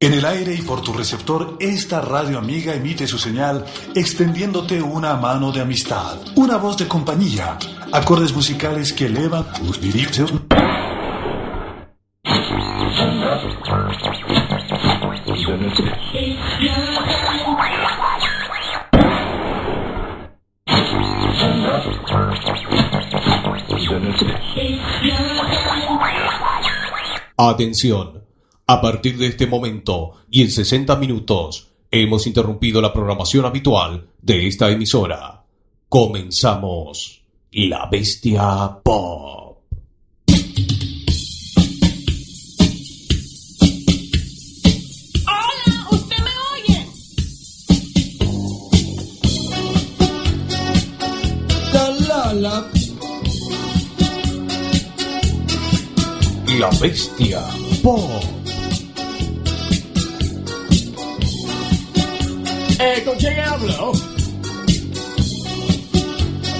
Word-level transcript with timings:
En 0.00 0.12
el 0.12 0.24
aire 0.26 0.54
y 0.54 0.62
por 0.62 0.80
tu 0.80 0.92
receptor, 0.92 1.56
esta 1.58 2.00
radio 2.00 2.38
amiga 2.38 2.72
emite 2.72 3.08
su 3.08 3.18
señal 3.18 3.64
extendiéndote 3.96 4.80
una 4.80 5.16
mano 5.16 5.50
de 5.50 5.60
amistad, 5.60 6.18
una 6.36 6.56
voz 6.56 6.76
de 6.76 6.86
compañía, 6.86 7.58
acordes 7.90 8.32
musicales 8.32 8.92
que 8.92 9.06
elevan 9.06 9.52
tus 9.54 9.80
diripseos. 9.80 10.32
Atención. 27.36 28.17
A 28.70 28.82
partir 28.82 29.16
de 29.16 29.28
este 29.28 29.46
momento 29.46 30.12
y 30.30 30.42
en 30.42 30.50
60 30.50 30.94
minutos 30.96 31.68
hemos 31.90 32.26
interrumpido 32.26 32.82
la 32.82 32.92
programación 32.92 33.46
habitual 33.46 34.08
de 34.20 34.46
esta 34.46 34.70
emisora. 34.70 35.42
Comenzamos 35.88 37.22
La 37.50 37.88
Bestia 37.90 38.78
Pop. 38.84 39.62
Hola, 45.24 45.88
¿usted 45.90 46.18
me 46.18 46.30
oye? 46.52 46.86
La 51.72 51.88
la 52.06 52.34
la. 52.34 52.70
La 56.58 56.68
Bestia 56.78 57.40
Pop. 57.82 58.27
Eh, 62.80 63.02
¿con 63.04 63.16
quién 63.16 63.38
hablo? 63.40 63.92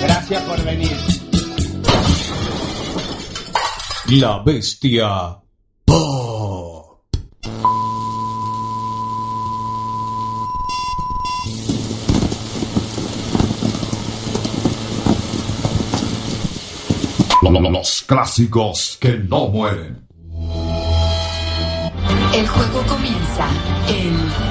Gracias 0.00 0.42
por 0.42 0.64
venir. 0.64 0.96
La 4.08 4.38
Bestia 4.40 5.38
Pop. 5.84 6.68
Los 17.70 18.02
clásicos 18.02 18.98
que 19.00 19.18
no 19.18 19.48
mueren. 19.48 20.06
El 22.34 22.46
juego 22.48 22.82
comienza 22.88 23.46
en 23.88 24.47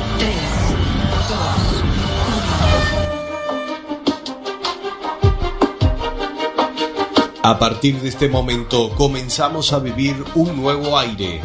A 7.47 7.57
partir 7.57 8.01
de 8.01 8.09
este 8.09 8.27
momento 8.27 8.89
comenzamos 8.89 9.71
a 9.71 9.79
vivir 9.79 10.21
un 10.35 10.61
nuevo 10.61 10.97
aire. 10.97 11.41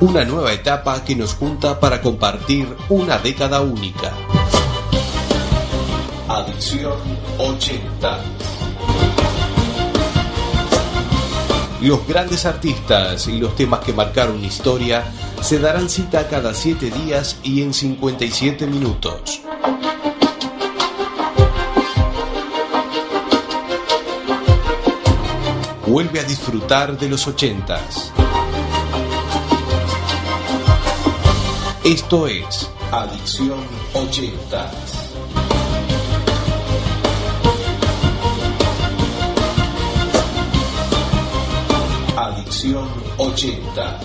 Una 0.00 0.26
nueva 0.26 0.52
etapa 0.52 1.02
que 1.02 1.16
nos 1.16 1.32
junta 1.32 1.80
para 1.80 2.02
compartir 2.02 2.68
una 2.90 3.16
década 3.16 3.62
única. 3.62 4.12
Adicción 6.28 6.98
80. 7.38 8.20
Los 11.80 12.06
grandes 12.06 12.44
artistas 12.44 13.26
y 13.26 13.38
los 13.38 13.56
temas 13.56 13.80
que 13.80 13.94
marcaron 13.94 14.44
historia 14.44 15.02
se 15.40 15.58
darán 15.58 15.88
cita 15.88 16.28
cada 16.28 16.52
7 16.52 16.90
días 16.90 17.38
y 17.42 17.62
en 17.62 17.72
57 17.72 18.66
minutos. 18.66 19.40
Vuelve 25.90 26.20
a 26.20 26.22
disfrutar 26.22 26.96
de 26.96 27.08
los 27.08 27.26
80s. 27.26 28.12
Esto 31.82 32.28
es 32.28 32.70
Adicción 32.92 33.58
80. 33.92 34.70
Adicción 42.16 42.88
80. 43.18 44.00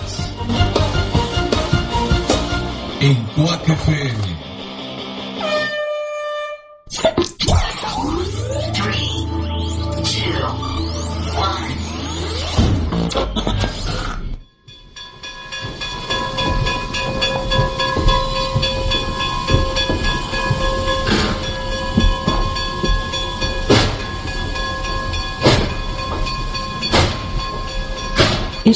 En 3.00 3.14
Quack 3.26 3.68
FM. 3.68 4.35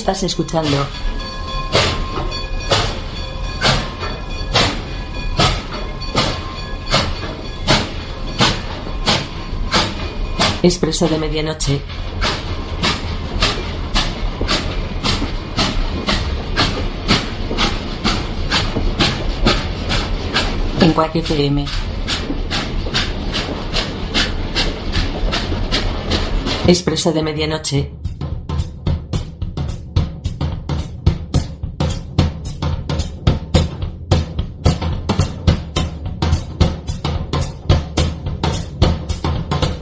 Estás 0.00 0.22
escuchando 0.22 0.78
Expreso 10.62 11.06
de 11.06 11.18
Medianoche. 11.18 11.82
En 20.80 20.94
FM. 21.14 21.66
Expreso 26.66 27.12
de 27.12 27.22
Medianoche. 27.22 27.99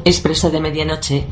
Expreso 0.09 0.49
de 0.49 0.59
Medianoche. 0.59 1.27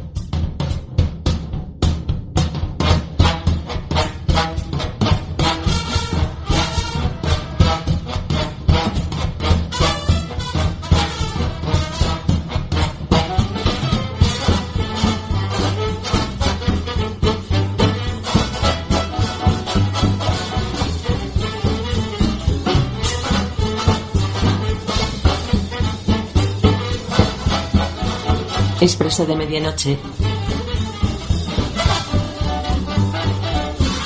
Expreso 28.79 29.25
de 29.25 29.37
Medianoche. 29.37 29.99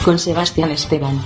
Con 0.04 0.16
Sebastián 0.18 0.70
Esteban. 0.70 1.20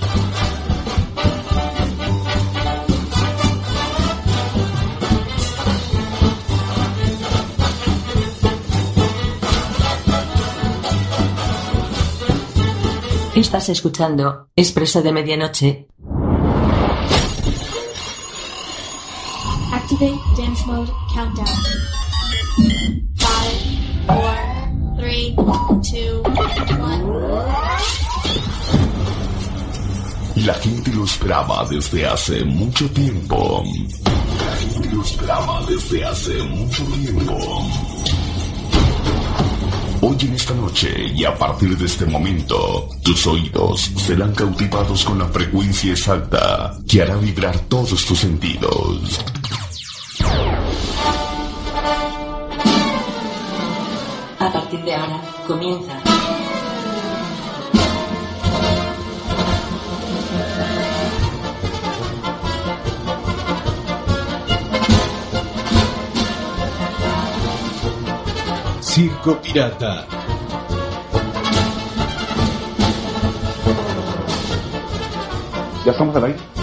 Estás 13.35 13.69
escuchando 13.69 14.49
Expreso 14.55 15.03
de 15.03 15.11
Medianoche. 15.11 15.87
Activate 19.71 20.19
dance 20.35 20.65
mode 20.65 20.91
countdown. 21.13 23.04
La 30.35 30.53
gente 30.55 30.91
lo 30.91 31.03
esperaba 31.03 31.65
desde 31.69 32.05
hace 32.05 32.43
mucho 32.43 32.89
tiempo. 32.91 33.63
La 34.03 34.55
gente 34.57 34.95
lo 34.95 35.01
esperaba 35.01 35.63
desde 35.67 36.05
hace 36.05 36.33
mucho 36.43 36.83
tiempo. 36.83 37.37
Hoy 40.01 40.17
en 40.21 40.33
esta 40.33 40.53
noche 40.53 41.07
y 41.15 41.25
a 41.25 41.35
partir 41.35 41.77
de 41.77 41.85
este 41.85 42.05
momento, 42.05 42.89
tus 43.03 43.25
oídos 43.27 43.91
serán 43.97 44.33
cautivados 44.33 45.03
con 45.03 45.19
la 45.19 45.25
frecuencia 45.25 45.91
exacta 45.91 46.77
que 46.87 47.01
hará 47.01 47.15
vibrar 47.17 47.57
todos 47.61 48.05
tus 48.05 48.19
sentidos. 48.19 49.19
Comienza. 55.45 55.93
Circo 68.81 69.37
Pirata. 69.41 70.07
¿Ya 75.85 75.91
estamos 75.91 76.15
al 76.15 76.23
aire? 76.25 76.54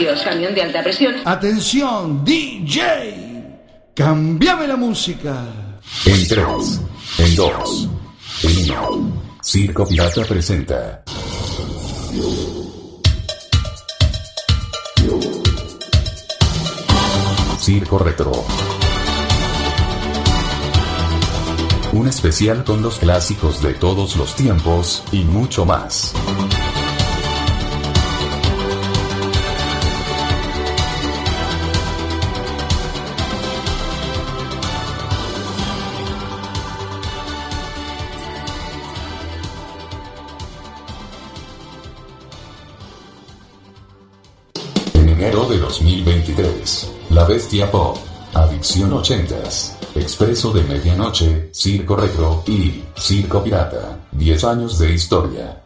Servicios, 0.00 0.22
camión 0.22 0.54
de 0.54 0.62
alta 0.62 0.82
presión. 0.82 1.14
Atención, 1.24 2.24
DJ. 2.24 3.58
Cambiame 3.94 4.66
la 4.66 4.76
música. 4.76 5.44
En 6.06 6.28
3, 6.28 6.80
en 7.18 7.36
2, 7.36 7.88
en 8.44 8.70
1. 8.70 9.22
Circo 9.42 9.86
Pirata 9.86 10.24
presenta. 10.24 11.02
Circo 17.58 17.98
Retro. 17.98 18.32
Un 21.92 22.08
especial 22.08 22.64
con 22.64 22.82
los 22.82 22.98
clásicos 22.98 23.62
de 23.62 23.74
todos 23.74 24.16
los 24.16 24.36
tiempos 24.36 25.02
y 25.10 25.24
mucho 25.24 25.64
más. 25.64 26.14
Bestia 47.50 47.68
Pop, 47.68 47.98
Adicción 48.32 48.92
80s, 48.92 49.74
Expreso 49.96 50.52
de 50.52 50.62
Medianoche, 50.62 51.48
Circo 51.52 51.96
Retro 51.96 52.44
y 52.46 52.84
Circo 52.96 53.42
Pirata, 53.42 53.98
10 54.12 54.44
años 54.44 54.78
de 54.78 54.94
historia. 54.94 55.60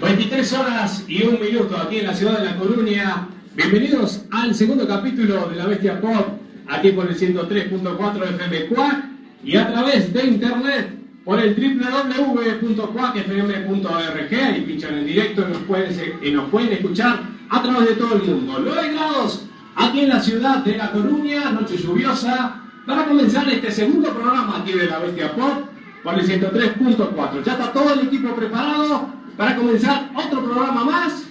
23 0.00 0.52
horas 0.54 1.04
y 1.08 1.24
un 1.24 1.38
minuto 1.38 1.76
aquí 1.76 1.98
en 1.98 2.06
la 2.06 2.14
ciudad 2.14 2.38
de 2.38 2.46
La 2.46 2.56
Coruña. 2.56 3.28
Bienvenidos 3.54 4.22
al 4.30 4.54
segundo 4.54 4.88
capítulo 4.88 5.50
de 5.50 5.56
La 5.56 5.66
Bestia 5.66 6.00
Pop, 6.00 6.26
aquí 6.70 6.92
por 6.92 7.06
el 7.06 7.14
103.4 7.14 8.30
FM 8.30 8.66
Cuac 8.68 9.04
y 9.44 9.58
a 9.58 9.70
través 9.70 10.10
de 10.10 10.24
internet 10.24 10.98
por 11.22 11.38
el 11.38 11.54
www.cuacfm.org. 11.54 14.34
Ahí 14.42 14.62
pinchan 14.62 14.94
en 14.94 15.04
directo 15.04 15.44
y 15.46 15.52
nos, 15.52 15.62
pueden, 15.64 16.14
y 16.22 16.30
nos 16.30 16.48
pueden 16.48 16.72
escuchar 16.72 17.39
a 17.50 17.62
través 17.62 17.88
de 17.88 17.94
todo 17.96 18.14
el 18.14 18.22
mundo. 18.22 18.60
9 18.64 18.92
grados 18.94 19.46
aquí 19.76 20.00
en 20.00 20.08
la 20.08 20.20
ciudad 20.20 20.58
de 20.58 20.76
La 20.76 20.92
Coruña, 20.92 21.50
noche 21.50 21.76
lluviosa. 21.76 22.56
Para 22.86 23.04
comenzar 23.04 23.48
este 23.48 23.70
segundo 23.70 24.12
programa 24.12 24.58
aquí 24.58 24.72
de 24.72 24.86
La 24.86 24.98
Bestia 24.98 25.34
Pop 25.34 25.66
por 26.02 26.18
el 26.18 26.26
103.4. 26.26 27.44
Ya 27.44 27.52
está 27.52 27.72
todo 27.72 27.92
el 27.92 28.06
equipo 28.06 28.34
preparado 28.34 29.08
para 29.36 29.54
comenzar 29.54 30.10
otro 30.14 30.42
programa 30.42 30.84
más 30.84 31.24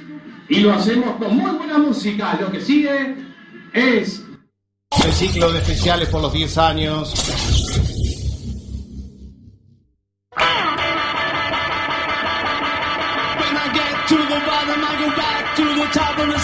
y 0.48 0.60
lo 0.60 0.74
hacemos 0.74 1.16
con 1.16 1.36
muy 1.36 1.51
buena 1.51 1.77
música. 1.77 2.38
Lo 2.39 2.51
que 2.51 2.62
sigue 2.62 3.15
es 3.74 4.24
El 5.04 5.13
ciclo 5.13 5.51
de 5.51 5.60
especiales 5.60 6.10
por 6.10 6.22
los 6.22 6.33
10 6.33 6.57
años. 6.57 7.79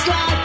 Slide. 0.06 0.44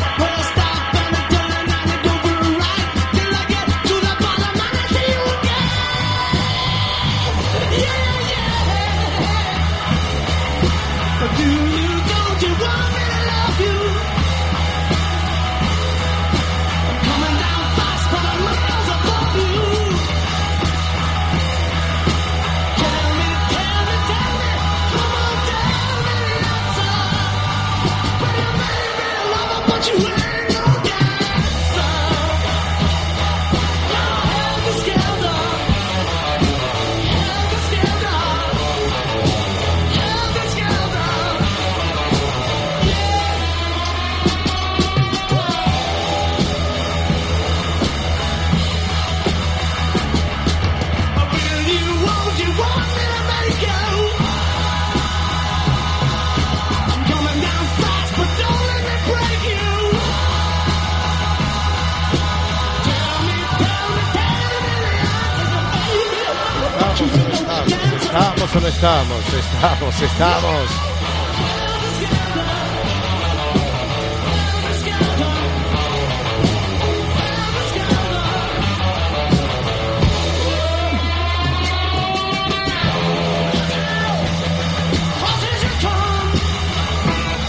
¿Estamos 68.51 68.63
no 68.63 68.75
estamos? 68.75 69.33
Estamos, 69.33 70.03
estamos. 70.03 70.71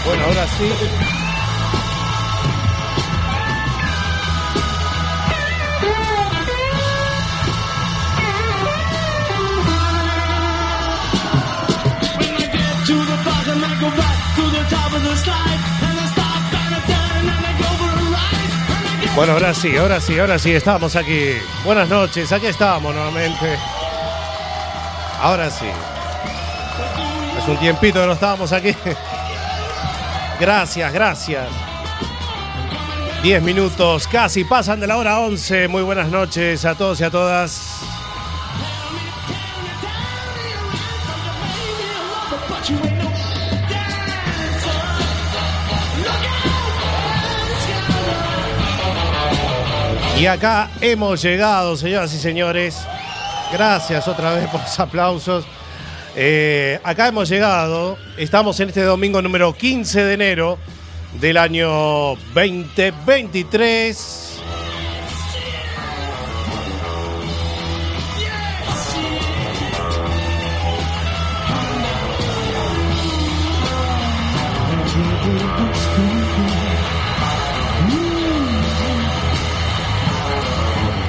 Bueno, 0.04 0.24
ahora 0.24 0.46
sí. 0.56 1.01
Bueno, 19.14 19.34
ahora 19.34 19.52
sí, 19.52 19.76
ahora 19.76 20.00
sí, 20.00 20.18
ahora 20.18 20.38
sí, 20.38 20.52
estamos 20.52 20.96
aquí. 20.96 21.34
Buenas 21.64 21.88
noches, 21.88 22.32
aquí 22.32 22.46
estamos 22.46 22.94
nuevamente. 22.94 23.58
Ahora 25.20 25.50
sí. 25.50 25.66
Es 27.38 27.46
un 27.46 27.56
tiempito 27.58 28.00
que 28.00 28.06
no 28.06 28.14
estábamos 28.14 28.52
aquí. 28.52 28.74
Gracias, 30.40 30.92
gracias. 30.92 31.46
10 33.22 33.42
minutos, 33.42 34.08
casi 34.08 34.42
pasan 34.44 34.80
de 34.80 34.88
la 34.88 34.96
hora 34.96 35.20
11. 35.20 35.68
Muy 35.68 35.82
buenas 35.82 36.08
noches 36.08 36.64
a 36.64 36.74
todos 36.74 37.00
y 37.00 37.04
a 37.04 37.10
todas. 37.10 37.71
Y 50.22 50.26
acá 50.28 50.70
hemos 50.80 51.20
llegado, 51.20 51.76
señoras 51.76 52.14
y 52.14 52.16
señores. 52.16 52.86
Gracias 53.52 54.06
otra 54.06 54.34
vez 54.34 54.46
por 54.50 54.60
los 54.60 54.78
aplausos. 54.78 55.44
Eh, 56.14 56.78
acá 56.84 57.08
hemos 57.08 57.28
llegado. 57.28 57.98
Estamos 58.16 58.60
en 58.60 58.68
este 58.68 58.82
domingo 58.82 59.20
número 59.20 59.52
15 59.52 60.04
de 60.04 60.14
enero 60.14 60.58
del 61.20 61.38
año 61.38 62.14
2023. 62.34 64.21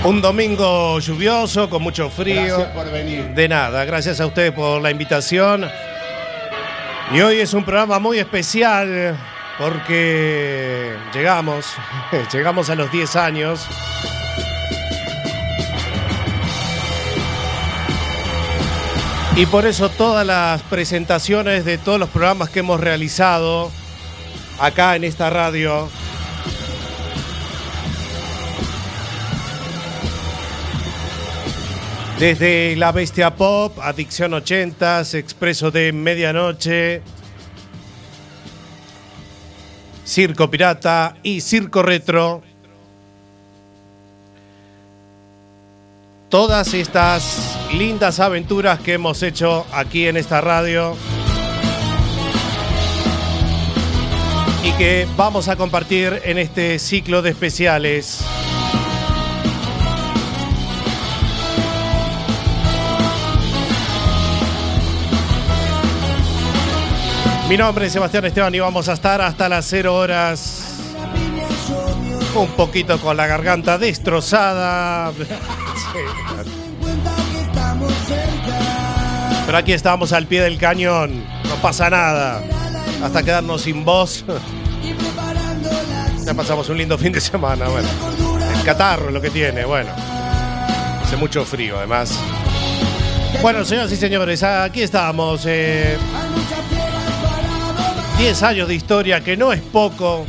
Un 0.06 0.22
domingo 0.22 1.00
lluvioso, 1.00 1.70
con 1.70 1.82
mucho 1.82 2.10
frío. 2.10 2.58
Gracias 2.58 2.70
por 2.72 2.92
venir. 2.92 3.30
De 3.30 3.48
nada, 3.48 3.86
gracias 3.86 4.20
a 4.20 4.26
ustedes 4.26 4.52
por 4.52 4.82
la 4.82 4.92
invitación. 4.92 5.66
Y 7.14 7.22
hoy 7.22 7.40
es 7.40 7.54
un 7.54 7.64
programa 7.64 8.00
muy 8.00 8.20
especial 8.20 9.18
porque 9.58 10.94
llegamos, 11.14 11.68
llegamos 12.34 12.70
a 12.70 12.76
los 12.76 12.92
10 12.92 13.16
años. 13.16 13.66
Y 19.38 19.46
por 19.46 19.66
eso 19.66 19.88
todas 19.88 20.28
las 20.28 20.62
presentaciones 20.64 21.64
de 21.64 21.78
todos 21.78 21.98
los 21.98 22.10
programas 22.10 22.50
que 22.50 22.60
hemos 22.60 22.82
realizado 22.82 23.72
acá 24.60 24.98
en 24.98 25.06
esta 25.06 25.30
radio 25.30 25.88
Desde 32.24 32.78
La 32.78 32.94
Bestia 32.94 33.36
Pop, 33.36 33.80
Adicción 33.82 34.34
80, 34.34 35.02
Expreso 35.12 35.72
de 35.72 35.92
Medianoche, 35.92 37.02
Circo 40.06 40.50
Pirata 40.50 41.18
y 41.22 41.42
Circo 41.42 41.84
Retro. 41.84 42.42
Todas 46.30 46.74
estas 46.74 47.60
lindas 47.74 48.22
aventuras 48.22 48.80
que 48.80 48.94
hemos 48.94 49.22
hecho 49.22 49.66
aquí 49.74 50.08
en 50.08 50.16
esta 50.16 50.40
radio 50.40 50.96
y 54.64 54.72
que 54.78 55.06
vamos 55.18 55.50
a 55.50 55.58
compartir 55.58 56.22
en 56.24 56.38
este 56.38 56.80
ciclo 56.80 57.22
de 57.22 57.32
especiales. 57.32 58.24
Mi 67.54 67.58
nombre 67.58 67.86
es 67.86 67.94
Sebastián 67.94 68.26
Esteban 68.26 68.56
y 68.56 68.60
vamos 68.60 68.90
a 68.90 68.94
estar 68.94 69.22
hasta 69.22 69.48
las 69.48 69.68
0 69.70 69.96
horas. 69.96 70.64
Un 72.34 72.48
poquito 72.58 73.00
con 73.00 73.16
la 73.16 73.28
garganta 73.28 73.78
destrozada. 73.78 75.12
Pero 79.46 79.56
aquí 79.56 79.72
estamos 79.72 80.14
al 80.14 80.26
pie 80.26 80.42
del 80.42 80.58
cañón. 80.58 81.24
No 81.44 81.56
pasa 81.62 81.92
nada. 81.92 82.42
Hasta 83.04 83.22
quedarnos 83.22 83.62
sin 83.62 83.86
voz. 83.86 84.26
Ya 86.26 86.34
pasamos 86.34 86.68
un 86.70 86.80
lindo 86.80 86.98
fin 86.98 87.12
de 87.12 87.22
semana. 87.22 87.68
El 88.58 88.64
catarro 88.66 89.10
es 89.10 89.14
lo 89.14 89.22
que 89.22 89.30
tiene. 89.30 89.64
Bueno, 89.64 89.92
hace 91.04 91.18
mucho 91.18 91.46
frío 91.46 91.78
además. 91.78 92.20
Bueno, 93.44 93.64
señoras 93.64 93.92
y 93.92 93.96
señores, 93.96 94.42
aquí 94.42 94.82
estamos. 94.82 95.44
eh, 95.46 96.00
10 98.24 98.44
años 98.44 98.70
de 98.70 98.76
historia, 98.76 99.22
que 99.22 99.36
no 99.36 99.52
es 99.52 99.60
poco. 99.60 100.26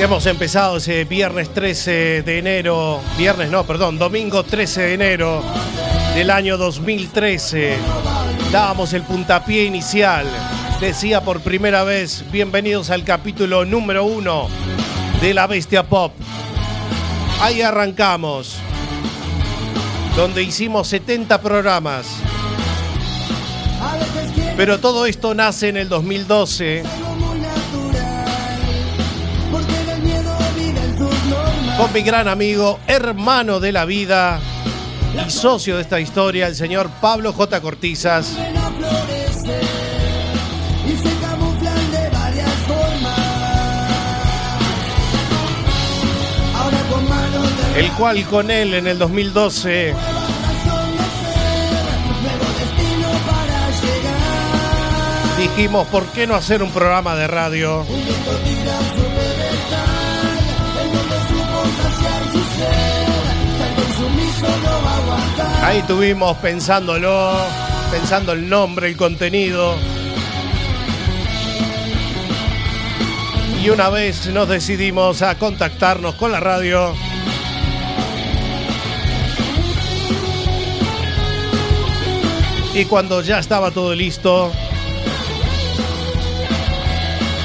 Hemos 0.00 0.24
empezado 0.24 0.78
ese 0.78 1.04
viernes 1.04 1.52
13 1.52 2.22
de 2.22 2.38
enero, 2.38 2.98
viernes 3.18 3.50
no, 3.50 3.64
perdón, 3.64 3.98
domingo 3.98 4.42
13 4.42 4.80
de 4.80 4.94
enero 4.94 5.42
del 6.14 6.30
año 6.30 6.56
2013. 6.56 7.76
Dábamos 8.50 8.94
el 8.94 9.02
puntapié 9.02 9.64
inicial. 9.64 10.26
Decía 10.80 11.20
por 11.20 11.42
primera 11.42 11.84
vez, 11.84 12.24
bienvenidos 12.32 12.88
al 12.88 13.04
capítulo 13.04 13.66
número 13.66 14.06
uno 14.06 14.48
de 15.20 15.34
La 15.34 15.46
Bestia 15.46 15.82
Pop. 15.82 16.14
Ahí 17.42 17.60
arrancamos, 17.60 18.56
donde 20.16 20.42
hicimos 20.42 20.88
70 20.88 21.42
programas. 21.42 22.06
Pero 24.56 24.78
todo 24.78 25.06
esto 25.06 25.34
nace 25.34 25.68
en 25.68 25.76
el 25.76 25.88
2012 25.88 26.82
con 31.76 31.92
mi 31.92 32.02
gran 32.02 32.28
amigo, 32.28 32.78
hermano 32.86 33.58
de 33.58 33.72
la 33.72 33.84
vida 33.84 34.40
y 35.26 35.30
socio 35.30 35.76
de 35.76 35.82
esta 35.82 35.98
historia, 35.98 36.46
el 36.46 36.54
señor 36.54 36.88
Pablo 37.00 37.32
J. 37.32 37.60
Cortizas. 37.60 38.36
El 47.76 47.90
cual 47.92 48.24
con 48.26 48.50
él 48.52 48.74
en 48.74 48.86
el 48.86 48.98
2012 48.98 49.94
dijimos, 55.48 55.86
¿por 55.88 56.06
qué 56.06 56.26
no 56.26 56.34
hacer 56.34 56.62
un 56.62 56.70
programa 56.70 57.14
de 57.16 57.26
radio? 57.26 57.84
Ahí 65.62 65.82
tuvimos 65.82 66.38
pensándolo, 66.38 67.36
pensando 67.90 68.32
el 68.32 68.48
nombre, 68.48 68.88
el 68.88 68.96
contenido. 68.96 69.74
Y 73.62 73.68
una 73.68 73.90
vez 73.90 74.26
nos 74.28 74.48
decidimos 74.48 75.20
a 75.20 75.36
contactarnos 75.36 76.14
con 76.14 76.32
la 76.32 76.40
radio. 76.40 76.94
Y 82.74 82.86
cuando 82.86 83.20
ya 83.20 83.38
estaba 83.38 83.70
todo 83.70 83.94
listo, 83.94 84.50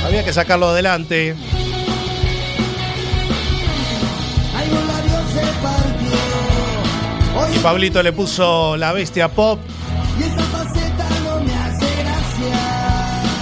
había 0.09 0.23
que 0.23 0.33
sacarlo 0.33 0.69
adelante. 0.69 1.35
Y 7.53 7.59
Pablito 7.59 8.01
le 8.01 8.11
puso 8.11 8.75
la 8.75 8.91
bestia 8.91 9.29
pop. 9.29 9.59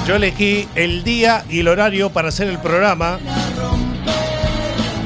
Yo 0.05 0.15
elegí 0.15 0.67
el 0.75 1.05
día 1.05 1.45
y 1.49 1.59
el 1.59 1.69
horario 1.69 2.09
para 2.09 2.29
hacer 2.29 2.49
el 2.49 2.59
programa. 2.59 3.17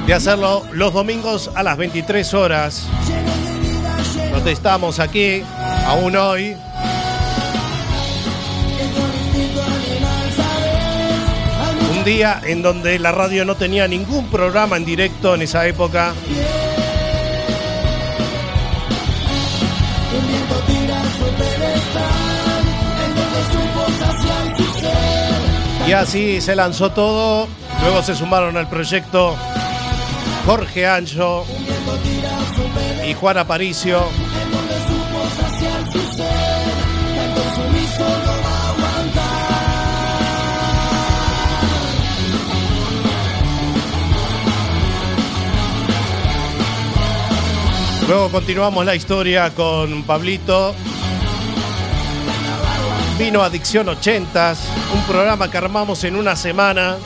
De 0.07 0.15
hacerlo 0.15 0.63
los 0.71 0.93
domingos 0.93 1.51
a 1.53 1.61
las 1.61 1.77
23 1.77 2.33
horas. 2.33 2.87
Donde 4.31 4.51
estamos 4.51 4.99
aquí, 4.99 5.43
aún 5.85 6.15
hoy. 6.15 6.57
Un 12.01 12.05
día 12.05 12.41
en 12.43 12.63
donde 12.63 12.97
la 12.97 13.11
radio 13.11 13.45
no 13.45 13.53
tenía 13.53 13.87
ningún 13.87 14.25
programa 14.31 14.75
en 14.75 14.85
directo 14.85 15.35
en 15.35 15.43
esa 15.43 15.67
época. 15.67 16.15
Y 25.87 25.91
así 25.91 26.41
se 26.41 26.55
lanzó 26.55 26.91
todo. 26.91 27.47
Luego 27.83 28.01
se 28.01 28.15
sumaron 28.15 28.57
al 28.57 28.67
proyecto 28.67 29.35
Jorge 30.47 30.87
Ancho 30.87 31.45
y 33.07 33.13
Juan 33.13 33.37
Aparicio. 33.37 34.07
Luego 48.11 48.29
continuamos 48.29 48.85
la 48.85 48.93
historia 48.93 49.51
con 49.51 50.03
Pablito. 50.03 50.75
Vino 53.17 53.41
Adicción 53.41 53.87
80s, 53.87 54.57
un 54.93 55.01
programa 55.03 55.49
que 55.49 55.57
armamos 55.57 56.03
en 56.03 56.17
una 56.17 56.35
semana. 56.35 56.97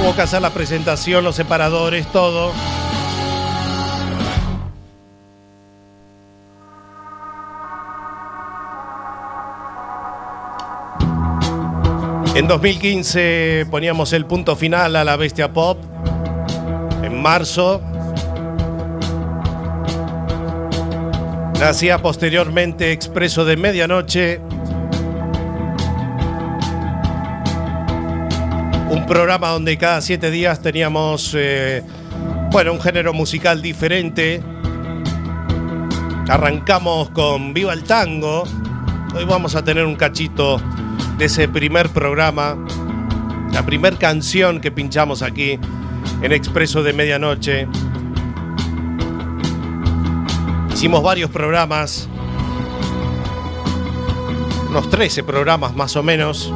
Hubo 0.00 0.14
que 0.14 0.22
hacer 0.22 0.40
la 0.40 0.50
presentación, 0.50 1.24
los 1.24 1.34
separadores, 1.34 2.06
todo. 2.12 2.52
En 12.36 12.46
2015 12.46 13.66
poníamos 13.68 14.12
el 14.12 14.26
punto 14.26 14.54
final 14.54 14.94
a 14.94 15.02
la 15.02 15.16
Bestia 15.16 15.52
Pop. 15.52 15.76
Marzo. 17.20 17.80
Nacía 21.60 21.98
posteriormente 21.98 22.90
Expreso 22.90 23.44
de 23.44 23.56
Medianoche. 23.56 24.40
Un 28.90 29.06
programa 29.06 29.50
donde 29.50 29.76
cada 29.76 30.00
siete 30.00 30.30
días 30.30 30.62
teníamos, 30.62 31.34
eh, 31.36 31.82
bueno, 32.50 32.72
un 32.72 32.80
género 32.80 33.12
musical 33.12 33.60
diferente. 33.60 34.42
Arrancamos 36.28 37.10
con 37.10 37.52
Viva 37.52 37.74
el 37.74 37.84
Tango. 37.84 38.44
Hoy 39.14 39.24
vamos 39.24 39.54
a 39.54 39.62
tener 39.62 39.84
un 39.84 39.96
cachito 39.96 40.60
de 41.18 41.26
ese 41.26 41.46
primer 41.46 41.90
programa, 41.90 42.56
la 43.52 43.64
primer 43.66 43.96
canción 43.96 44.60
que 44.60 44.70
pinchamos 44.70 45.22
aquí 45.22 45.58
en 46.22 46.32
Expreso 46.32 46.82
de 46.82 46.92
Medianoche. 46.92 47.66
Hicimos 50.72 51.02
varios 51.02 51.30
programas, 51.30 52.08
unos 54.68 54.88
13 54.88 55.24
programas 55.24 55.74
más 55.74 55.96
o 55.96 56.02
menos. 56.02 56.52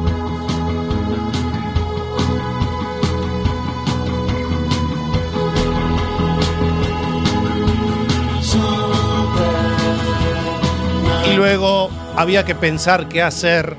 Y 11.29 11.35
luego 11.35 11.89
había 12.15 12.45
que 12.45 12.55
pensar 12.55 13.07
qué 13.07 13.21
hacer 13.21 13.75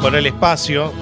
con 0.00 0.14
el 0.14 0.26
espacio. 0.26 0.92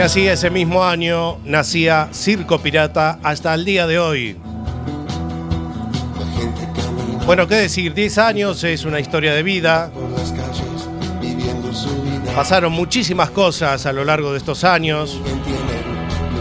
Y 0.00 0.02
así 0.02 0.26
ese 0.26 0.48
mismo 0.48 0.82
año 0.82 1.36
nacía 1.44 2.08
Circo 2.14 2.58
Pirata 2.58 3.18
hasta 3.22 3.52
el 3.52 3.66
día 3.66 3.86
de 3.86 3.98
hoy. 3.98 4.34
Bueno, 7.26 7.46
qué 7.46 7.56
decir, 7.56 7.92
10 7.92 8.16
años 8.16 8.64
es 8.64 8.86
una 8.86 8.98
historia 8.98 9.34
de 9.34 9.42
vida. 9.42 9.92
Pasaron 12.34 12.72
muchísimas 12.72 13.28
cosas 13.28 13.84
a 13.84 13.92
lo 13.92 14.02
largo 14.06 14.32
de 14.32 14.38
estos 14.38 14.64
años. 14.64 15.20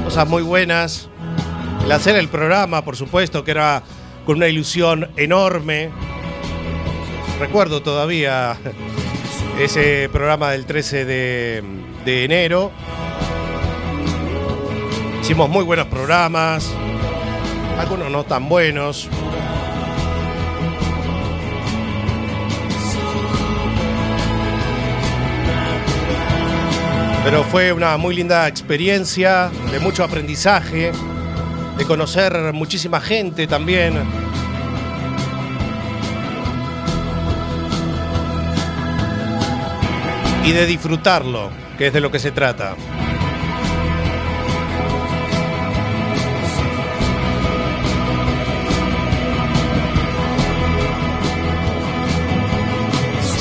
Cosas 0.05 0.25
muy 0.25 0.41
buenas. 0.41 1.09
El 1.83 1.91
hacer 1.91 2.15
el 2.15 2.29
programa, 2.29 2.85
por 2.85 2.95
supuesto, 2.95 3.43
que 3.43 3.51
era 3.51 3.83
con 4.25 4.37
una 4.37 4.47
ilusión 4.47 5.11
enorme. 5.17 5.89
Recuerdo 7.41 7.81
todavía 7.81 8.55
ese 9.59 10.07
programa 10.13 10.51
del 10.51 10.65
13 10.65 11.03
de, 11.03 11.63
de 12.05 12.23
enero. 12.23 12.71
Hicimos 15.29 15.47
muy 15.47 15.63
buenos 15.63 15.85
programas, 15.85 16.73
algunos 17.77 18.09
no 18.09 18.23
tan 18.23 18.49
buenos. 18.49 19.07
Pero 27.23 27.43
fue 27.43 27.71
una 27.71 27.95
muy 27.97 28.15
linda 28.15 28.47
experiencia, 28.47 29.51
de 29.71 29.79
mucho 29.79 30.03
aprendizaje, 30.03 30.91
de 31.77 31.85
conocer 31.85 32.51
muchísima 32.51 32.99
gente 32.99 33.45
también. 33.45 34.01
Y 40.43 40.51
de 40.53 40.65
disfrutarlo, 40.65 41.51
que 41.77 41.85
es 41.85 41.93
de 41.93 42.01
lo 42.01 42.09
que 42.09 42.17
se 42.17 42.31
trata. 42.31 42.73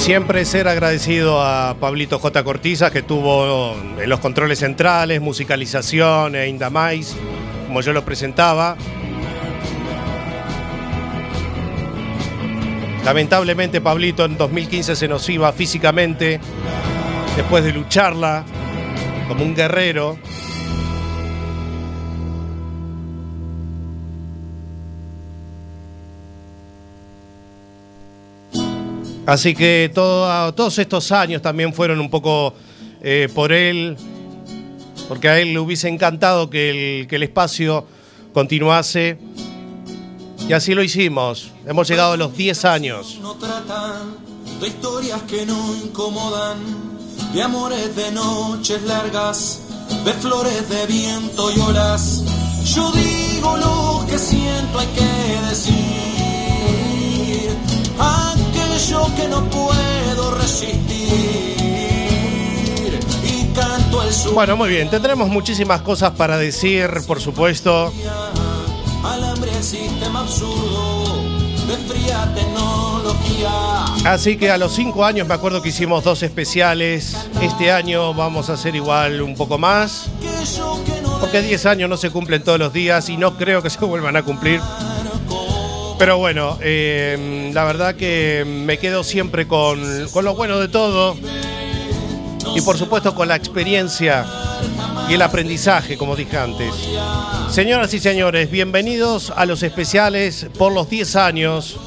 Siempre 0.09 0.47
ser 0.47 0.69
agradecido 0.69 1.43
a 1.43 1.77
Pablito 1.79 2.19
J. 2.19 2.43
Cortiza, 2.43 2.91
que 2.91 3.03
tuvo 3.03 3.77
en 4.01 4.09
los 4.09 4.21
controles 4.21 4.61
centrales, 4.61 5.21
musicalización 5.21 6.35
e 6.35 6.49
Indamais, 6.49 7.15
como 7.67 7.83
yo 7.83 7.93
lo 7.93 8.03
presentaba. 8.07 8.75
Lamentablemente 13.05 13.83
Pablito 13.83 14.25
en 14.25 14.39
2015 14.39 14.97
se 14.97 15.09
nos 15.09 15.29
iba 15.29 15.53
físicamente, 15.53 16.41
después 17.37 17.63
de 17.63 17.75
lucharla 17.75 18.47
como 19.29 19.45
un 19.45 19.55
guerrero. 19.55 20.17
Así 29.29 29.55
que 29.55 29.91
todo- 29.95 30.55
todos 30.55 30.79
estos 30.79 31.13
años 31.13 31.43
también 31.43 31.75
fueron 31.75 32.01
un 32.01 32.09
poco 32.09 32.55
eh, 33.03 33.29
por 33.35 33.53
él, 33.53 33.95
porque 35.07 35.29
a 35.29 35.39
él 35.39 35.53
le 35.53 35.59
hubiese 35.61 35.87
encantado 35.87 36.49
que 36.49 37.01
el, 37.03 37.07
que 37.09 37.17
el 37.17 37.25
espacio 37.25 37.85
continuase. 38.33 39.19
Y 40.49 40.55
así 40.55 40.73
lo 40.75 40.83
hicimos. 40.83 41.51
Hemos 41.67 41.87
llegado 41.89 42.13
a 42.13 42.17
los 42.17 42.35
10 42.35 42.65
años. 42.65 43.19
No 43.21 43.35
tratan 43.35 44.17
de 44.63 44.69
historias 44.69 45.21
que 45.25 45.45
no 45.45 45.77
incomodan, 45.77 46.57
de 47.35 47.43
amores 47.43 47.95
de 47.97 48.11
noches 48.13 48.81
largas, 48.85 49.61
de 50.07 50.13
flores 50.15 50.71
de 50.71 50.87
viento 50.87 51.51
y 51.55 51.61
olas. 51.61 52.25
Yo 52.65 52.91
digo 52.93 53.59
lo 53.59 54.07
que 54.09 54.19
siento, 54.19 54.79
hay 54.79 54.87
que 54.87 55.49
decir 55.51 55.75
aquello 58.79 59.07
que 59.17 59.29
no 59.29 59.45
puedo 59.51 60.31
resistir. 60.37 61.57
Y 63.25 63.45
canto 63.55 64.03
el 64.03 64.13
sur 64.13 64.35
Bueno, 64.35 64.57
muy 64.57 64.71
bien. 64.71 64.89
Tendremos 64.89 65.29
muchísimas 65.29 65.83
cosas 65.83 66.13
para 66.13 66.39
decir, 66.39 66.89
por 67.07 67.21
supuesto. 67.21 67.93
alambre 69.05 69.51
el 69.51 69.65
sistema 69.65 70.21
absurdo 70.21 71.25
de 71.67 71.77
fría 71.89 72.33
tecnología. 72.35 73.85
Así 74.05 74.37
que 74.37 74.51
a 74.51 74.57
los 74.57 74.73
5 74.75 75.05
años 75.05 75.27
me 75.27 75.35
acuerdo 75.35 75.61
que 75.61 75.71
hicimos 75.71 76.05
dos 76.05 76.23
especiales. 76.23 77.17
Este 77.43 77.73
año 77.73 78.15
vamos 78.15 78.49
a 78.49 78.53
hacer 78.53 78.77
igual 78.77 79.23
un 79.23 79.35
poco 79.35 79.59
más. 79.59 80.09
Porque 81.21 81.43
10 81.43 81.67
años 81.67 81.91
no 81.91 81.97
se 81.97 82.11
cumplen 82.11 82.45
todos 82.45 82.61
los 82.61 82.73
días 82.73 83.09
y 83.09 83.17
no 83.17 83.37
creo 83.37 83.61
que 83.61 83.71
se 83.71 83.85
vuelvan 83.85 84.17
a 84.17 84.23
cumplir. 84.23 84.61
Pero 85.99 86.17
bueno, 86.17 86.57
eh, 86.63 87.51
la 87.53 87.65
verdad 87.65 87.97
que 87.97 88.45
me 88.47 88.79
quedo 88.79 89.03
siempre 89.03 89.49
con, 89.49 90.09
con 90.13 90.25
lo 90.25 90.37
bueno 90.37 90.61
de 90.61 90.69
todo. 90.69 91.17
Y 92.55 92.61
por 92.61 92.79
supuesto 92.79 93.15
con 93.15 93.29
la 93.29 93.37
experiencia 93.37 94.25
y 95.09 95.15
el 95.15 95.23
aprendizaje, 95.23 95.99
como 95.99 96.15
dije 96.15 96.39
antes. 96.39 96.73
Señoras 97.51 97.93
y 97.95 97.99
señores, 97.99 98.51
bienvenidos 98.51 99.33
a 99.35 99.45
los 99.45 99.63
especiales 99.63 100.47
por 100.57 100.73
los 100.73 100.89
10 100.89 101.17
años 101.17 101.79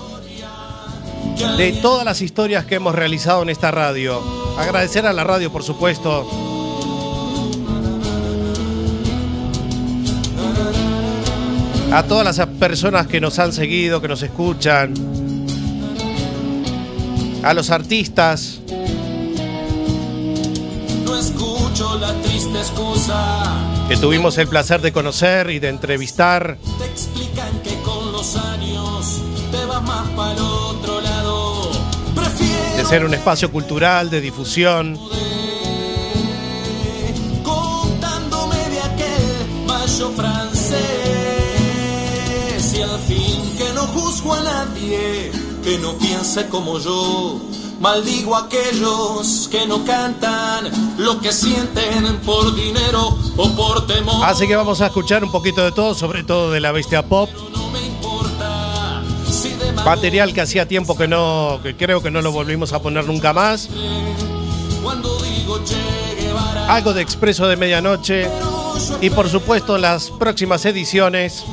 de 1.58 1.74
todas 1.82 2.04
las 2.04 2.21
historias 2.21 2.65
que 2.65 2.76
hemos 2.76 2.93
realizado 2.93 3.41
en 3.43 3.50
esta 3.50 3.71
radio. 3.71 4.21
Agradecer 4.58 5.06
a 5.06 5.13
la 5.13 5.24
radio, 5.24 5.52
por 5.52 5.63
supuesto. 5.63 6.51
A 11.93 12.04
todas 12.04 12.38
las 12.38 12.47
personas 12.47 13.06
que 13.08 13.19
nos 13.19 13.38
han 13.38 13.51
seguido, 13.51 14.01
que 14.01 14.08
nos 14.08 14.23
escuchan. 14.23 14.93
A 17.43 17.54
los 17.54 17.69
artistas. 17.69 18.62
No 21.04 21.17
escucho 21.17 21.99
la 21.99 22.13
triste 22.21 22.60
excusa. 22.60 23.67
que 23.89 23.97
tuvimos 23.97 24.38
el 24.38 24.47
placer 24.47 24.80
de 24.80 24.93
conocer 24.93 25.49
y 25.49 25.60
de 25.60 25.67
entrevistar. 25.67 26.58
Te 26.80 26.86
explican 26.86 27.60
que 27.62 27.75
con 27.82 28.13
los 28.13 28.38
años 28.38 29.17
te 29.51 29.65
vas 29.65 29.84
más 29.84 30.08
para 30.12 30.32
el 30.32 30.39
otro 30.39 31.01
lado. 31.01 31.71
ser 32.88 33.04
un 33.04 33.13
espacio 33.13 33.51
cultural 33.51 34.10
de 34.10 34.21
difusión. 34.21 34.97
Contándome 37.43 38.56
de 38.69 38.80
aquel 38.80 39.65
mayo 39.67 40.10
francés 40.12 40.51
no 43.82 43.88
juzgo 43.88 44.34
a 44.34 44.41
nadie 44.41 45.32
que 45.63 45.78
no 45.80 45.94
piense 45.98 46.48
como 46.48 46.78
yo. 46.78 47.39
Maldigo 47.80 48.36
a 48.36 48.41
aquellos 48.41 49.48
que 49.50 49.65
no 49.65 49.84
cantan 49.84 50.70
lo 51.00 51.20
que 51.20 51.32
sienten 51.32 52.17
por 52.17 52.54
dinero 52.54 53.17
o 53.38 53.50
por 53.56 53.88
temor. 53.88 54.24
Así 54.24 54.48
que 54.48 54.56
vamos 54.56 54.82
a 54.82 54.88
escuchar 54.88 55.24
un 55.24 55.32
poquito 55.32 55.63
de 55.63 55.72
todo, 55.72 55.96
sobre 55.96 56.24
todo 56.24 56.52
de 56.52 56.60
la 56.60 56.72
bestia 56.72 57.04
pop. 57.04 57.28
Material 59.84 60.32
que 60.32 60.41
hacía 60.41 60.67
tiempo 60.67 60.96
que 60.96 61.08
no, 61.08 61.60
que 61.63 61.76
creo 61.76 62.04
que 62.04 62.12
no 62.12 62.22
lo 62.22 62.32
volvimos 62.32 62.72
a 62.74 62.82
poner 62.84 63.08
nunca 63.08 63.34
más. 63.34 63.67
Algo 66.67 66.94
de 66.94 67.02
Expreso 67.02 67.48
de 67.48 67.58
Medianoche. 67.58 68.30
Y 69.02 69.10
por 69.10 69.28
supuesto 69.28 69.80
las 69.80 70.12
próximas 70.12 70.65
ediciones 70.65 71.44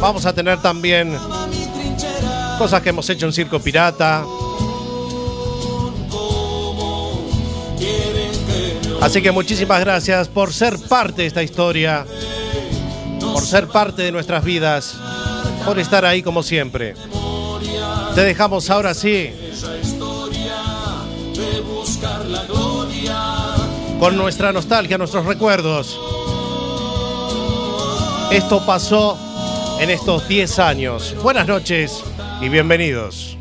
vamos 0.00 0.26
a 0.26 0.32
tener 0.32 0.60
también 0.62 1.18
cosas 2.60 2.82
que 2.82 2.90
hemos 2.90 3.08
hecho 3.08 3.24
en 3.24 3.32
Circo 3.32 3.58
Pirata. 3.58 4.22
Así 9.00 9.22
que 9.22 9.30
muchísimas 9.30 9.80
gracias 9.80 10.28
por 10.28 10.52
ser 10.52 10.78
parte 10.78 11.22
de 11.22 11.28
esta 11.28 11.42
historia, 11.42 12.04
por 13.18 13.40
ser 13.40 13.66
parte 13.66 14.02
de 14.02 14.12
nuestras 14.12 14.44
vidas, 14.44 14.94
por 15.64 15.78
estar 15.78 16.04
ahí 16.04 16.22
como 16.22 16.42
siempre. 16.42 16.92
Te 18.14 18.20
dejamos 18.24 18.68
ahora 18.68 18.92
sí 18.92 19.32
con 23.98 24.18
nuestra 24.18 24.52
nostalgia, 24.52 24.98
nuestros 24.98 25.24
recuerdos. 25.24 25.98
Esto 28.30 28.66
pasó 28.66 29.16
en 29.80 29.88
estos 29.88 30.28
10 30.28 30.58
años. 30.58 31.16
Buenas 31.22 31.46
noches 31.46 32.04
y 32.40 32.48
bienvenidos. 32.48 33.36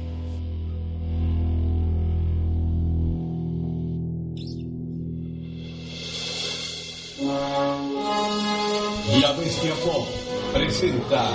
La 9.21 9.31
Bestia 9.33 9.73
Pop 9.85 10.07
presenta 10.53 11.31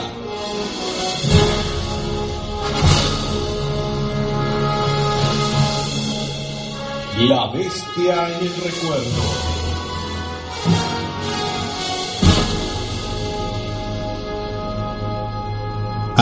La 7.19 7.47
Bestia 7.53 8.29
en 8.29 8.47
el 8.47 8.55
Recuerdo. 8.57 9.54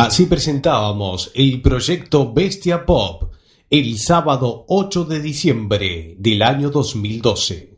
Así 0.05 0.27
presentábamos 0.27 1.31
el 1.33 1.63
proyecto 1.63 2.33
Bestia 2.33 2.85
Pop 2.85 3.33
el 3.71 4.01
sábado 4.01 4.65
8 4.67 5.05
de 5.05 5.21
diciembre 5.21 6.17
del 6.19 6.43
año 6.43 6.71
2012. 6.71 7.71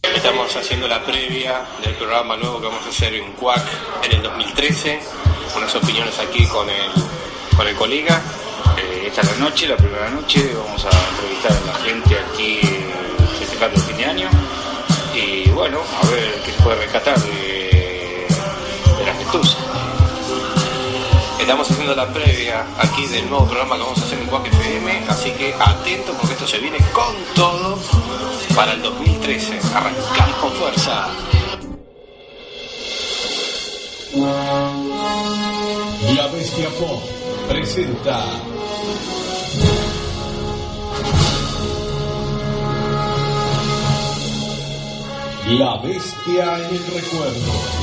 Estamos 0.00 0.56
haciendo 0.56 0.88
la 0.88 1.04
previa 1.04 1.66
del 1.84 1.94
programa 1.96 2.38
nuevo 2.38 2.62
que 2.62 2.66
vamos 2.68 2.86
a 2.86 2.88
hacer 2.88 3.12
en 3.12 3.30
CUAC 3.34 3.62
en 4.04 4.16
el 4.16 4.22
2013. 4.22 4.98
Unas 5.58 5.74
opiniones 5.74 6.18
aquí 6.18 6.46
con 6.46 6.70
el, 6.70 6.90
con 7.54 7.68
el 7.68 7.76
colega. 7.76 8.22
Eh, 8.78 9.08
esta 9.08 9.20
es 9.20 9.38
la 9.38 9.44
noche, 9.44 9.68
la 9.68 9.76
primera 9.76 10.08
noche. 10.08 10.50
Vamos 10.54 10.82
a 10.86 11.10
entrevistar 11.10 11.52
a 11.52 11.66
la 11.66 11.74
gente 11.74 12.16
aquí 12.18 12.58
eh, 12.62 12.90
festejando 13.38 13.76
el 13.76 13.82
fin 13.82 13.96
de 13.98 14.04
año. 14.06 14.30
Y 15.14 15.50
bueno, 15.50 15.80
a 16.02 16.06
ver 16.06 16.40
qué 16.42 16.52
se 16.52 16.62
puede 16.62 16.76
rescatar 16.76 17.20
de, 17.20 17.81
festuza. 19.32 19.58
Estamos 21.40 21.70
haciendo 21.70 21.94
la 21.94 22.12
previa 22.12 22.66
aquí 22.78 23.06
del 23.06 23.28
nuevo 23.30 23.46
programa 23.46 23.76
que 23.76 23.82
vamos 23.82 23.98
a 23.98 24.04
hacer 24.04 24.18
en 24.18 24.26
CUAC 24.26 24.46
FM. 24.46 25.04
Así 25.08 25.30
que 25.32 25.54
atento 25.58 26.12
porque 26.12 26.34
esto 26.34 26.46
se 26.46 26.58
viene 26.58 26.78
con 26.92 27.14
todo 27.34 27.78
para 28.54 28.72
el 28.72 28.82
2013. 28.82 29.58
Arrancamos 29.74 30.36
con 30.36 30.52
fuerza. 30.52 31.08
La 36.14 36.26
Bestia 36.28 36.68
Pop 36.78 37.02
presenta 37.48 38.24
La 45.48 45.76
Bestia 45.78 46.68
en 46.68 46.76
el 46.76 46.86
Recuerdo. 46.86 47.82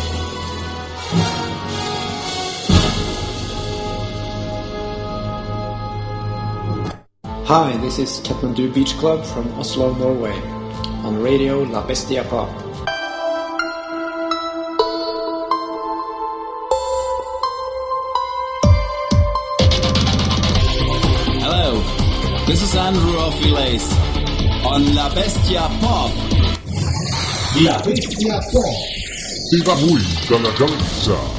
Hi, 7.49 7.75
this 7.77 7.97
is 7.97 8.19
Kathmandu 8.19 8.71
Beach 8.71 8.95
Club 8.99 9.25
from 9.25 9.51
Oslo, 9.57 9.91
Norway. 9.95 10.39
On 11.03 11.19
radio 11.19 11.63
La 11.63 11.81
Bestia 11.81 12.23
Pop. 12.23 12.47
Hello, 21.41 21.81
this 22.45 22.61
is 22.61 22.75
Andrew 22.75 23.17
Ophiles 23.17 23.89
on 24.63 24.93
La 24.93 25.09
Bestia 25.15 25.65
Pop. 25.81 26.11
La 27.65 27.81
Bestia 27.81 28.39
Pop. 28.53 28.75
Viva 29.51 29.73
vuelta 29.73 30.37
la 30.37 30.53
cabeza. 30.53 31.38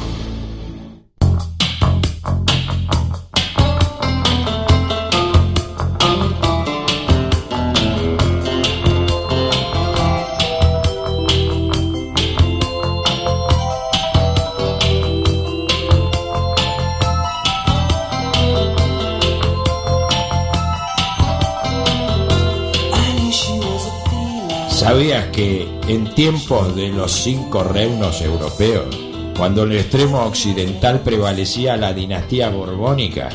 ¿Sabías 25.00 25.28
que 25.28 25.66
en 25.88 26.14
tiempos 26.14 26.76
de 26.76 26.90
los 26.90 27.10
cinco 27.10 27.64
reinos 27.64 28.20
europeos, 28.20 28.94
cuando 29.34 29.62
el 29.62 29.72
extremo 29.72 30.22
occidental 30.24 31.00
prevalecía 31.00 31.78
la 31.78 31.94
dinastía 31.94 32.50
borbónica, 32.50 33.30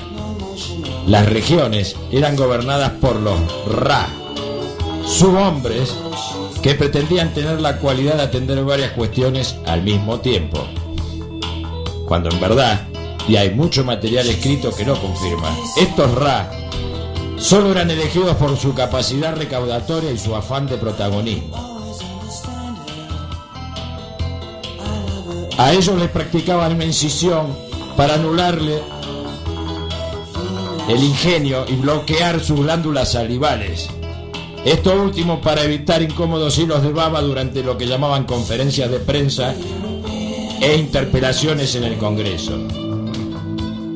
las 1.08 1.28
regiones 1.28 1.96
eran 2.12 2.36
gobernadas 2.36 2.92
por 3.02 3.16
los 3.16 3.40
Ra, 3.66 4.08
subhombres 5.08 5.96
que 6.62 6.76
pretendían 6.76 7.34
tener 7.34 7.60
la 7.60 7.80
cualidad 7.80 8.18
de 8.18 8.22
atender 8.22 8.64
varias 8.64 8.92
cuestiones 8.92 9.56
al 9.66 9.82
mismo 9.82 10.20
tiempo? 10.20 10.68
Cuando 12.06 12.30
en 12.30 12.40
verdad, 12.40 12.88
y 13.28 13.38
hay 13.38 13.50
mucho 13.56 13.84
material 13.84 14.30
escrito 14.30 14.70
que 14.70 14.86
lo 14.86 15.02
confirma, 15.02 15.50
estos 15.78 16.14
Ra 16.14 16.65
solo 17.46 17.72
eran 17.72 17.92
elegidos 17.92 18.36
por 18.38 18.58
su 18.58 18.74
capacidad 18.74 19.36
recaudatoria 19.36 20.12
y 20.12 20.18
su 20.18 20.36
afán 20.36 20.66
de 20.66 20.78
protagonismo. 20.78 21.56
A 25.56 25.72
ellos 25.72 25.96
les 26.00 26.10
practicaban 26.10 26.74
una 26.74 26.86
incisión 26.86 27.56
para 27.96 28.16
anularle 28.16 28.82
el 30.90 31.04
ingenio 31.04 31.66
y 31.68 31.76
bloquear 31.76 32.40
sus 32.40 32.62
glándulas 32.62 33.12
salivales. 33.12 33.90
Esto 34.66 35.00
último 35.00 35.40
para 35.40 35.64
evitar 35.64 36.02
incómodos 36.02 36.58
hilos 36.58 36.82
de 36.82 36.92
baba 36.92 37.22
durante 37.22 37.62
lo 37.62 37.78
que 37.78 37.86
llamaban 37.86 38.24
conferencias 38.24 38.90
de 38.90 39.00
prensa 39.00 39.54
e 40.62 40.78
interpelaciones 40.78 41.76
en 41.76 41.84
el 41.84 41.98
Congreso. 41.98 42.85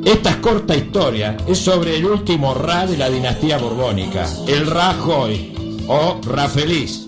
Esta 0.10 0.42
corta 0.42 0.76
historia 0.76 1.38
es 1.46 1.60
sobre 1.60 1.96
el 1.96 2.04
último 2.04 2.56
Ra 2.56 2.88
de 2.88 2.98
la 2.98 3.12
dinastía 3.12 3.60
borbónica, 3.60 4.28
el 4.48 4.66
Rajoy 4.66 5.84
o 5.88 6.20
Ra 6.24 6.48
Feliz. 6.48 7.06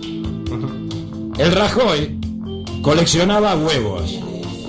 El 1.36 1.52
Rajoy 1.52 2.20
coleccionaba 2.84 3.56
huevos. 3.56 4.20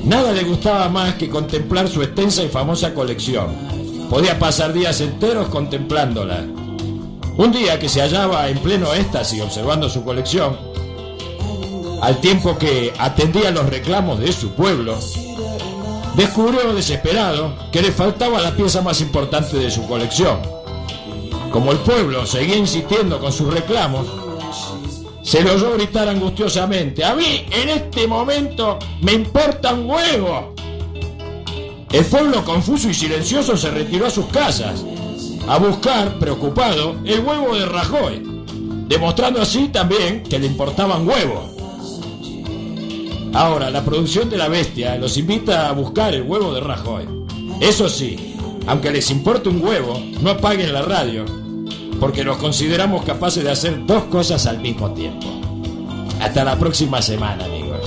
Nada 0.05 0.33
le 0.33 0.45
gustaba 0.45 0.88
más 0.88 1.16
que 1.16 1.29
contemplar 1.29 1.88
su 1.88 2.03
extensa 2.03 2.42
y 2.42 2.49
famosa 2.49 2.95
colección. 2.95 3.49
Podía 4.09 4.38
pasar 4.38 4.73
días 4.73 5.03
enteros 5.03 5.49
contemplándola. 5.49 6.42
Un 7.37 7.53
día 7.53 7.79
que 7.79 7.90
se 7.90 8.01
hallaba 8.01 8.49
en 8.49 8.61
pleno 8.61 8.95
éxtasis 8.95 9.42
observando 9.42 9.90
su 9.90 10.05
colección, 10.05 10.57
al 12.01 12.18
tiempo 12.23 12.57
que 12.57 12.95
atendía 12.99 13.51
los 13.51 13.68
reclamos 13.68 14.21
de 14.21 14.33
su 14.33 14.55
pueblo, 14.55 14.99
descubrió 16.16 16.75
desesperado 16.75 17.55
que 17.70 17.83
le 17.83 17.92
faltaba 17.92 18.40
la 18.40 18.55
pieza 18.55 18.83
más 18.83 19.01
importante 19.01 19.57
de 19.57 19.70
su 19.70 19.87
colección. 19.87 20.38
Como 21.51 21.72
el 21.72 21.79
pueblo 21.79 22.27
seguía 22.27 22.57
insistiendo 22.57 23.18
con 23.18 23.33
sus 23.33 23.53
reclamos, 23.53 24.07
se 25.22 25.42
lo 25.42 25.55
oyó 25.55 25.75
gritar 25.75 26.09
angustiosamente, 26.09 27.05
a 27.05 27.14
mí 27.14 27.46
en 27.51 27.68
este 27.68 28.07
momento 28.07 28.79
me 29.01 29.12
importa 29.12 29.72
un 29.72 29.88
huevo. 29.88 30.55
El 31.92 32.05
pueblo 32.07 32.44
confuso 32.44 32.88
y 32.88 32.94
silencioso 32.94 33.57
se 33.57 33.70
retiró 33.70 34.07
a 34.07 34.11
sus 34.11 34.27
casas 34.27 34.83
a 35.46 35.59
buscar, 35.59 36.18
preocupado, 36.18 36.96
el 37.05 37.20
huevo 37.20 37.55
de 37.55 37.66
Rajoy, 37.66 38.22
demostrando 38.88 39.42
así 39.42 39.68
también 39.68 40.22
que 40.22 40.38
le 40.38 40.46
importaban 40.46 41.07
huevos. 41.07 41.52
Ahora, 43.35 43.71
la 43.71 43.83
producción 43.83 44.29
de 44.29 44.37
la 44.37 44.49
bestia 44.49 44.97
los 44.97 45.16
invita 45.16 45.68
a 45.68 45.73
buscar 45.73 46.14
el 46.14 46.23
huevo 46.23 46.53
de 46.53 46.61
Rajoy. 46.61 47.09
Eso 47.61 47.88
sí, 47.88 48.37
aunque 48.66 48.90
les 48.90 49.11
importe 49.11 49.49
un 49.49 49.64
huevo, 49.64 49.99
no 50.21 50.31
apaguen 50.31 50.73
la 50.73 50.83
radio, 50.83 51.25
porque 51.99 52.25
nos 52.25 52.37
consideramos 52.37 53.05
capaces 53.05 53.42
de 53.42 53.51
hacer 53.51 53.87
dos 53.87 54.05
cosas 54.05 54.47
al 54.47 54.59
mismo 54.61 54.92
tiempo. 54.92 55.27
Hasta 56.21 56.45
la 56.45 56.59
próxima 56.59 57.01
semana, 57.01 57.47
amigos. 57.47 57.81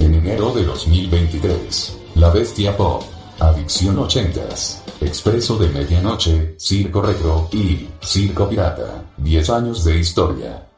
En 0.00 0.14
enero 0.14 0.52
de 0.54 0.64
2023, 0.64 1.98
La 2.14 2.30
Bestia 2.30 2.74
Pop, 2.74 3.02
Adicción 3.38 3.96
80s, 3.96 4.87
Expreso 5.00 5.56
de 5.56 5.68
Medianoche, 5.68 6.54
Circo 6.58 7.00
Retro 7.00 7.48
y 7.52 7.86
Circo 8.02 8.48
Pirata, 8.48 9.04
10 9.16 9.50
años 9.50 9.84
de 9.84 9.98
historia. 9.98 10.68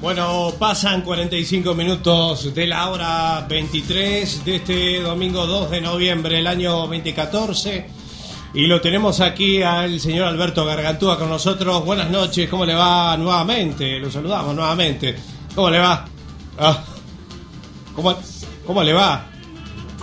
Bueno, 0.00 0.52
pasan 0.58 1.02
45 1.02 1.74
minutos 1.74 2.54
de 2.54 2.66
la 2.66 2.90
hora 2.90 3.44
23 3.48 4.44
de 4.44 4.56
este 4.56 5.00
domingo 5.00 5.46
2 5.46 5.70
de 5.70 5.80
noviembre 5.80 6.36
del 6.36 6.46
año 6.46 6.76
2014 6.76 7.86
y 8.54 8.66
lo 8.66 8.80
tenemos 8.80 9.20
aquí 9.20 9.62
al 9.62 9.98
señor 9.98 10.28
Alberto 10.28 10.64
Gargantúa 10.64 11.18
con 11.18 11.28
nosotros. 11.28 11.84
Buenas 11.84 12.10
noches, 12.10 12.48
¿cómo 12.48 12.64
le 12.64 12.74
va 12.74 13.16
nuevamente? 13.16 13.98
Lo 13.98 14.10
saludamos 14.10 14.54
nuevamente. 14.54 15.16
¿Cómo 15.54 15.70
le 15.70 15.78
va? 15.78 16.04
Ah, 16.58 16.84
¿cómo, 17.94 18.14
¿Cómo 18.66 18.82
le 18.82 18.92
va? 18.92 19.26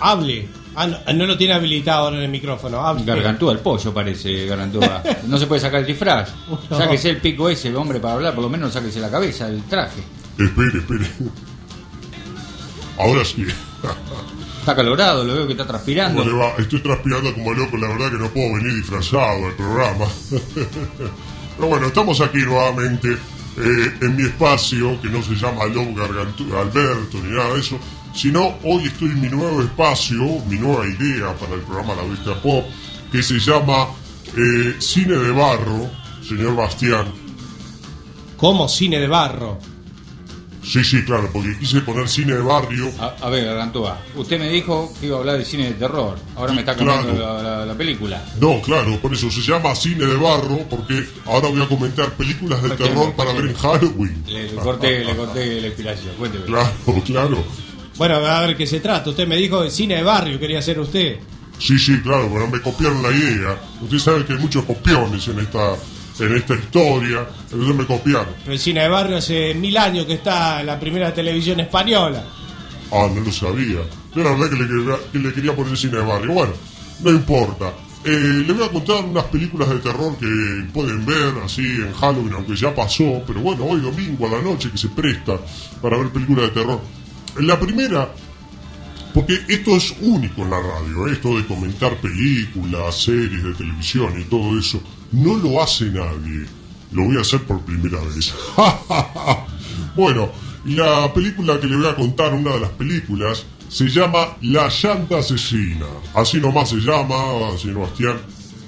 Hable. 0.00 0.48
Ah, 0.76 0.86
no, 0.86 0.98
no 1.12 1.26
lo 1.26 1.36
tiene 1.36 1.54
habilitado 1.54 2.06
ahora 2.06 2.16
en 2.16 2.24
el 2.24 2.30
micrófono. 2.30 2.80
Hable. 2.80 3.04
Gargantúa 3.04 3.52
el 3.52 3.58
pollo 3.58 3.92
parece, 3.92 4.46
Gargantúa. 4.46 5.02
No 5.26 5.38
se 5.38 5.46
puede 5.46 5.60
sacar 5.60 5.80
el 5.80 5.86
disfraz. 5.86 6.32
No. 6.48 6.76
Sáquese 6.76 7.10
el 7.10 7.18
pico 7.18 7.48
ese, 7.48 7.74
hombre, 7.76 8.00
para 8.00 8.14
hablar, 8.14 8.34
por 8.34 8.42
lo 8.42 8.50
menos 8.50 8.72
sáquese 8.72 9.00
la 9.00 9.10
cabeza, 9.10 9.46
el 9.48 9.62
traje. 9.64 10.02
Espere, 10.38 10.78
espere. 10.78 11.06
Ahora 12.98 13.24
sí. 13.24 13.44
Está 14.60 14.74
calorado, 14.74 15.24
lo 15.24 15.34
veo 15.34 15.46
que 15.46 15.52
está 15.52 15.66
transpirando. 15.66 16.22
¿Cómo 16.22 16.30
le 16.30 16.38
va? 16.38 16.54
Estoy 16.58 16.80
transpirando 16.80 17.34
como 17.34 17.52
loco, 17.52 17.76
la 17.76 17.88
verdad 17.88 18.10
que 18.10 18.18
no 18.18 18.28
puedo 18.30 18.54
venir 18.54 18.74
disfrazado 18.74 19.46
al 19.46 19.52
programa. 19.54 20.06
Pero 21.56 21.68
bueno, 21.68 21.86
estamos 21.86 22.20
aquí 22.20 22.38
nuevamente 22.38 23.12
eh, 23.12 23.92
en 24.00 24.16
mi 24.16 24.22
espacio, 24.24 25.00
que 25.00 25.08
no 25.08 25.22
se 25.22 25.34
llama 25.34 25.66
Love 25.66 25.94
Gargantúa, 25.96 26.62
Alberto 26.62 27.18
ni 27.22 27.36
nada 27.36 27.54
de 27.54 27.60
eso, 27.60 27.78
sino 28.14 28.54
hoy 28.64 28.84
estoy 28.84 29.10
en 29.10 29.20
mi 29.20 29.28
nuevo 29.28 29.60
espacio, 29.62 30.22
mi 30.48 30.56
nueva 30.56 30.86
idea 30.86 31.34
para 31.34 31.54
el 31.54 31.60
programa 31.60 31.94
La 31.94 32.02
Bestia 32.04 32.40
Pop, 32.40 32.64
que 33.10 33.22
se 33.22 33.38
llama 33.38 33.88
eh, 34.36 34.76
Cine 34.78 35.16
de 35.16 35.30
Barro, 35.30 35.90
señor 36.26 36.56
Bastián. 36.56 37.06
¿Cómo 38.36 38.68
cine 38.68 38.98
de 39.00 39.08
barro? 39.08 39.58
Sí, 40.62 40.82
sí, 40.82 41.04
claro, 41.04 41.28
porque 41.32 41.58
quise 41.58 41.80
poner 41.82 42.08
cine 42.08 42.34
de 42.34 42.40
barrio. 42.40 42.90
A, 42.98 43.14
a 43.20 43.28
ver, 43.28 43.44
Gargantúa, 43.44 43.98
usted 44.16 44.38
me 44.38 44.48
dijo 44.48 44.92
que 44.98 45.06
iba 45.06 45.16
a 45.16 45.20
hablar 45.20 45.36
de 45.38 45.44
cine 45.44 45.64
de 45.66 45.74
terror. 45.74 46.16
Ahora 46.36 46.52
me 46.54 46.60
está 46.60 46.74
cambiando 46.74 47.14
Claro. 47.14 47.42
la, 47.42 47.42
la- 47.60 47.66
la 47.66 47.74
película. 47.74 48.24
No, 48.40 48.60
claro, 48.62 48.98
por 49.00 49.12
eso 49.12 49.30
se 49.30 49.42
llama 49.42 49.74
cine 49.74 50.06
de 50.06 50.16
barro, 50.16 50.58
porque 50.70 51.06
ahora 51.26 51.48
voy 51.48 51.62
a 51.62 51.68
comentar 51.68 52.10
películas 52.14 52.62
de 52.62 52.70
terror 52.70 53.12
para 53.14 53.32
ver 53.34 53.44
en 53.46 53.54
Halloween. 53.54 54.24
Le, 54.26 54.44
le 54.52 54.54
corté, 54.54 55.04
le 55.04 55.14
corté 55.16 55.60
la 55.60 55.66
inspiración. 55.68 56.14
Cuénteme. 56.18 56.44
Claro, 56.46 56.72
claro. 57.04 57.44
Bueno, 57.96 58.16
a 58.16 58.40
ver 58.46 58.56
qué 58.56 58.66
se 58.66 58.80
trata. 58.80 59.10
Usted 59.10 59.26
me 59.26 59.36
dijo 59.36 59.62
que 59.62 59.70
cine 59.70 59.96
de 59.96 60.02
barrio 60.02 60.38
quería 60.38 60.58
hacer 60.58 60.78
usted. 60.80 61.18
Sí, 61.58 61.78
sí, 61.78 62.00
claro, 62.00 62.28
pero 62.32 62.48
me 62.48 62.60
copiaron 62.60 63.02
la 63.02 63.10
idea. 63.10 63.56
Usted 63.80 63.98
sabe 63.98 64.24
que 64.24 64.32
hay 64.32 64.38
muchos 64.40 64.64
copiones 64.64 65.26
en 65.28 65.38
esta, 65.38 65.74
en 66.18 66.34
esta 66.36 66.54
historia, 66.54 67.26
entonces 67.50 67.76
me 67.76 67.86
copiaron. 67.86 68.34
Pero 68.42 68.52
el 68.52 68.58
cine 68.58 68.80
de 68.82 68.88
barrio 68.88 69.16
hace 69.18 69.54
mil 69.54 69.76
años 69.76 70.06
que 70.06 70.14
está 70.14 70.60
en 70.60 70.66
la 70.66 70.80
primera 70.80 71.14
televisión 71.14 71.60
española. 71.60 72.24
Ah, 72.90 73.08
no 73.14 73.20
lo 73.20 73.30
sabía. 73.32 73.78
Yo 74.14 74.22
la 74.24 74.30
verdad 74.32 74.50
que 74.50 74.56
le, 74.56 74.66
quería- 74.68 74.98
que 75.12 75.18
le 75.18 75.32
quería 75.32 75.54
poner 75.56 75.76
cine 75.76 75.96
de 75.98 76.04
barrio. 76.04 76.32
Bueno, 76.32 76.52
no 77.00 77.10
importa. 77.10 77.72
Eh, 78.04 78.44
le 78.46 78.52
voy 78.52 78.64
a 78.64 78.68
contar 78.70 79.04
unas 79.04 79.24
películas 79.24 79.70
de 79.70 79.78
terror 79.78 80.14
que 80.18 80.26
pueden 80.74 81.06
ver 81.06 81.32
así 81.42 81.62
en 81.62 81.92
Halloween, 81.94 82.34
aunque 82.34 82.54
ya 82.54 82.74
pasó, 82.74 83.22
pero 83.26 83.40
bueno, 83.40 83.64
hoy 83.64 83.80
domingo 83.80 84.26
a 84.26 84.30
la 84.32 84.42
noche 84.42 84.70
que 84.70 84.76
se 84.76 84.88
presta 84.88 85.38
para 85.80 85.96
ver 85.96 86.08
películas 86.10 86.46
de 86.46 86.60
terror. 86.60 86.80
La 87.40 87.58
primera, 87.58 88.08
porque 89.12 89.40
esto 89.48 89.76
es 89.76 89.92
único 90.00 90.42
en 90.42 90.50
la 90.50 90.60
radio, 90.60 91.08
¿eh? 91.08 91.12
esto 91.12 91.36
de 91.36 91.44
comentar 91.46 91.96
películas, 91.96 93.02
series 93.02 93.42
de 93.42 93.54
televisión 93.54 94.20
y 94.20 94.24
todo 94.24 94.56
eso, 94.56 94.80
no 95.10 95.34
lo 95.36 95.60
hace 95.60 95.86
nadie. 95.86 96.46
Lo 96.92 97.04
voy 97.04 97.16
a 97.16 97.22
hacer 97.22 97.42
por 97.42 97.60
primera 97.62 97.98
vez. 98.00 98.32
bueno, 99.96 100.30
la 100.66 101.12
película 101.12 101.58
que 101.58 101.66
le 101.66 101.76
voy 101.76 101.86
a 101.86 101.96
contar, 101.96 102.32
una 102.34 102.52
de 102.52 102.60
las 102.60 102.70
películas, 102.70 103.44
se 103.68 103.88
llama 103.88 104.36
La 104.42 104.68
llanta 104.68 105.18
asesina. 105.18 105.86
Así 106.14 106.38
nomás 106.40 106.68
se 106.68 106.76
llama, 106.76 107.16
señor 107.58 107.80
Bastián. 107.80 108.18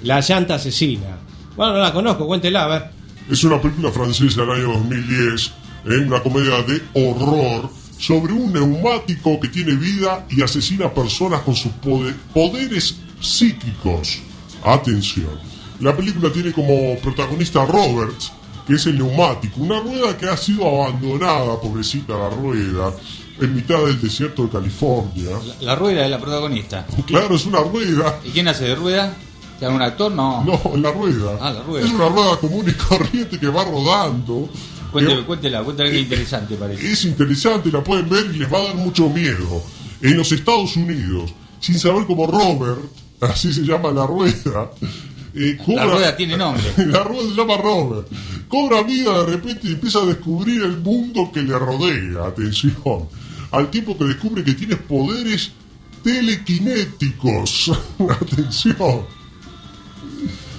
La 0.03 0.19
llanta 0.19 0.55
asesina. 0.55 1.17
Bueno, 1.55 1.73
no 1.73 1.79
la 1.79 1.93
conozco, 1.93 2.27
cuéntela, 2.27 2.65
a 2.65 2.67
ver. 2.67 2.91
Es 3.31 3.43
una 3.45 3.61
película 3.61 3.91
francesa 3.91 4.41
del 4.41 4.51
año 4.51 4.73
2010, 4.73 5.53
¿eh? 5.85 5.97
una 6.05 6.21
comedia 6.21 6.61
de 6.63 6.81
horror 6.93 7.76
sobre 7.97 8.33
un 8.33 8.53
neumático 8.53 9.39
que 9.39 9.47
tiene 9.47 9.73
vida 9.75 10.25
y 10.29 10.41
asesina 10.41 10.93
personas 10.93 11.41
con 11.41 11.55
sus 11.55 11.71
pode- 11.83 12.15
poderes 12.33 12.95
psíquicos. 13.19 14.19
Atención. 14.63 15.29
La 15.79 15.95
película 15.95 16.31
tiene 16.31 16.51
como 16.51 16.95
protagonista 17.01 17.61
a 17.61 17.65
Roberts, 17.65 18.31
que 18.65 18.73
es 18.73 18.85
el 18.87 18.97
neumático, 18.97 19.61
una 19.61 19.79
rueda 19.79 20.17
que 20.17 20.27
ha 20.27 20.35
sido 20.35 20.67
abandonada, 20.67 21.59
pobrecita 21.61 22.17
la 22.17 22.29
rueda, 22.29 22.93
en 23.39 23.55
mitad 23.55 23.79
del 23.85 24.01
desierto 24.01 24.43
de 24.43 24.49
California. 24.49 25.29
La 25.61 25.75
rueda 25.75 26.03
es 26.03 26.09
la 26.11 26.19
protagonista. 26.19 26.85
Claro, 27.05 27.35
es 27.35 27.45
una 27.45 27.59
rueda. 27.59 28.19
¿Y 28.25 28.29
quién 28.31 28.47
hace 28.47 28.65
de 28.65 28.75
rueda? 28.75 29.15
¿Te 29.59 29.67
un 29.67 29.81
actor? 29.81 30.11
No. 30.11 30.43
No, 30.43 30.59
la 30.77 30.91
rueda. 30.91 31.37
Ah, 31.41 31.51
la 31.51 31.63
rueda. 31.63 31.85
Es 31.85 31.91
una 31.91 32.09
rueda 32.09 32.37
común 32.37 32.65
y 32.67 32.73
corriente 32.73 33.39
que 33.39 33.47
va 33.47 33.63
rodando. 33.63 34.49
Cuéntela, 34.91 35.25
cuéntela, 35.25 35.63
cuéntela 35.63 35.91
que 35.91 35.99
interesante 35.99 36.55
parece. 36.55 36.91
es 36.91 37.05
interesante, 37.05 37.71
la 37.71 37.83
pueden 37.83 38.07
ver 38.09 38.25
y 38.33 38.39
les 38.39 38.51
va 38.51 38.59
a 38.59 38.63
dar 38.65 38.75
mucho 38.75 39.09
miedo. 39.09 39.61
En 40.01 40.15
los 40.17 40.31
Estados 40.31 40.75
Unidos, 40.77 41.33
sin 41.59 41.77
saber 41.79 42.05
cómo 42.05 42.27
Robert, 42.27 42.79
así 43.21 43.51
se 43.53 43.61
llama 43.61 43.91
la 43.91 44.05
rueda, 44.07 44.71
eh, 45.33 45.55
La 45.59 45.63
cobra- 45.65 45.85
rueda 45.85 46.15
tiene 46.15 46.37
nombre. 46.37 46.63
la 46.87 47.03
rueda 47.03 47.23
se 47.29 47.35
llama 47.35 47.57
Robert. 47.57 48.07
Cobra 48.47 48.81
vida 48.83 49.19
de 49.19 49.25
repente 49.25 49.67
y 49.67 49.73
empieza 49.73 49.99
a 49.99 50.05
descubrir 50.05 50.61
el 50.63 50.77
mundo 50.77 51.29
que 51.33 51.41
le 51.43 51.57
rodea. 51.59 52.25
Atención. 52.27 53.09
Al 53.51 53.69
tiempo 53.69 53.97
que 53.97 54.05
descubre 54.05 54.43
que 54.43 54.53
tiene 54.53 54.75
poderes 54.77 55.51
telequinéticos. 56.03 57.71
Atención. 58.21 59.01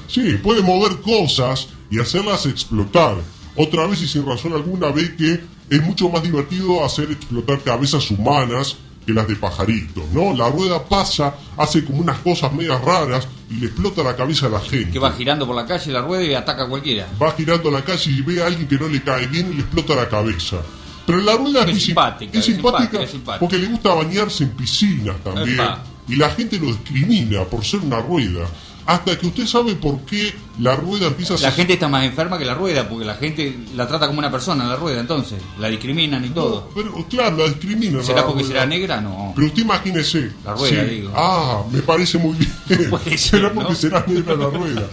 Sí, 0.07 0.35
puede 0.43 0.62
mover 0.62 1.01
cosas 1.01 1.69
y 1.91 1.99
hacerlas 1.99 2.47
explotar. 2.47 3.17
Otra 3.59 3.87
vez 3.87 4.01
y 4.03 4.09
sin 4.09 4.25
razón 4.25 4.53
alguna 4.53 4.90
ve 4.90 5.16
que 5.16 5.40
es 5.68 5.83
mucho 5.83 6.09
más 6.09 6.23
divertido 6.23 6.85
hacer 6.85 7.11
explotar 7.11 7.61
cabezas 7.61 8.11
humanas 8.11 8.77
que 9.05 9.12
las 9.12 9.27
de 9.27 9.37
pajaritos, 9.37 10.05
¿no? 10.12 10.35
La 10.37 10.49
rueda 10.51 10.85
pasa, 10.85 11.35
hace 11.57 11.85
como 11.85 11.99
unas 11.99 12.18
cosas 12.18 12.53
medias 12.53 12.81
raras 12.83 13.27
y 13.51 13.55
le 13.55 13.66
explota 13.66 14.03
la 14.03 14.14
cabeza 14.14 14.47
a 14.47 14.51
la 14.51 14.61
gente. 14.61 14.90
Que 14.90 14.99
va 14.99 15.12
girando 15.12 15.47
por 15.47 15.57
la 15.57 15.66
calle 15.66 15.90
la 15.90 16.03
rueda 16.03 16.25
y 16.25 16.35
ataca 16.35 16.64
a 16.64 16.68
cualquiera. 16.68 17.09
Va 17.21 17.33
girando 17.33 17.71
la 17.71 17.83
calle 17.83 18.11
y 18.11 18.21
ve 18.21 18.42
a 18.42 18.47
alguien 18.47 18.68
que 18.68 18.77
no 18.79 18.87
le 18.87 19.03
cae 19.03 19.27
bien 19.27 19.51
y 19.51 19.55
le 19.55 19.61
explota 19.62 19.94
la 19.94 20.09
cabeza. 20.09 20.59
Pero 21.07 21.23
la 21.23 21.37
rueda 21.37 21.64
es, 21.64 21.83
simpática, 21.83 22.38
es 22.38 22.38
es 22.40 22.55
simpática, 22.55 22.83
simpática, 22.83 23.03
es 23.03 23.11
simpática. 23.11 23.40
porque 23.40 23.59
le 23.59 23.66
gusta 23.68 23.94
bañarse 23.94 24.44
en 24.44 24.51
piscinas 24.51 25.16
también. 25.25 25.55
Epa. 25.55 25.83
Y 26.07 26.16
la 26.16 26.31
gente 26.31 26.59
lo 26.59 26.66
discrimina 26.66 27.44
por 27.44 27.64
ser 27.64 27.81
una 27.81 28.01
rueda. 28.01 28.47
Hasta 28.88 29.18
que 29.18 29.27
usted 29.27 29.46
sabe 29.46 29.74
por 29.74 30.01
qué 30.07 30.35
la 30.61 30.74
rueda 30.74 31.09
empieza 31.09 31.35
a 31.35 31.38
La 31.40 31.53
gente 31.53 31.74
está 31.74 31.88
más 31.88 32.07
enferma 32.07 32.38
que 32.38 32.46
la 32.46 32.55
rueda, 32.55 32.88
porque 32.88 33.05
la 33.05 33.16
gente 33.16 33.55
la 33.77 33.87
trata 33.87 34.07
como 34.07 34.18
una 34.18 34.31
persona, 34.31 34.66
la 34.66 34.77
rueda, 34.77 34.98
entonces. 34.98 35.42
La 35.61 35.68
discriminan 35.68 36.24
y 36.24 36.31
todo. 36.31 36.70
Pero 36.74 36.94
claro, 37.07 37.37
la 37.37 37.48
discriminan. 37.48 38.03
¿Será 38.03 38.22
la 38.22 38.27
porque 38.27 38.44
rueda. 38.44 38.55
será 38.55 38.66
negra? 38.66 38.98
No. 39.03 39.35
Pero 39.35 39.48
usted 39.48 39.61
imagínese. 39.61 40.33
La 40.42 40.55
rueda, 40.55 40.85
sí. 40.85 40.90
digo. 40.90 41.12
Ah, 41.14 41.64
me 41.70 41.83
parece 41.83 42.16
muy 42.16 42.35
bien. 42.38 42.88
Puede 42.90 43.11
ser, 43.11 43.18
será 43.18 43.53
porque 43.53 43.68
¿no? 43.68 43.77
será 43.77 44.05
negra 44.07 44.35
la 44.35 44.46
rueda. 44.46 44.88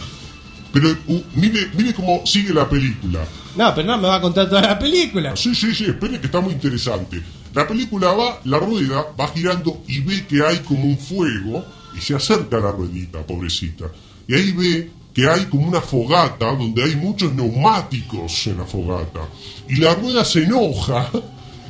Pero 0.74 0.90
uh, 1.08 1.24
mire, 1.36 1.72
mire 1.78 1.94
cómo 1.94 2.22
sigue 2.26 2.54
la 2.54 2.68
película. 2.68 3.22
No, 3.56 3.74
pero 3.74 3.88
no 3.88 3.98
me 3.98 4.10
va 4.10 4.16
a 4.16 4.22
contar 4.22 4.50
toda 4.50 4.62
la 4.62 4.78
película. 4.78 5.38
Sí, 5.38 5.56
sí, 5.56 5.74
sí, 5.74 5.86
espere 5.86 6.20
que 6.20 6.26
está 6.26 6.42
muy 6.42 6.52
interesante. 6.52 7.24
La 7.54 7.66
película 7.66 8.12
va, 8.12 8.42
la 8.44 8.60
rueda 8.60 9.06
va 9.18 9.30
girando 9.30 9.82
y 9.88 10.02
ve 10.02 10.26
que 10.28 10.46
hay 10.46 10.58
como 10.60 10.84
un 10.84 10.98
fuego 10.98 11.64
y 11.98 12.02
se 12.02 12.16
acerca 12.16 12.58
a 12.58 12.62
la 12.62 12.72
ruedita, 12.72 13.26
pobrecita. 13.26 13.86
Y 14.28 14.36
ahí 14.36 14.52
ve 14.52 14.92
que 15.14 15.30
hay 15.30 15.46
como 15.46 15.68
una 15.68 15.82
fogata 15.82 16.48
donde 16.56 16.84
hay 16.84 16.96
muchos 16.96 17.34
neumáticos 17.34 18.48
en 18.48 18.58
la 18.58 18.66
fogata. 18.66 19.22
Y 19.70 19.78
la 19.78 19.94
rueda 19.96 20.26
se 20.26 20.44
enoja 20.44 21.10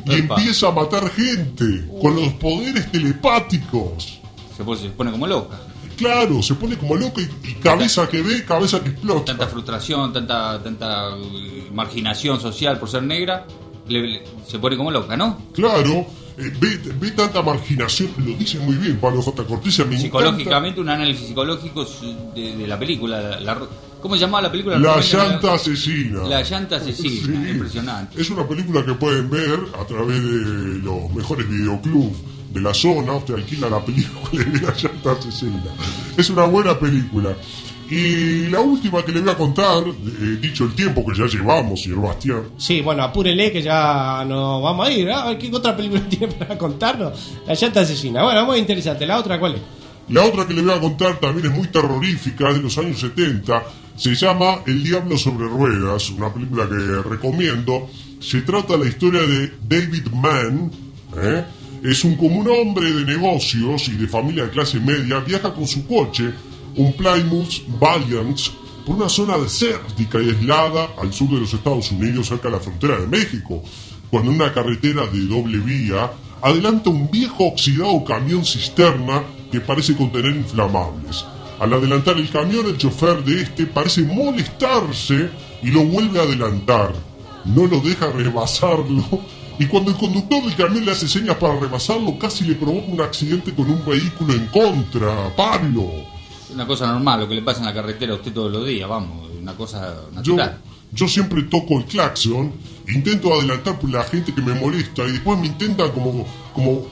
y 0.05 0.13
Epa. 0.15 0.35
empieza 0.35 0.67
a 0.67 0.71
matar 0.71 1.09
gente 1.11 1.85
con 2.01 2.15
los 2.15 2.33
poderes 2.33 2.91
telepáticos. 2.91 4.19
Se 4.55 4.63
pone, 4.63 4.81
se 4.81 4.89
pone 4.89 5.11
como 5.11 5.27
loca. 5.27 5.59
Claro, 5.97 6.41
se 6.43 6.55
pone 6.55 6.77
como 6.77 6.95
loca 6.95 7.21
y, 7.21 7.49
y 7.49 7.53
cabeza 7.55 8.07
que 8.09 8.21
ve, 8.21 8.43
cabeza 8.43 8.81
que 8.83 8.89
explota. 8.89 9.25
Tanta 9.25 9.47
frustración, 9.47 10.11
tanta, 10.11 10.61
tanta 10.61 11.09
eh, 11.17 11.69
marginación 11.73 12.39
social 12.41 12.77
por 12.79 12.89
ser 12.89 13.03
negra, 13.03 13.45
le- 13.87 14.07
le- 14.07 14.23
se 14.47 14.59
pone 14.59 14.75
como 14.75 14.91
loca, 14.91 15.15
¿no? 15.15 15.37
Claro, 15.53 16.05
eh, 16.37 16.51
ve, 16.59 16.79
ve 16.99 17.11
tanta 17.11 17.41
marginación, 17.41 18.09
lo 18.17 18.33
dice 18.35 18.59
muy 18.59 18.75
bien 18.75 18.97
Pablo 18.97 19.21
J. 19.21 19.43
Cortés, 19.45 19.77
me 19.79 19.83
encanta. 19.85 20.01
Psicológicamente, 20.01 20.81
un 20.81 20.89
análisis 20.89 21.27
psicológico 21.27 21.85
de, 22.35 22.55
de 22.57 22.67
la 22.67 22.77
película. 22.79 23.21
la- 23.21 23.39
la- 23.39 23.67
¿Cómo 24.01 24.13
se 24.15 24.21
llamaba 24.21 24.43
la 24.43 24.51
película? 24.51 24.77
La 24.77 24.99
llanta 25.01 25.53
asesina. 25.55 26.23
La 26.27 26.43
llanta 26.43 26.75
asesina, 26.75 27.43
Sí. 27.43 27.49
impresionante. 27.51 28.21
Es 28.21 28.29
una 28.29 28.47
película 28.47 28.85
que 28.85 28.93
pueden 28.93 29.29
ver 29.31 29.59
a 29.81 29.85
través 29.87 30.21
de 30.23 30.79
los 30.83 31.11
mejores 31.13 31.49
videoclubs 31.49 32.17
de 32.53 32.61
la 32.61 32.71
zona. 32.73 33.13
Usted 33.13 33.33
alquila 33.33 33.67
la 33.69 33.83
película 33.83 34.29
y 34.33 34.37
ve 34.49 34.61
la 34.61 34.73
llanta 34.75 35.11
asesina. 35.13 35.63
Es 36.17 36.29
una 36.29 36.43
buena 36.45 36.77
película. 36.77 37.35
Y 37.89 38.47
la 38.47 38.61
última 38.61 39.03
que 39.03 39.11
le 39.11 39.21
voy 39.21 39.29
a 39.29 39.35
contar, 39.35 39.83
eh, 39.87 40.37
dicho 40.41 40.63
el 40.63 40.73
tiempo 40.73 41.05
que 41.05 41.17
ya 41.17 41.27
llevamos, 41.27 41.83
señor 41.83 42.01
Bastián. 42.01 42.43
Sí, 42.57 42.81
bueno, 42.81 43.03
apúrele 43.03 43.51
que 43.51 43.61
ya 43.61 44.25
nos 44.27 44.63
vamos 44.63 44.87
a 44.87 44.91
ir. 44.91 45.09
¿ah? 45.11 45.23
A 45.23 45.29
ver 45.29 45.37
qué 45.37 45.51
otra 45.53 45.75
película 45.75 46.01
tiene 46.09 46.27
para 46.29 46.57
contarnos. 46.57 47.33
La 47.45 47.53
llanta 47.53 47.81
asesina. 47.81 48.23
Bueno, 48.23 48.45
muy 48.45 48.57
interesante. 48.57 49.05
¿La 49.05 49.19
otra 49.19 49.39
cuál 49.39 49.55
es? 49.55 49.61
La 50.09 50.23
otra 50.23 50.47
que 50.47 50.53
le 50.53 50.61
voy 50.61 50.71
a 50.71 50.79
contar 50.79 51.19
también 51.19 51.47
es 51.47 51.57
muy 51.57 51.67
terrorífica, 51.67 52.49
es 52.49 52.55
de 52.55 52.61
los 52.61 52.77
años 52.77 52.99
70. 52.99 53.63
Se 53.95 54.13
llama 54.13 54.59
El 54.65 54.83
Diablo 54.83 55.17
sobre 55.17 55.47
Ruedas, 55.47 56.09
una 56.11 56.33
película 56.33 56.67
que 56.67 57.09
recomiendo. 57.09 57.89
Se 58.19 58.41
trata 58.41 58.77
de 58.77 58.83
la 58.83 58.89
historia 58.89 59.21
de 59.21 59.53
David 59.67 60.07
Mann. 60.11 60.71
¿eh? 61.17 61.43
Es 61.83 62.03
un 62.03 62.15
común 62.15 62.47
hombre 62.47 62.91
de 62.91 63.05
negocios 63.05 63.87
y 63.87 63.93
de 63.93 64.07
familia 64.07 64.45
de 64.45 64.49
clase 64.49 64.79
media. 64.79 65.19
Viaja 65.19 65.53
con 65.53 65.67
su 65.67 65.87
coche, 65.87 66.31
un 66.75 66.93
Plymouth 66.93 67.63
Valiant, 67.79 68.39
por 68.85 68.95
una 68.97 69.09
zona 69.09 69.37
desértica 69.37 70.21
y 70.21 70.29
aislada 70.29 70.89
al 71.01 71.11
sur 71.11 71.29
de 71.29 71.39
los 71.39 71.53
Estados 71.53 71.91
Unidos, 71.91 72.27
cerca 72.27 72.49
de 72.49 72.55
la 72.55 72.59
frontera 72.59 72.99
de 72.99 73.07
México. 73.07 73.63
Cuando 74.11 74.31
una 74.31 74.53
carretera 74.53 75.07
de 75.07 75.25
doble 75.25 75.57
vía 75.57 76.11
adelanta 76.41 76.89
un 76.89 77.09
viejo 77.09 77.45
oxidado 77.47 78.03
camión 78.03 78.45
cisterna 78.45 79.23
que 79.51 79.59
parece 79.59 79.95
contener 79.95 80.35
inflamables. 80.35 81.25
Al 81.59 81.73
adelantar 81.73 82.17
el 82.17 82.29
camión, 82.29 82.65
el 82.67 82.77
chofer 82.77 83.23
de 83.23 83.41
este 83.41 83.65
parece 83.65 84.03
molestarse 84.03 85.29
y 85.63 85.71
lo 85.71 85.83
vuelve 85.85 86.19
a 86.19 86.23
adelantar. 86.23 86.93
No 87.45 87.65
lo 87.65 87.79
deja 87.79 88.11
rebasarlo. 88.11 89.03
Y 89.57 89.67
cuando 89.67 89.91
el 89.91 89.97
conductor 89.97 90.43
del 90.43 90.55
camión 90.55 90.85
le 90.85 90.91
hace 90.91 91.07
señas 91.07 91.37
para 91.37 91.57
rebasarlo, 91.57 92.19
casi 92.19 92.43
le 92.43 92.55
provoca 92.55 92.91
un 92.91 93.01
accidente 93.01 93.53
con 93.53 93.69
un 93.69 93.85
vehículo 93.85 94.33
en 94.33 94.47
contra. 94.47 95.33
Pablo. 95.35 96.14
Una 96.53 96.67
cosa 96.67 96.87
normal, 96.87 97.21
lo 97.21 97.27
que 97.27 97.35
le 97.35 97.41
pasa 97.41 97.59
en 97.59 97.65
la 97.65 97.73
carretera 97.73 98.13
a 98.13 98.15
usted 98.17 98.31
todos 98.33 98.51
los 98.51 98.65
días, 98.67 98.87
vamos, 98.87 99.29
una 99.41 99.53
cosa 99.55 99.95
Yo, 100.21 100.35
natural. 100.35 100.57
yo 100.91 101.07
siempre 101.07 101.43
toco 101.43 101.79
el 101.79 101.85
claxon, 101.85 102.53
intento 102.87 103.33
adelantar 103.33 103.79
por 103.79 103.89
la 103.89 104.03
gente 104.03 104.33
que 104.33 104.41
me 104.41 104.53
molesta 104.53 105.03
y 105.07 105.13
después 105.13 105.39
me 105.39 105.47
intentan 105.47 105.91
como, 105.91 106.25
como 106.53 106.87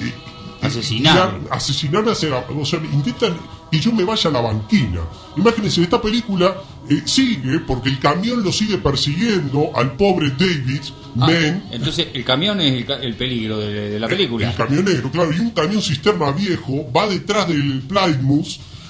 eh, 0.00 0.12
Asesinar. 0.60 1.14
tirar- 1.40 1.40
asesinarme 1.56 2.12
hacia 2.12 2.28
la- 2.30 2.44
o 2.54 2.64
sea, 2.66 2.80
intentan 2.92 3.36
que 3.70 3.80
yo 3.80 3.92
me 3.92 4.04
vaya 4.04 4.28
a 4.30 4.32
la 4.32 4.40
banquina. 4.40 5.00
Imagínense, 5.36 5.82
esta 5.82 6.00
película 6.00 6.54
eh, 6.88 7.02
sigue 7.04 7.60
porque 7.60 7.88
el 7.90 7.98
camión 7.98 8.42
lo 8.42 8.50
sigue 8.52 8.78
persiguiendo 8.78 9.70
al 9.74 9.92
pobre 9.96 10.30
David 10.30 10.80
Ah, 11.20 11.26
Men. 11.26 11.64
entonces, 11.72 12.08
el 12.14 12.24
camión 12.24 12.60
es 12.60 12.72
el, 12.74 12.86
ca- 12.86 13.00
el 13.00 13.14
peligro 13.14 13.58
de, 13.58 13.90
de 13.90 13.98
la 14.00 14.06
película. 14.08 14.48
El 14.50 14.54
camionero, 14.56 15.10
claro, 15.10 15.32
y 15.32 15.40
un 15.40 15.50
camión 15.50 15.82
cisterna 15.82 16.30
viejo 16.32 16.86
va 16.96 17.06
detrás 17.08 17.48
del 17.48 17.82
Plymouth 17.82 18.46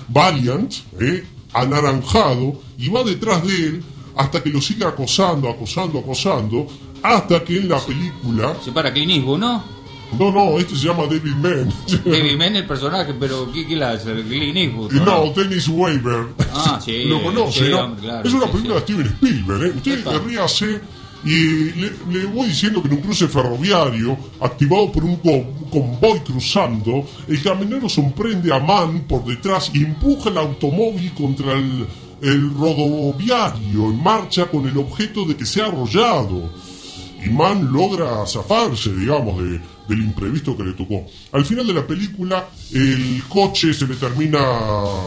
Valiant, 0.09 0.73
eh, 1.01 1.25
anaranjado, 1.53 2.61
y 2.79 2.89
va 2.89 3.05
detrás 3.05 3.45
de 3.45 3.55
él 3.55 3.83
hasta 4.17 4.43
que 4.43 4.51
lo 4.51 4.61
sigue 4.61 4.85
acosando, 4.85 5.49
acosando, 5.49 6.01
acosando, 6.01 6.67
hasta 7.03 7.45
que 7.45 7.59
en 7.59 7.69
la 7.69 7.79
película... 7.79 8.57
Se 8.65 8.73
para 8.73 8.93
Clint 8.93 9.13
Eastwood, 9.13 9.39
¿no? 9.39 9.63
No, 10.19 10.33
no, 10.33 10.59
este 10.59 10.75
se 10.75 10.87
llama 10.87 11.05
David 11.05 11.35
Mann. 11.37 11.73
David 12.05 12.37
Mann 12.37 12.57
el 12.57 12.67
personaje, 12.67 13.15
pero 13.19 13.53
¿qué, 13.53 13.67
qué 13.67 13.77
la 13.77 13.91
hace? 13.91 14.13
Clint 14.23 14.57
Eastwood. 14.57 14.93
No, 14.93 15.33
Dennis 15.33 15.69
Weaver. 15.69 16.29
Ah, 16.53 16.81
sí. 16.83 17.05
Lo 17.07 17.23
conoce, 17.23 17.67
sí, 17.67 17.71
¿no? 17.71 17.81
hombre, 17.81 18.03
claro, 18.03 18.29
es 18.29 18.35
una 18.35 18.47
sí, 18.47 18.53
película 18.53 18.75
de 18.75 18.81
Steven 18.81 19.07
Spielberg, 19.07 19.63
¿eh? 19.65 19.73
Usted 19.77 20.23
ríase 20.27 20.81
y 21.25 21.73
le, 22.11 22.27
voy 22.27 22.49
diciendo 22.49 22.81
que 22.81 22.89
en 22.89 22.95
un 22.95 23.01
cruce 23.01 23.27
ferroviario, 23.29 24.17
activado 24.41 24.93
por 24.93 25.05
un 25.05 25.17
co- 25.17 25.45
convoy 25.71 26.21
cruzando, 26.21 27.05
el 27.27 27.43
camionero 27.43 27.89
sorprende 27.89 28.55
a 28.55 28.61
Mann 28.61 29.01
por 29.09 29.25
detrás 29.25 29.71
y 29.75 29.85
empuja 29.85 30.31
el 30.31 30.39
automóvil 30.39 31.13
contra 31.15 31.55
el, 31.55 31.87
el 32.23 32.55
rodoviario 32.55 33.87
en 33.91 34.03
marcha 34.03 34.47
con 34.47 34.67
el 34.69 34.77
objeto 34.79 35.25
de 35.25 35.37
que 35.37 35.45
sea 35.47 35.67
arrollado. 35.67 36.51
Y 37.25 37.31
Mann 37.31 37.73
logra 37.73 38.25
zafarse, 38.27 38.95
digamos, 38.95 39.43
de- 39.43 39.61
del 39.89 40.01
imprevisto 40.03 40.57
que 40.57 40.63
le 40.65 40.73
tocó. 40.75 41.05
Al 41.33 41.45
final 41.45 41.67
de 41.67 41.73
la 41.75 41.87
película, 41.87 42.47
el 42.73 43.23
coche 43.29 43.73
se 43.75 43.87
le 43.87 43.97
termina, 43.97 44.39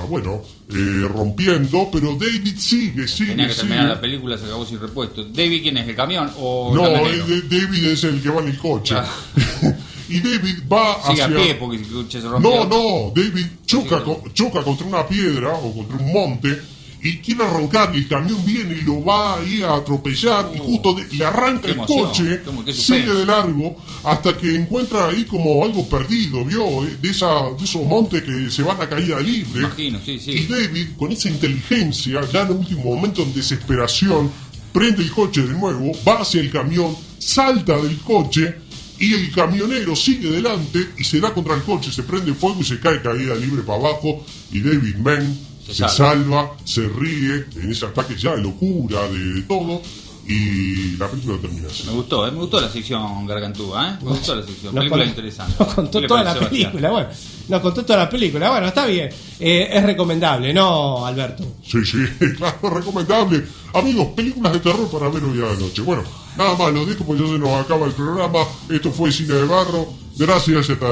bueno, 0.10 0.41
eh, 0.69 1.08
rompiendo, 1.08 1.88
pero 1.91 2.15
David 2.15 2.56
sigue, 2.58 3.08
sigue, 3.08 3.32
Tenía 3.32 3.47
que 3.47 3.54
sigue. 3.54 3.67
terminar 3.67 3.89
la 3.95 4.02
película, 4.02 4.38
se 4.38 4.45
acabó 4.45 4.65
sin 4.65 4.80
repuesto. 4.80 5.24
¿David 5.26 5.62
quién 5.62 5.78
es? 5.78 5.88
¿El 5.88 5.95
camión 5.95 6.32
o 6.38 6.71
el 6.71 6.82
No, 6.82 6.89
de- 6.89 7.41
David 7.43 7.86
es 7.86 8.04
el 8.04 8.21
que 8.21 8.30
va 8.30 8.41
en 8.41 8.47
el 8.50 8.58
coche. 8.58 8.95
y 10.10 10.19
David 10.19 10.63
va 10.71 10.95
Sigue 11.08 11.21
hacia... 11.21 11.26
a 11.26 11.41
pie 11.43 11.56
porque 11.56 11.78
el 11.78 11.88
coche 11.88 12.19
se 12.21 12.28
rompió. 12.28 12.50
No, 12.50 12.65
no, 12.67 13.13
David 13.15 13.45
choca, 13.65 14.04
co- 14.04 14.24
choca 14.34 14.63
contra 14.63 14.86
una 14.88 15.08
piedra 15.08 15.54
o 15.54 15.74
contra 15.74 15.97
un 15.97 16.12
monte 16.12 16.60
y 17.04 17.18
quiere 17.18 17.44
arrancar 17.44 17.92
y 17.96 18.00
el 18.00 18.08
camión 18.08 18.46
viene 18.46 18.76
y 18.76 18.82
lo 18.82 19.04
va 19.04 19.38
ahí 19.40 19.62
a 19.64 19.76
atropellar 19.76 20.52
y 20.56 20.60
justo 20.60 20.94
de- 20.94 21.08
le 21.18 21.26
arranca 21.26 21.68
el 21.68 21.78
coche, 21.78 22.42
sigue 22.74 23.14
de 23.14 23.26
largo 23.26 23.76
hasta 24.04 24.38
que 24.38 24.56
encuentra 24.56 25.08
ahí 25.08 25.26
como 25.26 25.64
algo 25.66 25.88
perdido, 25.90 26.46
¿vio? 26.46 26.86
Eh, 26.86 26.98
De, 27.02 27.10
esa, 27.10 27.50
de 27.58 27.64
esos 27.64 27.84
montes 27.86 28.22
que 28.24 28.50
se 28.52 28.62
van 28.64 28.80
a 28.82 28.88
caída 28.88 29.20
libre. 29.20 29.62
Imagino, 29.62 30.00
sí, 30.06 30.12
Y 30.12 30.20
sí. 30.20 30.48
David, 30.48 30.88
con 30.98 31.12
esa 31.12 31.30
inteligencia, 31.30 32.22
ya 32.32 32.42
en 32.44 32.48
el 32.52 32.54
último 32.58 32.84
momento 32.96 33.24
en 33.24 33.34
desesperación, 33.34 34.32
prende 34.72 35.02
el 35.04 35.12
coche 35.12 35.42
de 35.42 35.54
nuevo, 35.54 35.92
va 36.08 36.22
hacia 36.22 36.40
el 36.42 36.52
camión, 36.52 36.96
salta 37.18 37.78
del 37.82 37.98
coche 38.00 38.56
y 39.00 39.14
el 39.14 39.32
camionero 39.32 39.96
sigue 39.96 40.30
delante 40.30 40.90
y 41.00 41.04
se 41.04 41.20
da 41.20 41.34
contra 41.34 41.56
el 41.56 41.64
coche, 41.64 41.92
se 41.92 42.04
prende 42.04 42.34
fuego 42.36 42.62
y 42.62 42.64
se 42.64 42.80
cae 42.80 43.02
caída 43.02 43.34
libre 43.36 43.64
para 43.64 43.80
abajo 43.80 44.24
y 44.52 44.62
David 44.62 44.96
Mann 44.98 45.40
se, 45.73 45.88
salva. 45.89 46.51
se 46.63 46.88
ríe 46.88 47.45
en 47.55 47.71
ese 47.71 47.86
ataque 47.86 48.15
ya 48.15 48.36
de 48.36 48.41
locura, 48.43 49.01
de, 49.10 49.17
de 49.34 49.41
todo 49.43 49.81
y 50.27 50.97
la 50.97 51.07
película 51.10 51.38
termina 51.41 51.67
así. 51.67 51.84
Me 51.88 51.93
gustó, 51.93 52.27
eh, 52.27 52.31
me 52.31 52.38
gustó 52.38 52.62
la 52.62 52.69
sección 52.69 53.25
Gargantúa, 53.25 53.89
¿eh? 53.89 53.97
Me 54.03 54.10
gustó 54.12 54.36
la 54.36 54.45
sección. 54.45 54.73
Nos 54.73 54.81
película 54.84 55.03
con- 55.03 55.10
interesante. 55.10 55.55
Nos 55.60 55.73
contó 55.73 55.91
¿Qué 55.97 56.01
le 56.03 56.07
toda 56.07 56.23
la 56.23 56.39
película, 56.39 56.91
bueno. 56.91 57.10
Nos 57.49 57.62
contó 57.62 57.84
toda 57.86 57.99
la 57.99 58.10
película. 58.10 58.49
Bueno, 58.51 58.67
está 58.67 58.86
bien. 58.86 59.09
Eh, 59.39 59.67
es 59.72 59.84
recomendable, 59.84 60.53
¿no, 60.53 61.05
Alberto? 61.05 61.43
Sí, 61.65 61.84
sí, 61.84 61.97
claro, 62.38 62.69
recomendable. 62.69 63.43
Amigos, 63.74 64.07
películas 64.15 64.53
de 64.53 64.59
terror 64.59 64.89
para 64.91 65.09
ver 65.09 65.24
hoy 65.24 65.39
a 65.39 65.47
la 65.53 65.59
noche. 65.59 65.82
Bueno, 65.82 66.03
nada 66.38 66.55
más, 66.55 66.72
lo 66.72 66.86
dejo 66.86 67.03
porque 67.03 67.24
ya 67.24 67.28
se 67.30 67.39
nos 67.39 67.49
acaba 67.65 67.88
el 67.88 67.93
programa. 67.93 68.39
Esto 68.69 68.91
fue 68.91 69.11
Cine 69.11 69.34
de 69.34 69.45
Barro. 69.45 69.88
Gracias 70.17 70.69
y 70.69 70.72
hasta 70.74 70.88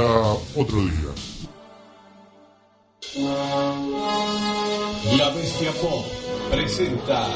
otro 0.56 0.82
día. 0.82 1.14
Ciencia 5.60 5.82
Pop 5.82 6.06
presenta. 6.50 7.28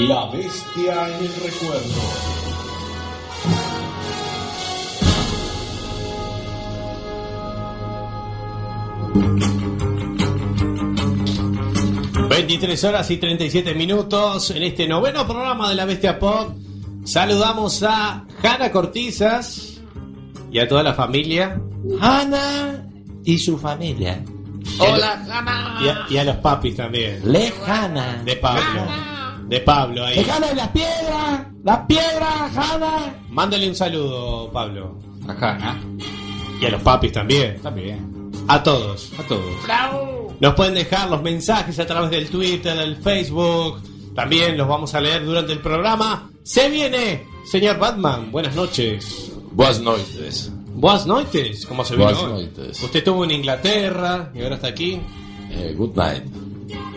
La 0.00 0.26
bestia 0.32 1.08
en 1.08 1.24
el 1.24 1.34
recuerdo. 1.36 2.02
...23 12.28 12.88
horas 12.88 13.10
y 13.10 13.16
37 13.18 13.74
minutos... 13.74 14.50
...en 14.50 14.62
este 14.62 14.88
noveno 14.88 15.26
programa 15.26 15.68
de 15.68 15.76
La 15.76 15.84
Bestia 15.84 16.18
Pop... 16.18 16.50
...saludamos 17.04 17.82
a 17.84 18.26
Jana 18.42 18.72
Cortizas 18.72 19.65
y 20.50 20.58
a 20.58 20.68
toda 20.68 20.82
la 20.82 20.94
familia. 20.94 21.60
Hanna 22.00 22.86
y 23.24 23.38
su 23.38 23.58
familia. 23.58 24.24
Hola, 24.78 25.24
Hanna. 25.30 25.78
Y 25.82 25.88
a, 25.88 26.06
y 26.10 26.16
a 26.18 26.24
los 26.24 26.36
papis 26.36 26.76
también. 26.76 27.20
Lejana. 27.24 28.22
De 28.24 28.36
Pablo. 28.36 28.86
De 29.48 29.60
Pablo 29.60 30.04
ahí. 30.04 30.16
Lejana 30.16 30.48
de 30.48 30.54
las 30.54 30.68
piedras. 30.68 31.46
Las 31.64 31.78
piedras, 31.86 32.56
Hanna. 32.56 33.14
Mándale 33.30 33.68
un 33.68 33.74
saludo, 33.74 34.50
Pablo. 34.52 34.98
A 35.28 35.32
Hanna. 35.32 35.80
Y 36.60 36.66
a 36.66 36.70
los 36.70 36.82
papis 36.82 37.12
también. 37.12 37.60
También. 37.60 38.32
A 38.48 38.62
todos. 38.62 39.12
A 39.18 39.22
todos. 39.24 39.44
Nos 40.40 40.54
pueden 40.54 40.74
dejar 40.74 41.08
los 41.08 41.22
mensajes 41.22 41.78
a 41.78 41.86
través 41.86 42.10
del 42.10 42.28
Twitter, 42.28 42.76
del 42.76 42.96
Facebook. 42.96 43.82
También 44.14 44.56
los 44.56 44.68
vamos 44.68 44.94
a 44.94 45.00
leer 45.00 45.24
durante 45.24 45.52
el 45.52 45.60
programa. 45.60 46.30
Se 46.42 46.70
viene, 46.70 47.26
señor 47.44 47.78
Batman. 47.78 48.30
Buenas 48.30 48.54
noches. 48.54 49.32
Buenas 49.56 49.80
noches. 49.80 50.52
Buenas 50.74 51.06
noches. 51.06 51.64
¿Cómo 51.66 51.82
se? 51.82 51.96
Buenas 51.96 52.22
noches. 52.22 52.82
Usted 52.82 52.98
estuvo 52.98 53.24
en 53.24 53.30
Inglaterra 53.30 54.30
y 54.34 54.42
ahora 54.42 54.56
está 54.56 54.68
aquí. 54.68 55.00
Eh, 55.50 55.74
good 55.76 55.96
night. 55.96 56.24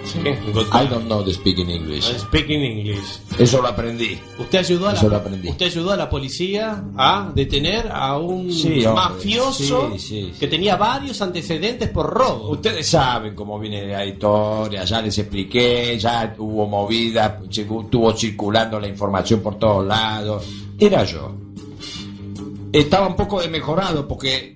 Sí, 0.03 0.19
good 0.53 0.65
I 0.73 0.87
don't 0.89 1.05
know 1.05 1.23
the 1.23 1.33
speaking 1.33 1.69
English. 1.69 2.03
Speaking 2.17 2.59
English. 2.61 3.19
Eso 3.37 3.61
lo 3.61 3.69
aprendí. 3.69 4.19
Usted 4.39 4.59
ayudó 4.59 4.89
a 4.89 4.93
Eso 4.93 5.03
lo 5.05 5.11
la, 5.11 5.17
aprendí. 5.19 5.47
usted 5.49 5.67
ayudó 5.67 5.91
a 5.91 5.95
la 5.95 6.09
policía 6.09 6.83
a 6.97 7.31
detener 7.33 7.87
a 7.89 8.17
un 8.17 8.51
Sí, 8.51 8.83
hombre. 8.85 8.91
mafioso 8.93 9.91
Sí, 9.93 9.99
sí, 9.99 10.23
sí. 10.33 10.33
que 10.37 10.47
tenía 10.47 10.75
varios 10.75 11.21
antecedentes 11.21 11.87
por 11.89 12.07
robo. 12.09 12.49
Ustedes 12.49 12.87
saben 12.87 13.35
cómo 13.35 13.57
viene 13.57 13.87
la 13.87 14.05
historia, 14.05 14.83
ya 14.83 15.01
les 15.01 15.17
expliqué, 15.17 15.97
ya 15.97 16.35
hubo 16.39 16.65
movida, 16.67 17.39
estuvo 17.49 18.11
circulando 18.17 18.79
la 18.81 18.87
información 18.89 19.39
por 19.41 19.57
todos 19.59 19.85
lados. 19.87 20.43
Era 20.77 21.03
yo. 21.05 21.35
Estaba 22.71 23.07
un 23.07 23.15
poco 23.15 23.41
desmejorado 23.41 24.07
porque 24.07 24.55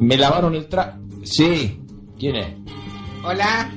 me 0.00 0.16
lavaron 0.16 0.54
el 0.54 0.66
tra... 0.68 0.98
Sí, 1.22 1.80
¿quién 2.18 2.36
es? 2.36 2.48
Hola. 3.24 3.70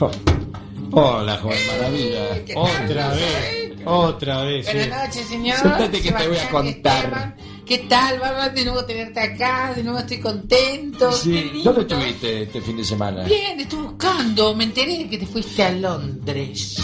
Hola, 0.92 1.36
Juan 1.36 1.56
Maravilla. 1.68 2.42
Otra 2.56 3.10
vez, 3.10 3.78
otra 3.84 4.42
vez. 4.42 4.66
sí. 4.66 4.76
Buenas 4.76 5.06
noches, 5.08 5.26
señor. 5.26 5.56
Sentate 5.58 6.02
que 6.02 6.12
te 6.12 6.28
voy 6.28 6.36
a 6.36 6.50
contar. 6.50 7.36
¿Qué 7.64 7.78
tal, 7.78 8.18
Bárbara? 8.18 8.48
De 8.48 8.64
nuevo 8.64 8.84
tenerte 8.84 9.20
acá, 9.20 9.72
de 9.76 9.84
nuevo 9.84 10.00
estoy 10.00 10.18
contento. 10.18 11.12
Sí. 11.12 11.62
¿dónde 11.62 11.82
estuviste 11.82 12.42
este 12.42 12.60
fin 12.60 12.76
de 12.76 12.84
semana? 12.84 13.22
Bien, 13.22 13.60
estoy 13.60 13.82
buscando. 13.82 14.56
Me 14.56 14.64
enteré 14.64 15.08
que 15.08 15.18
te 15.18 15.26
fuiste 15.26 15.62
a 15.62 15.70
Londres. 15.70 16.76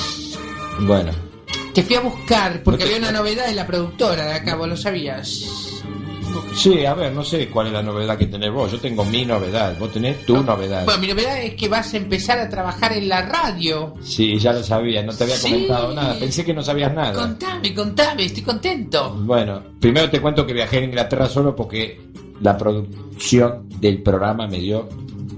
Bueno, 0.78 1.10
Te 1.76 1.82
fui 1.82 1.94
a 1.96 2.00
buscar 2.00 2.62
porque 2.62 2.84
No 2.84 2.88
te- 2.90 2.94
había 2.96 3.08
una 3.10 3.18
novedad 3.18 3.46
de 3.46 3.54
la 3.54 3.66
productora 3.66 4.24
de 4.26 4.32
acá, 4.32 4.56
vos 4.56 4.66
lo 4.66 4.76
sabías. 4.78 5.82
sí, 6.54 6.86
a 6.86 6.94
ver, 6.94 7.12
no 7.12 7.22
sé 7.22 7.48
cuál 7.48 7.66
es 7.66 7.72
la 7.74 7.82
novedad 7.82 8.16
que 8.16 8.26
tenés 8.26 8.50
vos. 8.50 8.72
Yo 8.72 8.80
tengo 8.80 9.04
mi 9.04 9.26
novedad, 9.26 9.76
vos 9.78 9.92
tenés 9.92 10.24
tu 10.24 10.42
novedad. 10.42 10.86
Bueno, 10.86 11.00
mi 11.02 11.08
novedad 11.08 11.42
es 11.42 11.54
que 11.54 11.68
vas 11.68 11.92
a 11.92 11.98
empezar 11.98 12.38
a 12.38 12.48
trabajar 12.48 12.94
en 12.94 13.08
la 13.10 13.22
radio. 13.22 13.92
Sí, 14.02 14.38
ya 14.38 14.54
lo 14.54 14.62
sabía, 14.62 15.02
no 15.02 15.12
te 15.14 15.24
había 15.24 15.36
Sí. 15.36 15.50
comentado 15.50 15.94
nada. 15.94 16.18
Pensé 16.18 16.44
que 16.46 16.54
no 16.54 16.62
sabías 16.62 16.94
nada. 16.94 17.12
Contame, 17.12 17.74
contame, 17.74 18.24
estoy 18.24 18.42
contento. 18.42 19.10
Bueno, 19.20 19.62
primero 19.78 20.08
te 20.08 20.20
cuento 20.22 20.46
que 20.46 20.54
viajé 20.54 20.78
a 20.78 20.84
Inglaterra 20.84 21.28
solo 21.28 21.54
porque 21.54 22.00
la 22.40 22.56
producción 22.56 23.68
del 23.80 24.02
programa 24.02 24.46
me 24.46 24.58
dio 24.60 24.88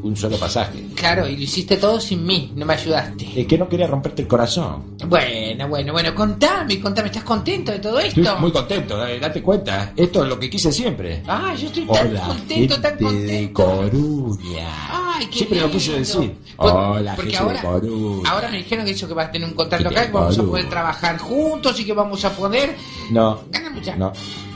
un 0.02 0.16
solo 0.16 0.36
pasaje. 0.38 0.86
Claro, 0.94 1.26
y 1.28 1.36
lo 1.36 1.42
hiciste 1.42 1.76
todo 1.76 2.00
sin 2.00 2.24
mí, 2.24 2.52
no 2.54 2.64
me 2.66 2.74
ayudaste. 2.74 3.40
Es 3.40 3.46
que 3.46 3.58
no 3.58 3.68
quería 3.68 3.86
romperte 3.86 4.22
el 4.22 4.28
corazón. 4.28 4.96
Bueno, 5.06 5.68
bueno, 5.68 5.92
bueno, 5.92 6.14
contame, 6.14 6.80
contame, 6.80 7.08
¿estás 7.08 7.24
contento 7.24 7.72
de 7.72 7.78
todo 7.78 7.98
esto? 7.98 8.20
Estoy 8.20 8.40
muy 8.40 8.52
contento, 8.52 8.96
date 8.96 9.42
cuenta. 9.42 9.92
Esto 9.96 10.22
es 10.22 10.28
lo 10.28 10.38
que 10.38 10.48
quise 10.50 10.70
siempre. 10.72 11.22
Ah, 11.26 11.54
yo 11.56 11.66
estoy 11.66 11.84
tan 11.86 12.08
Hola, 12.08 12.20
contento, 12.26 12.80
tan 12.80 12.90
gente 12.98 13.04
contento. 13.04 13.32
de 13.32 13.52
Coruña. 13.52 14.68
Ay, 15.16 15.26
qué 15.26 15.36
Siempre 15.38 15.58
lo 15.60 15.66
lindo. 15.66 15.78
quise 15.78 15.98
decir. 15.98 16.34
Pues, 16.56 16.72
Hola, 16.72 17.14
porque 17.16 17.30
gente 17.32 17.44
ahora, 17.44 17.60
de 17.60 17.66
Coruña. 17.88 18.30
ahora 18.30 18.50
me 18.50 18.56
dijeron 18.58 18.84
que 18.84 18.90
eso 18.92 19.08
que 19.08 19.14
vas 19.14 19.28
a 19.28 19.32
tener 19.32 19.48
un 19.48 19.54
contrato 19.54 19.88
acá, 19.88 20.06
que 20.06 20.12
vamos 20.12 20.34
a 20.34 20.36
Coruña. 20.36 20.50
poder 20.50 20.68
trabajar 20.68 21.18
juntos 21.18 21.80
y 21.80 21.84
que 21.84 21.92
vamos 21.92 22.24
a 22.24 22.30
poder 22.32 22.76
No, 23.10 23.40
ganar 23.50 23.72
mucha. 23.72 23.96
no, 23.96 24.12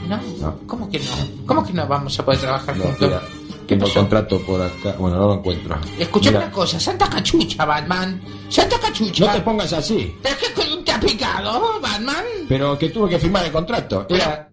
No, 0.07 0.19
no. 0.39 0.57
¿cómo 0.67 0.89
que 0.89 0.99
no? 0.99 1.05
¿Cómo 1.45 1.65
que 1.65 1.73
no 1.73 1.87
vamos 1.87 2.17
a 2.19 2.25
poder 2.25 2.39
trabajar 2.41 2.75
no, 2.77 2.83
juntos? 2.85 3.01
mira, 3.01 3.21
tengo 3.67 3.87
contrato 3.93 4.39
por 4.41 4.61
acá. 4.61 4.95
Bueno, 4.97 5.17
no 5.17 5.27
lo 5.27 5.33
encuentro. 5.35 5.77
Escuchame 5.97 6.37
Mira, 6.37 6.45
una 6.47 6.53
cosa, 6.55 6.79
Santa 6.79 7.09
Cachucha, 7.09 7.65
Batman. 7.65 8.21
Santa 8.49 8.79
Cachucha. 8.79 9.25
No 9.25 9.31
te 9.33 9.41
pongas 9.41 9.73
así. 9.73 10.15
¿Pero 10.21 10.35
qué 10.37 10.81
te 10.83 10.91
ha 10.91 10.99
picado, 10.99 11.79
Batman? 11.81 12.23
Pero 12.47 12.77
que 12.77 12.89
tuve 12.89 13.09
que 13.09 13.19
firmar 13.19 13.45
el 13.45 13.51
contrato. 13.51 14.05
Era. 14.09 14.49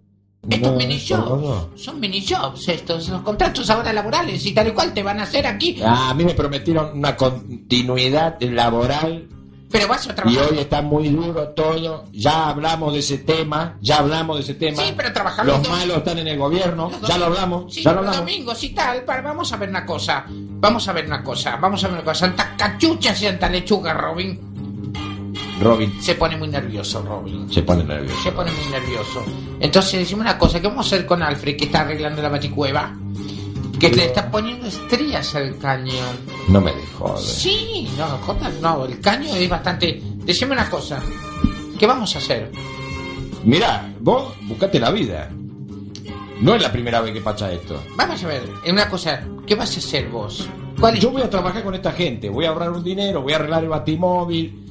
Estos 0.49 0.73
No, 0.73 0.79
mini 0.79 0.99
no, 1.11 1.71
son 1.77 2.01
mini 2.01 2.25
jobs 2.27 2.67
estos, 2.69 3.11
los 3.11 3.21
contratos 3.21 3.69
ahora 3.69 3.93
laborales 3.93 4.45
y 4.47 4.55
tal 4.55 4.69
y 4.69 4.73
cual 4.73 4.95
te 4.95 5.03
van 5.03 5.21
a 5.21 5.25
hacer 5.25 5.47
aquí. 5.47 5.79
Ah, 5.85 6.09
A 6.11 6.15
mí 6.15 6.25
me 6.25 6.33
prometieron 6.33 6.97
una 6.97 7.15
continuidad 7.15 8.41
laboral 8.41 9.29
Pero 9.71 9.87
vas 9.87 10.07
a 10.09 10.12
y 10.12 10.14
trabajar. 10.14 10.49
hoy 10.51 10.59
está 10.59 10.83
muy 10.83 11.09
duro 11.11 11.49
todo. 11.51 12.05
Ya 12.12 12.49
hablamos 12.49 12.93
de 12.93 12.99
ese 12.99 13.18
tema, 13.18 13.77
ya 13.81 13.99
hablamos 13.99 14.37
de 14.37 14.43
ese 14.43 14.55
tema. 14.55 14.83
Sí, 14.83 14.93
pero 14.97 15.12
trabajar 15.12 15.47
Los 15.47 15.68
malos 15.68 15.99
están 15.99 16.18
en 16.18 16.27
el 16.29 16.39
gobierno, 16.39 16.91
ya 17.07 17.16
lo 17.18 17.27
hablamos, 17.27 17.73
Sí, 17.73 17.83
ya 17.83 17.93
lo 17.93 17.99
hablamos. 18.01 18.18
domingos 18.21 18.64
y 18.64 18.71
tal. 18.71 19.03
Para, 19.05 19.23
vamos 19.23 19.53
a 19.53 19.57
ver 19.57 19.68
una 19.68 19.87
cosa. 19.87 20.25
Vamos 20.29 20.89
a 20.89 20.93
ver 20.93 21.07
una 21.07 21.23
cosa. 21.23 21.57
Vamos 21.57 21.85
a 21.85 21.87
ver 21.87 21.95
una 21.95 22.05
cosa. 22.05 22.27
Santa 22.27 22.57
cachucha, 22.57 23.14
Santa 23.14 23.49
lechuga, 23.49 23.95
Robin. 23.95 24.41
Robin 25.61 26.01
Se 26.03 26.14
pone 26.14 26.37
muy 26.39 26.49
nervioso, 26.49 27.03
Robin. 27.03 27.53
se 27.53 27.62
pone 27.62 27.85
nervioso. 27.85 28.23
Se 28.23 28.33
pone 28.33 28.51
muy 28.51 28.73
nervioso. 28.73 29.23
Entonces 29.61 30.01
decimos 30.01 30.23
una 30.23 30.39
cosa. 30.39 30.59
¿Qué 30.61 30.66
vamos 30.68 30.87
a 30.87 30.97
hacer 30.97 31.07
con 31.07 31.23
Alfred 31.23 31.57
que 31.57 31.66
está 31.66 31.83
arreglando 31.83 32.23
la 32.23 32.31
baticueva? 32.31 32.93
Que 33.81 33.91
le 33.91 34.05
está 34.05 34.31
poniendo 34.31 34.66
estrías 34.66 35.35
al 35.35 35.57
cañón. 35.57 36.16
No 36.49 36.61
me 36.61 36.74
dejó. 36.74 37.16
Sí, 37.16 37.91
no, 37.97 38.07
jodas, 38.18 38.53
no. 38.61 38.85
El 38.85 39.01
caño 39.01 39.35
es 39.35 39.49
bastante... 39.49 40.03
Decime 40.16 40.53
una 40.53 40.68
cosa. 40.68 41.03
¿Qué 41.78 41.87
vamos 41.87 42.14
a 42.14 42.18
hacer? 42.18 42.53
Mirá, 43.43 43.91
vos 44.01 44.35
buscate 44.43 44.78
la 44.78 44.91
vida. 44.91 45.31
No 46.41 46.55
es 46.55 46.62
la 46.62 46.70
primera 46.70 47.01
vez 47.01 47.14
que 47.14 47.22
pasa 47.22 47.51
esto. 47.51 47.83
Vamos 47.97 48.22
a 48.22 48.26
ver. 48.26 48.43
Una 48.70 48.89
cosa. 48.89 49.22
¿Qué 49.47 49.55
vas 49.55 49.74
a 49.74 49.78
hacer 49.78 50.09
vos? 50.11 50.47
¿Cuál 50.78 50.97
es? 50.97 51.01
Yo 51.01 51.11
voy 51.11 51.22
a 51.22 51.31
trabajar 51.31 51.62
con 51.62 51.74
esta 51.74 51.93
gente, 51.93 52.28
voy 52.28 52.45
a 52.45 52.51
ahorrar 52.51 52.70
un 52.70 52.85
dinero, 52.85 53.22
voy 53.22 53.33
a 53.33 53.37
arreglar 53.37 53.62
el 53.62 53.70
batimóvil. 53.70 54.70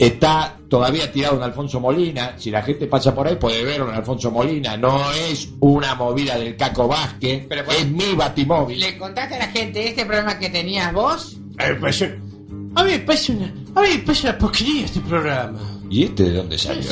Está 0.00 0.56
todavía 0.66 1.12
tirado 1.12 1.36
un 1.36 1.42
Alfonso 1.42 1.78
Molina. 1.78 2.32
Si 2.38 2.50
la 2.50 2.62
gente 2.62 2.86
pasa 2.86 3.14
por 3.14 3.28
ahí 3.28 3.36
puede 3.36 3.62
ver 3.62 3.82
un 3.82 3.90
Alfonso 3.90 4.30
Molina. 4.30 4.74
No 4.78 5.12
es 5.12 5.50
una 5.60 5.94
movida 5.94 6.38
del 6.38 6.56
Caco 6.56 6.88
Vázquez, 6.88 7.44
Pero, 7.46 7.66
pues, 7.66 7.80
es 7.80 7.86
mi 7.86 8.14
batimóvil. 8.14 8.80
¿Le 8.80 8.96
contaste 8.96 9.34
a 9.34 9.40
la 9.40 9.48
gente 9.48 9.86
este 9.86 10.06
problema 10.06 10.38
que 10.38 10.48
tenías 10.48 10.90
vos? 10.94 11.36
A 11.58 11.66
mí 11.66 11.74
me 11.74 11.80
parece, 11.80 12.18
a 12.76 12.82
mí 12.82 12.92
me 12.92 12.98
parece 13.00 13.32
una, 13.32 13.54
a 13.74 13.82
mí 13.82 13.88
me 13.90 13.98
parece 13.98 14.28
una 14.28 14.38
porquería 14.38 14.84
este 14.86 15.00
programa. 15.00 15.79
¿Y 15.90 16.04
este 16.04 16.22
de 16.22 16.32
dónde 16.34 16.56
salió? 16.56 16.88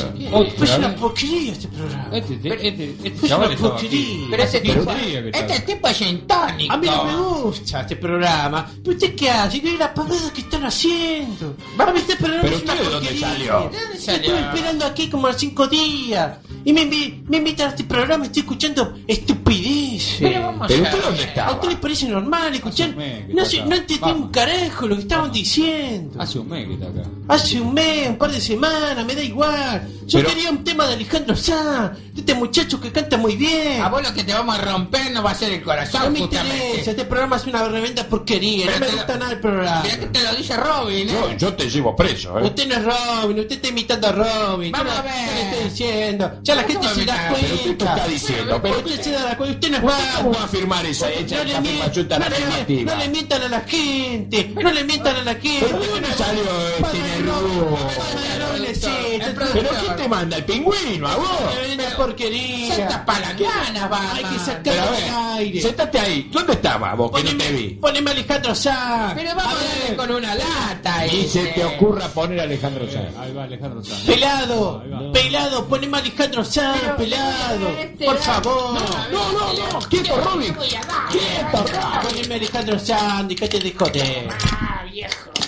Parece 0.57 0.77
una 0.77 0.93
porquería 0.95 1.53
este 1.53 1.67
programa. 1.69 2.09
Este, 2.11 2.33
este, 2.35 2.95
este 3.05 3.25
Es 3.25 3.31
una 3.31 3.49
porquería. 3.55 4.27
Pero 4.29 4.43
este 4.43 4.59
tipo, 4.59 4.91
este 4.91 5.39
está- 5.39 5.65
tipo 5.65 5.87
es 5.87 5.97
sintónico. 5.97 6.73
A 6.73 6.77
mí 6.77 6.87
no 6.87 7.03
me 7.05 7.15
gusta 7.43 7.81
este 7.81 7.95
programa. 7.95 8.69
¿Pero 8.83 8.97
usted 8.97 9.15
qué 9.15 9.29
hace? 9.29 9.61
¿Qué 9.61 9.77
la 9.77 9.93
parada 9.93 10.33
que 10.33 10.41
están 10.41 10.65
haciendo? 10.65 11.55
A 11.77 11.85
mí 11.91 11.99
este 11.99 12.15
programa 12.17 12.41
¿Pero 12.43 12.55
es 12.57 12.63
una 12.63 12.73
usted 12.73 12.85
de 12.85 12.91
dónde 12.91 13.19
salió? 13.19 13.45
¿De 13.71 13.79
dónde 13.79 13.97
Estoy 13.97 14.15
salió? 14.15 14.37
esperando 14.37 14.85
aquí 14.85 15.09
como 15.09 15.27
a 15.27 15.31
los 15.31 15.39
cinco 15.39 15.67
días. 15.67 16.37
Y 16.65 16.73
me, 16.73 16.85
me 16.85 17.37
invitan 17.37 17.67
a 17.67 17.69
este 17.69 17.85
programa, 17.85 18.25
estoy 18.25 18.41
escuchando 18.41 18.93
estupideces. 19.07 20.17
Pero 20.19 20.41
vamos 20.41 20.67
¿Pero 20.67 20.85
a 20.85 20.89
usted 20.89 21.03
dónde 21.03 21.23
¿A 21.23 21.25
estaba? 21.27 21.51
usted 21.53 21.69
le 21.69 21.75
parece 21.77 22.07
normal 22.09 22.53
escuchar? 22.53 22.89
No, 22.95 23.43
está 23.43 23.65
no 23.65 23.75
entendí 23.75 23.97
Vamos. 24.01 24.21
un 24.25 24.27
carajo 24.29 24.87
lo 24.87 24.95
que 24.95 25.01
estaban 25.03 25.31
diciendo. 25.31 26.21
Hace 26.21 26.39
un 26.39 26.49
mes 26.49 26.67
que 26.67 26.73
está 26.73 26.87
acá. 26.87 27.01
Hace 27.29 27.61
un 27.61 27.73
mes, 27.73 28.09
un 28.09 28.17
par 28.17 28.31
de 28.31 28.41
semanas, 28.41 28.88
me 28.95 29.15
da 29.15 29.23
igual. 29.23 29.87
Yo 30.05 30.19
Pero- 30.19 30.29
quería 30.29 30.49
un 30.49 30.63
tema 30.63 30.87
de 30.87 30.93
Alejandro 30.93 31.35
Sanz, 31.35 31.97
de 32.13 32.19
este 32.21 32.33
muchacho 32.33 32.79
que 32.81 32.91
canta 32.91 33.17
muy 33.17 33.35
bien. 33.35 33.81
A 33.81 33.89
vos 33.89 34.01
lo 34.01 34.13
que 34.13 34.23
te 34.23 34.33
vamos 34.33 34.57
a 34.57 34.61
romper 34.61 35.11
no 35.11 35.21
va 35.23 35.31
a 35.31 35.35
ser 35.35 35.51
el 35.51 35.59
No 35.59 35.65
corazón, 35.65 36.11
me 36.13 36.19
justamente. 36.19 36.65
interesa, 36.67 36.91
este 36.91 37.05
programa 37.05 37.35
es 37.37 37.45
una 37.45 37.63
tremenda 37.69 38.03
porquería, 38.05 38.65
Pero 38.65 38.79
no 38.79 38.85
me 38.85 38.91
lo- 38.91 38.97
gusta 38.97 39.17
nada 39.17 39.31
el 39.33 39.39
programa. 39.39 39.83
Mirá 39.83 39.99
que 39.99 40.05
te 40.07 40.23
lo 40.23 40.35
dice 40.35 40.57
Robin, 40.57 41.09
¿eh? 41.09 41.13
Yo, 41.13 41.37
yo 41.37 41.53
te 41.53 41.69
llevo 41.69 41.95
preso, 41.95 42.39
¿eh? 42.39 42.43
Usted 42.43 42.67
no 42.67 42.73
es 42.75 42.83
Robin, 42.85 43.39
usted 43.39 43.55
está 43.55 43.67
imitando 43.67 44.07
a 44.07 44.11
Robin. 44.11 44.71
Vamos 44.71 44.93
yo 44.93 44.99
a 44.99 45.03
no- 45.03 45.03
ver. 45.03 45.25
yo 45.27 45.33
le 45.35 45.41
estoy 45.51 45.63
diciendo. 45.69 46.31
Ya 46.41 46.55
la 46.55 46.65
¿Cómo 46.65 46.81
gente 46.81 46.87
se 46.95 47.05
da 47.05 47.13
imitar? 47.13 47.29
cuenta. 47.29 47.39
Pero 47.49 47.55
usted 47.55 47.77
qué 47.77 47.83
está 47.85 48.07
diciendo, 48.07 48.59
pero 48.61 48.77
usted 48.79 49.01
se 49.01 49.11
da 49.11 49.37
cuenta, 49.37 49.53
usted 49.55 49.69
no 49.69 49.75
es 49.77 49.81
¿Cómo 49.83 49.93
Batman. 49.93 50.33
va 50.41 50.43
a 50.43 50.47
firmar 50.47 50.85
esa, 50.85 51.09
esa, 51.11 51.35
No 51.37 51.43
le, 51.43 51.51
esa 51.51 51.61
mien- 51.61 51.73
afirmación 51.75 52.07
tan 52.07 52.19
no, 52.21 52.29
le, 52.29 52.35
afirmativa? 52.35 52.93
no 52.95 52.99
le 52.99 53.09
mientan 53.09 53.41
a 53.43 53.47
la 53.49 53.61
gente, 53.61 54.51
no 54.55 54.71
le 54.71 54.83
mientan 54.83 55.15
a 55.15 55.21
la 55.23 55.35
gente. 55.35 55.65
¿Pero 55.67 55.79
de 55.79 55.87
dónde 55.87 56.13
salió 56.17 56.41
este 56.69 56.97
Nerú? 56.97 57.31
No 57.31 57.77
necesito. 57.87 58.58
¿Pero 58.73 59.69
qué 59.69 59.89
te 59.97 60.07
manda 60.07 60.37
el 60.37 60.45
pingüino 60.45 61.07
a 61.07 61.15
vos? 61.15 61.29
Una 61.73 61.89
porquería. 61.95 62.75
Santa 62.75 63.05
palanganas, 63.05 63.91
va. 63.91 64.13
Hay 64.13 64.23
que 64.23 64.39
sacar 64.39 64.73
el 64.73 65.37
aire. 65.37 65.61
sentate 65.61 65.99
ahí. 65.99 66.29
¿Dónde 66.31 66.53
estabas 66.53 66.97
vos 66.97 67.11
que 67.11 67.23
no 67.23 67.37
te 67.37 67.51
vi? 67.51 67.69
Poneme 67.75 68.11
Alejandro 68.11 68.55
Sanz. 68.55 69.13
Pero 69.15 69.35
vamos 69.35 69.55
a 69.91 69.95
con 69.95 70.11
una 70.11 70.35
lata. 70.35 71.07
Y 71.07 71.27
se 71.27 71.43
ese. 71.43 71.53
te 71.53 71.65
ocurra 71.65 72.07
poner 72.09 72.39
a 72.39 72.43
Alejandro 72.43 72.89
Sanz. 72.91 73.15
Ahí 73.17 73.33
va 73.33 73.43
Alejandro 73.43 73.83
Sanz. 73.83 74.03
Pelado, 74.03 74.83
pelado, 75.13 75.67
poneme 75.67 75.97
a 75.97 75.99
Alejandro 76.01 76.43
Sanz, 76.43 76.81
pelado. 76.97 77.69
Por 78.05 78.17
favor. 78.17 78.79
No, 79.11 79.31
no, 79.31 79.53
no. 79.53 79.79
Quieto, 79.89 80.15
Robin. 80.21 80.53
Quieto, 80.53 81.65
Robin. 81.65 82.09
Poneme 82.09 82.33
a 82.33 82.37
Alejandro 82.37 82.79
Sanz, 82.79 83.27
dejate 83.29 83.59
de 83.59 83.73
joder. 83.73 84.27
Ah, 84.51 84.83
viejo. 84.91 85.38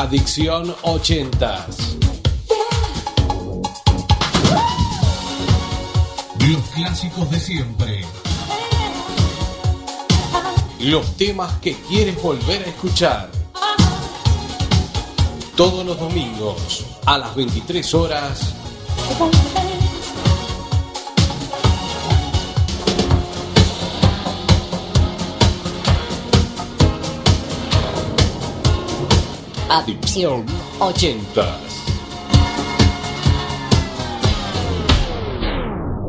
Adicción 0.00 0.74
80. 0.80 1.66
Los 6.38 6.62
clásicos 6.74 7.30
de 7.30 7.38
siempre. 7.38 8.00
Los 10.78 11.18
temas 11.18 11.52
que 11.60 11.74
quieres 11.86 12.20
volver 12.22 12.62
a 12.62 12.68
escuchar. 12.70 13.30
Todos 15.54 15.84
los 15.84 16.00
domingos 16.00 16.86
a 17.04 17.18
las 17.18 17.36
23 17.36 17.94
horas. 17.94 18.54
Adicción 29.72 30.44
80. 30.80 31.60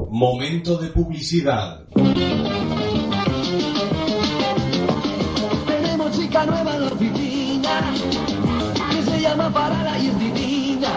Momento 0.09 0.77
de 0.77 0.87
publicidad. 0.87 1.83
Tenemos 5.67 6.17
chica 6.17 6.43
nueva 6.47 6.75
en 6.75 6.85
la 6.85 6.91
oficina 6.91 7.93
que 8.89 9.03
se 9.03 9.21
llama 9.21 9.53
Parada 9.53 9.99
y 9.99 10.07
es 10.07 10.19
divina. 10.19 10.89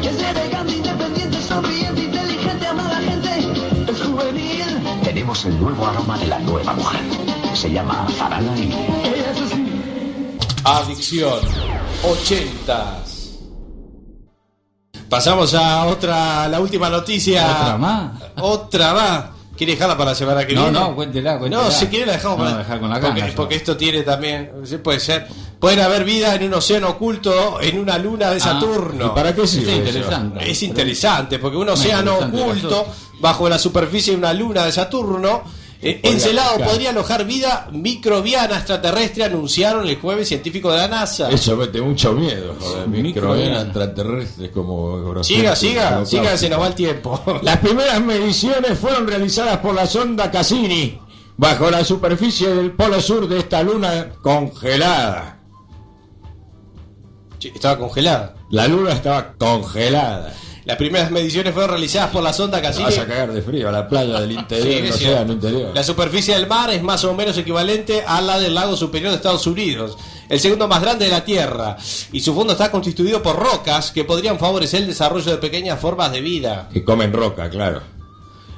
Que 0.00 0.08
es 0.08 0.22
elegante, 0.22 0.76
independiente, 0.76 1.42
sonriente, 1.42 2.02
inteligente, 2.02 2.66
ama 2.66 2.86
a 2.86 2.92
la 2.94 3.00
gente, 3.10 3.92
es 3.92 4.02
juvenil. 4.02 4.64
Tenemos 5.02 5.44
el 5.44 5.60
nuevo 5.60 5.86
aroma 5.86 6.16
de 6.16 6.28
la 6.28 6.38
nueva 6.38 6.72
mujer. 6.72 7.02
Se 7.52 7.70
llama 7.70 8.06
Farala 8.16 8.58
y... 8.58 8.72
Ella 8.72 9.32
es 9.32 9.40
así. 9.42 9.66
Adicción 10.64 11.73
80. 12.10 12.98
Pasamos 15.08 15.54
a 15.54 15.86
otra, 15.86 16.48
la 16.48 16.60
última 16.60 16.88
noticia. 16.90 17.44
¿Otra 17.62 17.76
más? 17.78 18.12
Otra 18.40 18.94
más. 18.94 19.24
¿Quiere 19.56 19.74
dejarla 19.74 19.96
para 19.96 20.10
la 20.10 20.14
semana 20.16 20.44
que 20.44 20.52
No, 20.54 20.62
viene? 20.64 20.80
no, 20.80 20.94
cuéntela, 20.96 21.38
cuéntela. 21.38 21.62
No, 21.64 21.70
si 21.70 21.86
quiere 21.86 22.06
la 22.06 22.12
dejamos 22.14 22.38
No, 22.38 22.44
para 22.44 22.58
dejar 22.58 22.80
con 22.80 22.90
las 22.90 22.98
porque, 22.98 23.22
porque 23.36 23.54
esto 23.54 23.76
tiene 23.76 24.02
también, 24.02 24.50
puede 24.82 24.98
ser, 24.98 25.28
puede 25.60 25.80
haber 25.80 26.02
vida 26.02 26.34
en 26.34 26.42
un 26.44 26.54
océano 26.54 26.88
oculto, 26.88 27.60
en 27.60 27.78
una 27.78 27.96
luna 27.98 28.30
de 28.30 28.38
Ah, 28.38 28.40
Saturno. 28.40 29.06
¿y 29.06 29.08
para 29.10 29.32
qué 29.32 29.46
sirve 29.46 29.74
Es 29.74 29.78
eso? 29.78 29.98
interesante. 29.98 30.50
Es 30.50 30.62
interesante, 30.64 31.38
porque 31.38 31.56
un 31.56 31.68
océano 31.68 32.16
oculto 32.18 32.86
bajo 33.20 33.48
la 33.48 33.58
superficie 33.60 34.12
de 34.14 34.18
una 34.18 34.32
luna 34.32 34.64
de 34.64 34.72
Saturno, 34.72 35.42
eh, 35.84 36.00
encelado 36.02 36.56
claro. 36.56 36.70
podría 36.70 36.90
alojar 36.90 37.26
vida 37.26 37.68
microbiana 37.70 38.56
extraterrestre, 38.56 39.24
anunciaron 39.24 39.86
el 39.86 39.96
jueves 39.96 40.28
científicos 40.28 40.72
de 40.72 40.78
la 40.78 40.88
NASA. 40.88 41.30
Eso 41.30 41.56
mete 41.56 41.82
mucho 41.82 42.12
miedo, 42.14 42.56
joder. 42.58 42.88
Microbiana 42.88 43.02
Microbiana. 43.02 43.60
extraterrestres 43.62 44.50
como... 44.50 45.22
Siga, 45.22 45.54
siga, 45.54 46.04
siga, 46.06 46.36
se 46.38 46.48
nos 46.48 46.60
va 46.60 46.68
el 46.68 46.74
tiempo. 46.74 47.22
Las 47.42 47.58
primeras 47.58 48.00
mediciones 48.00 48.78
fueron 48.78 49.06
realizadas 49.06 49.58
por 49.58 49.74
la 49.74 49.86
sonda 49.86 50.30
Cassini 50.30 50.98
bajo 51.36 51.70
la 51.70 51.84
superficie 51.84 52.48
del 52.54 52.72
polo 52.72 53.00
sur 53.00 53.28
de 53.28 53.38
esta 53.38 53.62
luna 53.62 54.12
congelada. 54.22 55.38
Sí, 57.38 57.52
Estaba 57.54 57.78
congelada. 57.78 58.36
La 58.50 58.68
luna 58.68 58.92
estaba 58.92 59.34
congelada. 59.34 60.32
Las 60.64 60.78
primeras 60.78 61.10
mediciones 61.10 61.52
fueron 61.52 61.72
realizadas 61.72 62.10
por 62.10 62.22
la 62.22 62.32
sonda 62.32 62.62
Cassini. 62.62 62.86
Vas 62.86 62.98
a 62.98 63.06
cagar 63.06 63.32
de 63.32 63.42
frío 63.42 63.68
a 63.68 63.72
la 63.72 63.86
playa 63.86 64.18
del 64.20 64.32
interior, 64.32 64.92
Sí, 64.94 65.04
océano 65.04 65.34
interior. 65.34 65.72
La 65.74 65.82
superficie 65.82 66.34
del 66.34 66.46
mar 66.46 66.70
es 66.70 66.82
más 66.82 67.04
o 67.04 67.12
menos 67.12 67.36
equivalente 67.36 68.02
a 68.06 68.22
la 68.22 68.38
del 68.38 68.54
lago 68.54 68.74
superior 68.74 69.10
de 69.10 69.16
Estados 69.16 69.46
Unidos, 69.46 69.98
el 70.28 70.40
segundo 70.40 70.66
más 70.66 70.80
grande 70.80 71.04
de 71.04 71.10
la 71.10 71.24
Tierra, 71.24 71.76
y 72.12 72.20
su 72.20 72.34
fondo 72.34 72.54
está 72.54 72.70
constituido 72.70 73.22
por 73.22 73.36
rocas 73.36 73.90
que 73.90 74.04
podrían 74.04 74.38
favorecer 74.38 74.80
el 74.80 74.86
desarrollo 74.86 75.30
de 75.30 75.36
pequeñas 75.36 75.78
formas 75.78 76.10
de 76.12 76.22
vida. 76.22 76.70
Que 76.72 76.82
comen 76.82 77.12
roca, 77.12 77.50
claro. 77.50 77.82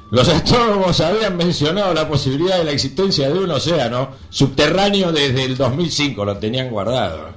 Los 0.09 0.29
astrónomos 0.29 1.01
habían 1.01 1.35
mencionado 1.35 1.93
la 1.93 2.07
posibilidad 2.07 2.57
de 2.57 2.63
la 2.63 2.71
existencia 2.71 3.29
de 3.29 3.37
un 3.39 3.51
océano 3.51 4.11
subterráneo 4.29 5.11
desde 5.11 5.43
el 5.43 5.57
2005, 5.57 6.23
lo 6.23 6.37
tenían 6.37 6.69
guardado. 6.69 7.31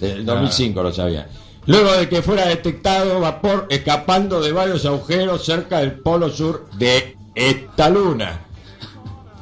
Desde 0.00 0.14
el 0.14 0.24
2005 0.24 0.82
lo 0.82 0.92
sabían. 0.94 1.26
Luego 1.66 1.92
de 1.92 2.08
que 2.08 2.22
fuera 2.22 2.46
detectado 2.46 3.20
vapor 3.20 3.66
escapando 3.70 4.40
de 4.40 4.52
varios 4.52 4.84
agujeros 4.86 5.44
cerca 5.44 5.80
del 5.80 5.98
polo 6.00 6.30
sur 6.30 6.68
de 6.78 7.16
esta 7.34 7.88
luna. 7.90 8.42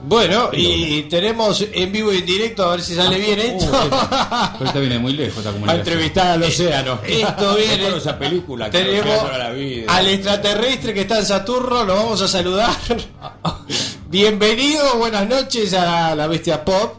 Bueno, 0.07 0.51
y 0.53 1.03
tenemos 1.05 1.65
en 1.73 1.91
vivo 1.91 2.13
y 2.13 2.19
en 2.19 2.27
directo, 2.27 2.65
a 2.65 2.73
ver 2.73 2.83
si 2.83 2.95
sale 2.95 3.19
bien 3.19 3.39
esto. 3.41 3.71
Pero 4.59 4.65
esto 4.67 4.81
viene 4.81 4.99
muy 4.99 5.15
lejos 5.15 5.39
esta 5.39 5.49
A 5.49 5.53
comunicación. 5.53 5.81
entrevistar 5.87 6.27
al 6.29 6.43
océano. 6.43 6.99
Esto 7.07 7.55
viene. 7.57 7.97
Esa 7.97 8.19
película 8.19 8.71
que 8.71 8.79
Tenemos 8.79 9.39
la 9.39 9.51
vida. 9.51 9.95
al 9.97 10.07
extraterrestre 10.09 10.93
que 10.93 11.03
está 11.03 11.19
en 11.21 11.27
Saturno, 11.27 11.85
lo 11.85 11.95
vamos 11.95 12.21
a 12.21 12.29
saludar. 12.29 12.75
Bienvenido, 14.09 14.97
buenas 14.99 15.27
noches 15.27 15.73
a 15.73 16.15
la 16.15 16.27
bestia 16.27 16.65
pop. 16.65 16.97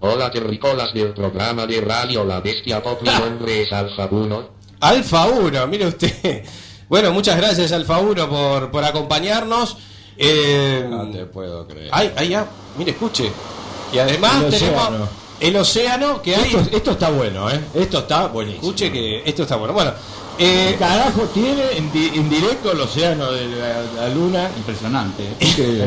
Hola 0.00 0.30
terrícolas 0.30 0.92
del 0.94 1.12
programa 1.12 1.66
de 1.66 1.80
radio 1.82 2.24
La 2.24 2.40
Bestia 2.40 2.82
Pop, 2.82 3.02
mi 3.02 3.10
nombre 3.10 3.62
es 3.62 3.72
Alfa 3.72 4.06
1. 4.10 4.59
Alfa 4.80 5.26
1, 5.26 5.66
mire 5.66 5.86
usted. 5.86 6.44
Bueno, 6.88 7.12
muchas 7.12 7.36
gracias 7.36 7.70
Alfa 7.72 7.98
1 7.98 8.28
por, 8.28 8.70
por 8.70 8.84
acompañarnos. 8.84 9.76
Eh, 10.16 10.84
No 10.88 11.08
te 11.10 11.24
puedo 11.26 11.66
creer. 11.68 11.88
ay, 11.92 12.12
ay, 12.16 12.28
ya, 12.30 12.46
mire, 12.76 12.90
escuche. 12.90 13.30
Y 13.92 13.98
además 13.98 14.42
El 14.44 14.50
tenemos 14.50 14.82
océano. 14.86 15.08
el 15.40 15.56
océano 15.56 16.22
que 16.22 16.34
hay. 16.36 16.54
Esto, 16.54 16.76
esto 16.76 16.90
está 16.92 17.10
bueno, 17.10 17.48
¿eh? 17.50 17.60
Esto 17.74 17.98
está 18.00 18.26
buenísimo. 18.26 18.62
Escuche 18.64 18.90
que 18.92 19.22
esto 19.24 19.42
está 19.42 19.56
bueno. 19.56 19.72
Bueno, 19.74 19.92
eh, 20.38 20.76
carajo 20.78 21.22
tiene 21.34 21.76
en, 21.76 21.92
di- 21.92 22.12
en 22.14 22.28
directo 22.30 22.72
el 22.72 22.80
océano 22.80 23.30
de 23.32 23.46
la, 23.48 23.82
la 24.02 24.08
luna? 24.08 24.50
Impresionante. 24.56 25.24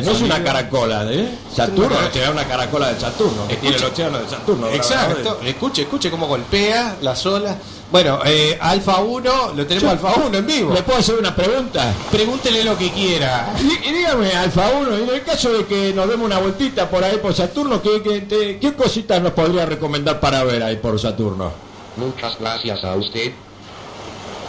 No 0.04 0.12
es 0.12 0.22
una 0.22 0.44
caracola, 0.44 1.06
¿eh? 1.12 1.30
Saturno 1.54 1.96
da 2.00 2.32
una 2.32 2.46
caracola 2.46 2.94
de 2.94 3.00
Saturno, 3.00 3.48
que 3.48 3.56
tiene 3.58 3.76
el 3.78 3.84
océano 3.84 4.20
de 4.20 4.30
Saturno. 4.30 4.68
Exacto, 4.70 5.40
escuche, 5.44 5.84
escuche 5.84 6.12
cómo 6.12 6.28
golpea 6.28 6.98
las 7.02 7.26
olas. 7.26 7.56
Bueno, 7.92 8.20
eh, 8.26 8.58
Alfa 8.60 9.02
1, 9.02 9.54
lo 9.56 9.68
tenemos 9.68 9.82
Yo- 9.84 9.90
Alfa 9.92 10.20
1 10.26 10.38
en 10.40 10.48
vivo. 10.48 10.74
¿Le 10.74 10.82
puedo 10.82 10.98
hacer 11.00 11.16
una 11.16 11.36
pregunta? 11.36 11.94
Pregúntele 12.12 12.64
lo 12.64 12.76
que 12.76 12.90
quiera. 12.92 13.54
Y, 13.62 13.88
y 13.90 13.94
dígame, 13.94 14.32
Alfa 14.34 14.70
1, 14.70 14.98
en 14.98 15.10
el 15.10 15.22
caso 15.24 15.52
de 15.54 15.66
que 15.68 15.94
nos 15.94 16.08
demos 16.10 16.26
una 16.26 16.40
vueltita 16.40 16.90
por 16.90 17.04
ahí 17.04 17.18
por 17.18 17.36
Saturno, 17.36 17.82
¿qué, 17.82 18.58
qué 18.60 18.74
cositas 18.74 19.22
nos 19.22 19.34
podría 19.34 19.66
recomendar 19.68 20.20
para 20.20 20.44
ver 20.44 20.64
ahí 20.64 20.78
por 20.78 21.00
Saturno? 21.00 21.52
Muchas 21.98 22.40
gracias 22.40 22.84
a 22.84 22.96
usted. 22.96 23.32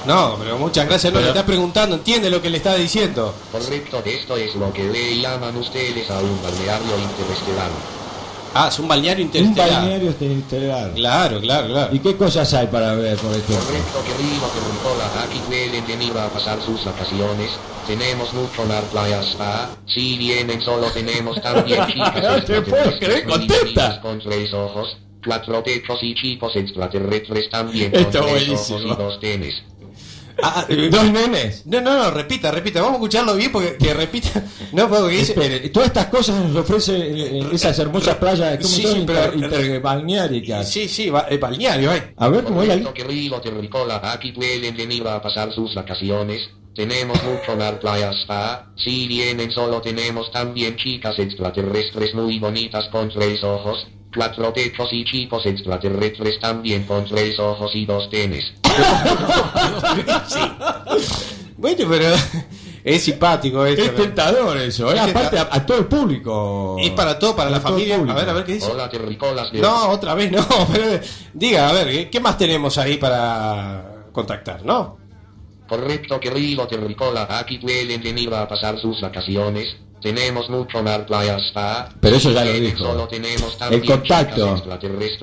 No, 0.06 0.36
pero 0.38 0.58
muchas 0.58 0.86
gracias, 0.86 1.12
no 1.12 1.18
Pero- 1.18 1.32
le 1.32 1.38
está 1.38 1.46
preguntando, 1.46 1.96
entiende 1.96 2.28
lo 2.30 2.42
que 2.42 2.50
le 2.50 2.58
está 2.58 2.74
diciendo. 2.74 3.34
Correcto, 3.50 4.02
esto 4.04 4.36
es 4.36 4.54
lo 4.54 4.72
que 4.72 4.84
le 4.84 5.18
llaman 5.20 5.56
ustedes 5.56 6.10
a 6.10 6.18
un 6.20 6.42
balneario 6.42 6.98
interestelar. 6.98 7.70
Ah, 8.56 8.68
es 8.68 8.78
un 8.78 8.86
balneario 8.86 9.24
Un 9.24 9.30
interestelar. 9.34 9.80
balneario 9.80 10.08
interestelar. 10.10 10.92
Claro, 10.94 11.40
claro, 11.40 11.66
claro. 11.68 11.94
¿Y 11.94 11.98
qué 11.98 12.16
cosas 12.16 12.54
hay 12.54 12.68
para 12.68 12.94
ver, 12.94 13.16
por 13.16 13.32
ejemplo? 13.32 13.56
Correcto, 13.56 14.04
querido 14.04 14.46
terrícola, 14.46 15.24
aquí 15.24 15.38
pueden 15.46 15.86
venir 15.86 16.16
a 16.16 16.28
pasar 16.28 16.60
sus 16.62 16.84
vacaciones. 16.84 17.50
Tenemos 17.86 18.32
mucho 18.32 18.64
mar, 18.66 18.82
playas, 18.92 19.26
spa. 19.32 19.70
Si 19.92 20.16
vienen 20.18 20.60
solo 20.62 20.86
tenemos 20.92 21.40
también 21.42 21.84
chicas 21.92 22.14
No 22.22 22.44
te 22.44 22.62
puedo 22.62 22.84
extraterrestres 22.84 22.98
creer, 23.00 23.24
con 23.24 23.38
contesta. 23.40 24.00
con 24.00 24.18
tres 24.20 24.52
ojos, 24.54 24.96
cuatro 25.26 25.62
techos 25.64 25.98
y 26.02 26.14
chicos 26.14 26.54
extraterrestres 26.54 27.50
también 27.50 27.90
Esto 27.92 28.20
con 28.20 28.28
tres 28.28 28.46
buenísimo. 28.46 28.78
ojos 28.78 28.98
y 28.98 29.02
dos 29.02 29.20
tenes. 29.20 29.54
Ah, 30.42 30.66
eh, 30.68 30.88
¿Dos 30.90 31.10
nenes? 31.10 31.64
No, 31.66 31.80
no, 31.80 31.96
no, 31.96 32.10
repita, 32.10 32.50
repita. 32.50 32.80
Vamos 32.80 32.94
a 32.94 32.98
escucharlo 32.98 33.36
bien 33.36 33.52
porque 33.52 33.76
que 33.76 33.94
repita. 33.94 34.42
No, 34.72 34.88
porque 34.88 35.16
dice. 35.16 35.32
Espere, 35.32 35.68
todas 35.70 35.88
estas 35.88 36.06
cosas 36.06 36.44
nos 36.44 36.56
ofrece 36.56 36.96
eh, 36.96 37.38
eh, 37.38 37.48
esas 37.52 37.78
hermosas 37.78 38.16
playas 38.16 38.56
¿cómo 38.56 38.68
Sí, 38.68 38.82
sí, 38.82 38.98
Inter-. 38.98 40.64
Sí, 40.64 40.88
sí, 40.88 41.10
balneario, 41.10 41.92
eh. 41.92 42.14
A 42.16 42.28
ver 42.28 42.44
cómo 42.44 42.62
es 42.62 42.68
la 42.68 42.92
querido 42.92 43.40
terrícola, 43.40 44.00
aquí 44.12 44.32
pueden 44.32 44.76
venir 44.76 45.06
a 45.06 45.22
pasar 45.22 45.52
sus 45.52 45.74
vacaciones. 45.74 46.40
Tenemos 46.74 47.22
mucho 47.22 47.56
mar, 47.56 47.78
playas, 47.78 48.16
spa. 48.22 48.72
Si 48.76 49.06
vienen 49.06 49.52
solo 49.52 49.80
tenemos 49.80 50.32
también 50.32 50.74
chicas 50.76 51.16
extraterrestres 51.20 52.14
muy 52.14 52.40
bonitas 52.40 52.88
con 52.90 53.08
tres 53.10 53.44
ojos, 53.44 53.86
Cuatro 54.14 54.52
tecos 54.52 54.92
y 54.92 55.04
chicos 55.04 55.44
extraterrestres 55.46 56.38
también 56.40 56.84
con 56.84 57.04
tres 57.04 57.38
ojos 57.38 57.74
y 57.74 57.84
dos 57.84 58.08
tenes. 58.10 58.44
Bueno, 61.56 61.86
pero 61.88 62.14
es 62.84 63.02
simpático 63.02 63.64
esto. 63.64 63.82
Es 63.84 63.94
tentador 63.94 64.58
eso, 64.58 64.92
¿eh? 64.92 64.96
Es 64.96 65.00
aparte 65.00 65.38
a, 65.38 65.64
todo 65.64 65.78
el 65.78 65.86
público. 65.86 66.76
Es 66.78 66.90
para 66.90 67.18
todo, 67.18 67.34
para 67.34 67.48
la 67.48 67.58
todo 67.58 67.70
familia. 67.70 67.96
A 67.96 68.14
ver, 68.14 68.28
a 68.28 68.32
ver 68.34 68.44
qué 68.44 68.54
dice. 68.54 68.70
Hola, 68.70 68.90
terrícolas 68.90 69.50
de... 69.50 69.60
No, 69.60 69.88
otra 69.88 70.14
vez 70.14 70.30
no. 70.30 70.46
pero 70.72 71.00
diga, 71.32 71.70
a 71.70 71.72
ver, 71.72 72.10
¿qué 72.10 72.20
más 72.20 72.36
tenemos 72.36 72.76
ahí 72.76 72.98
para 72.98 74.04
contactar, 74.12 74.62
no? 74.64 74.98
Correcto, 75.66 76.20
querido 76.20 76.66
terrícola. 76.66 77.26
Aquí 77.30 77.58
pueden 77.58 78.02
venir 78.02 78.34
a 78.34 78.46
pasar 78.46 78.78
sus 78.78 79.00
vacaciones. 79.00 79.74
Tenemos 80.04 80.50
mucho 80.50 80.82
mar, 80.82 81.06
playa, 81.06 81.38
spa. 81.38 81.88
Pero 81.98 82.16
eso 82.16 82.30
ya 82.30 82.44
lo 82.44 82.52
dijo. 82.52 82.76
Solo 82.84 83.08
tenemos 83.08 83.56
El 83.70 83.82
contacto. 83.86 84.62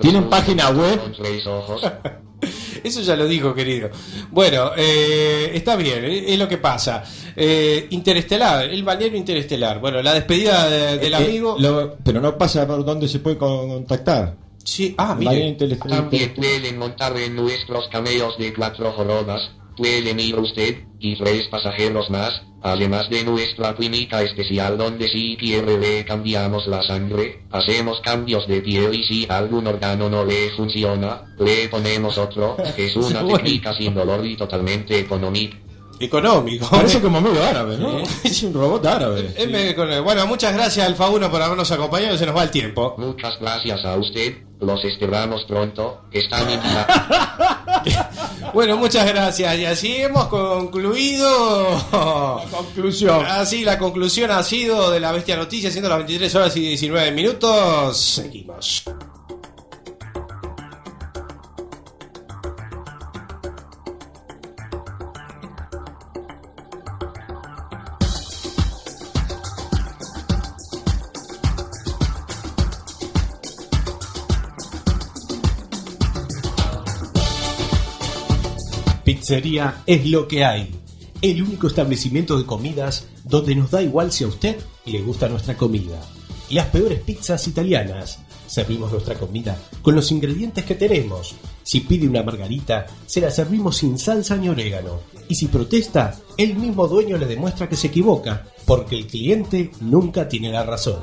¿Tienen 0.01 0.21
con- 0.23 0.29
página 0.31 0.71
web? 0.71 0.99
Con 0.99 1.13
tres 1.13 1.45
ojos. 1.45 1.83
Eso 2.83 3.01
ya 3.01 3.15
lo 3.15 3.27
dijo, 3.27 3.53
querido. 3.53 3.91
Bueno, 4.31 4.71
eh, 4.75 5.51
está 5.53 5.75
bien, 5.75 6.03
es 6.03 6.23
es 6.31 6.39
lo 6.39 6.47
que 6.47 6.57
pasa. 6.57 7.03
Eh, 7.35 7.85
interestelar, 7.91 8.63
el 8.65 8.81
balneario 8.83 9.19
interestelar. 9.19 9.79
Bueno, 9.79 10.01
la 10.01 10.15
despedida 10.15 10.67
de- 10.67 10.97
del 10.97 11.13
Eh, 11.13 11.15
amigo. 11.15 11.55
lo- 11.59 11.97
pero 12.03 12.19
no 12.19 12.35
pasa 12.39 12.65
por 12.65 12.83
dónde 12.83 13.07
se 13.07 13.19
puede 13.19 13.37
con- 13.37 13.69
contactar. 13.69 14.33
Sí, 14.63 14.95
ah, 14.97 15.13
mire. 15.13 15.55
También 15.87 16.33
pueden 16.33 16.79
montar 16.79 17.15
en 17.19 17.35
nuestros 17.35 17.87
cameos 17.89 18.35
de 18.39 18.51
cuatro 18.51 18.91
jorobas. 18.93 19.51
Pueden 19.81 20.19
ir 20.19 20.37
usted 20.37 20.75
y 20.99 21.17
tres 21.17 21.47
pasajeros 21.47 22.11
más, 22.11 22.43
además 22.61 23.09
de 23.09 23.23
nuestra 23.23 23.73
clínica 23.73 24.21
especial 24.21 24.77
donde 24.77 25.07
si 25.07 25.35
quiere 25.37 25.75
le 25.79 26.05
cambiamos 26.05 26.67
la 26.67 26.83
sangre, 26.83 27.45
hacemos 27.49 27.99
cambios 28.01 28.47
de 28.47 28.61
piel 28.61 28.93
y 28.93 29.03
si 29.03 29.25
algún 29.27 29.65
órgano 29.65 30.07
no 30.07 30.23
le 30.23 30.51
funciona, 30.51 31.23
le 31.39 31.67
ponemos 31.67 32.15
otro. 32.19 32.57
Es 32.77 32.95
una 32.95 33.25
técnica 33.25 33.73
sin 33.75 33.95
dolor 33.95 34.23
y 34.23 34.37
totalmente 34.37 34.99
económica. 34.99 35.57
Económico. 35.99 36.69
Parece 36.69 37.01
como 37.01 37.19
medio 37.19 37.43
árabe, 37.43 37.75
¿no? 37.79 38.03
Es 38.23 38.43
un 38.43 38.53
robot 38.53 38.85
árabe. 38.85 39.33
Bueno, 40.03 40.27
muchas 40.27 40.53
gracias 40.53 40.85
Alfa 40.85 41.09
1 41.09 41.31
por 41.31 41.41
habernos 41.41 41.71
acompañado. 41.71 42.15
Se 42.19 42.27
nos 42.27 42.37
va 42.37 42.43
el 42.43 42.51
tiempo. 42.51 42.93
Muchas 42.99 43.39
gracias 43.39 43.83
a 43.83 43.97
usted, 43.97 44.43
los 44.61 44.85
esperamos 44.85 45.43
pronto, 45.45 46.03
están 46.11 46.49
invitados. 46.49 46.87
Bueno, 48.53 48.75
muchas 48.75 49.07
gracias. 49.07 49.57
Y 49.57 49.65
así 49.65 49.95
hemos 50.01 50.25
concluido. 50.27 51.79
Conclusión. 52.51 53.25
Así, 53.25 53.63
la 53.63 53.79
conclusión 53.79 54.29
ha 54.29 54.43
sido 54.43 54.91
de 54.91 54.99
la 54.99 55.11
Bestia 55.13 55.37
Noticia, 55.37 55.71
siendo 55.71 55.89
las 55.89 55.99
23 55.99 56.35
horas 56.35 56.57
y 56.57 56.61
19 56.61 57.11
minutos. 57.11 57.97
Seguimos. 57.97 58.83
Pizzería 79.21 79.83
es 79.85 80.07
lo 80.07 80.27
que 80.27 80.43
hay. 80.43 80.71
El 81.21 81.43
único 81.43 81.67
establecimiento 81.67 82.39
de 82.39 82.47
comidas 82.47 83.05
donde 83.23 83.53
nos 83.53 83.69
da 83.69 83.83
igual 83.83 84.11
si 84.11 84.23
a 84.23 84.27
usted 84.27 84.57
le 84.83 84.99
gusta 85.03 85.29
nuestra 85.29 85.55
comida. 85.55 86.01
Las 86.49 86.69
peores 86.69 87.01
pizzas 87.01 87.47
italianas. 87.47 88.17
Servimos 88.47 88.91
nuestra 88.91 89.13
comida 89.13 89.55
con 89.83 89.93
los 89.93 90.11
ingredientes 90.11 90.65
que 90.65 90.73
tenemos. 90.73 91.35
Si 91.61 91.81
pide 91.81 92.07
una 92.07 92.23
margarita, 92.23 92.87
se 93.05 93.21
la 93.21 93.29
servimos 93.29 93.77
sin 93.77 93.99
salsa 93.99 94.37
ni 94.37 94.49
orégano. 94.49 95.01
Y 95.29 95.35
si 95.35 95.49
protesta, 95.49 96.19
el 96.35 96.55
mismo 96.55 96.87
dueño 96.87 97.19
le 97.19 97.27
demuestra 97.27 97.69
que 97.69 97.75
se 97.75 97.87
equivoca, 97.87 98.47
porque 98.65 98.95
el 98.97 99.05
cliente 99.05 99.69
nunca 99.81 100.27
tiene 100.27 100.51
la 100.51 100.63
razón. 100.63 101.01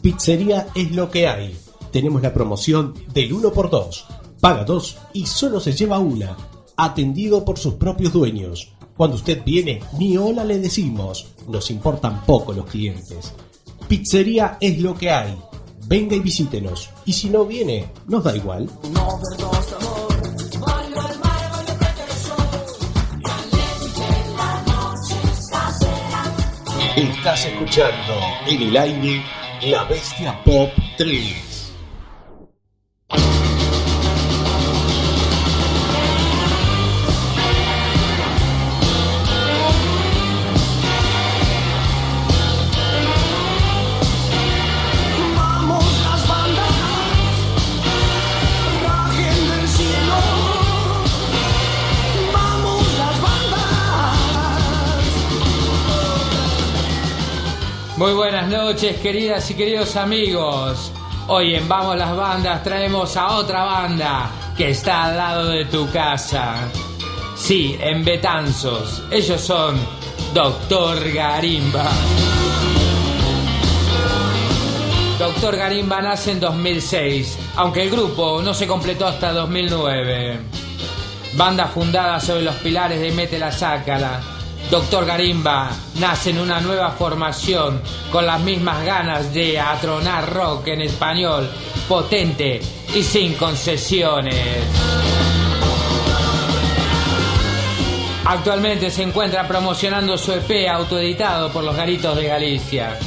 Pizzería 0.00 0.68
es 0.76 0.92
lo 0.92 1.10
que 1.10 1.26
hay. 1.26 1.58
Tenemos 1.90 2.22
la 2.22 2.32
promoción 2.32 2.94
del 3.12 3.32
1x2. 3.32 4.04
Paga 4.38 4.62
dos 4.62 4.96
y 5.12 5.26
solo 5.26 5.58
se 5.58 5.72
lleva 5.72 5.98
una. 5.98 6.36
Atendido 6.80 7.44
por 7.44 7.58
sus 7.58 7.74
propios 7.74 8.12
dueños. 8.12 8.72
Cuando 8.96 9.16
usted 9.16 9.42
viene, 9.44 9.80
ni 9.98 10.16
hola 10.16 10.44
le 10.44 10.58
decimos. 10.58 11.26
Nos 11.48 11.72
importan 11.72 12.24
poco 12.24 12.52
los 12.52 12.66
clientes. 12.66 13.34
Pizzería 13.88 14.58
es 14.60 14.78
lo 14.80 14.94
que 14.94 15.10
hay. 15.10 15.36
Venga 15.88 16.14
y 16.14 16.20
visítenos. 16.20 16.90
Y 17.04 17.14
si 17.14 17.30
no 17.30 17.44
viene, 17.46 17.90
nos 18.06 18.22
da 18.22 18.36
igual. 18.36 18.70
Estás 26.94 27.44
escuchando 27.44 28.14
en 28.46 28.62
el 28.62 28.76
aire 28.76 29.24
La 29.62 29.82
Bestia 29.82 30.44
Pop 30.44 30.70
3. 30.96 31.47
Muy 57.98 58.12
buenas 58.12 58.46
noches, 58.46 58.96
queridas 59.00 59.50
y 59.50 59.54
queridos 59.54 59.96
amigos. 59.96 60.92
Hoy 61.26 61.56
en 61.56 61.66
Vamos 61.66 61.96
las 61.96 62.16
Bandas 62.16 62.62
traemos 62.62 63.16
a 63.16 63.38
otra 63.38 63.64
banda 63.64 64.30
que 64.56 64.70
está 64.70 65.06
al 65.06 65.16
lado 65.16 65.48
de 65.48 65.64
tu 65.64 65.90
casa. 65.90 66.68
Sí, 67.34 67.76
en 67.80 68.04
Betanzos. 68.04 69.02
Ellos 69.10 69.40
son 69.40 69.76
Doctor 70.32 71.10
Garimba. 71.10 71.90
Doctor 75.18 75.56
Garimba 75.56 76.00
nace 76.00 76.30
en 76.30 76.38
2006, 76.38 77.36
aunque 77.56 77.82
el 77.82 77.90
grupo 77.90 78.40
no 78.40 78.54
se 78.54 78.68
completó 78.68 79.08
hasta 79.08 79.32
2009. 79.32 80.38
Banda 81.32 81.66
fundada 81.66 82.20
sobre 82.20 82.42
los 82.42 82.54
pilares 82.54 83.00
de 83.00 83.10
Mete 83.10 83.40
la 83.40 83.50
Sácala. 83.50 84.37
Doctor 84.70 85.06
Garimba 85.06 85.70
nace 85.94 86.28
en 86.28 86.40
una 86.40 86.60
nueva 86.60 86.90
formación 86.90 87.80
con 88.12 88.26
las 88.26 88.38
mismas 88.40 88.84
ganas 88.84 89.32
de 89.32 89.58
atronar 89.58 90.30
rock 90.30 90.68
en 90.68 90.82
español, 90.82 91.48
potente 91.88 92.60
y 92.94 93.02
sin 93.02 93.32
concesiones. 93.34 94.58
Actualmente 98.26 98.90
se 98.90 99.04
encuentra 99.04 99.48
promocionando 99.48 100.18
su 100.18 100.32
EP 100.32 100.68
autoeditado 100.70 101.50
por 101.50 101.64
los 101.64 101.74
Garitos 101.74 102.14
de 102.14 102.26
Galicia. 102.26 102.98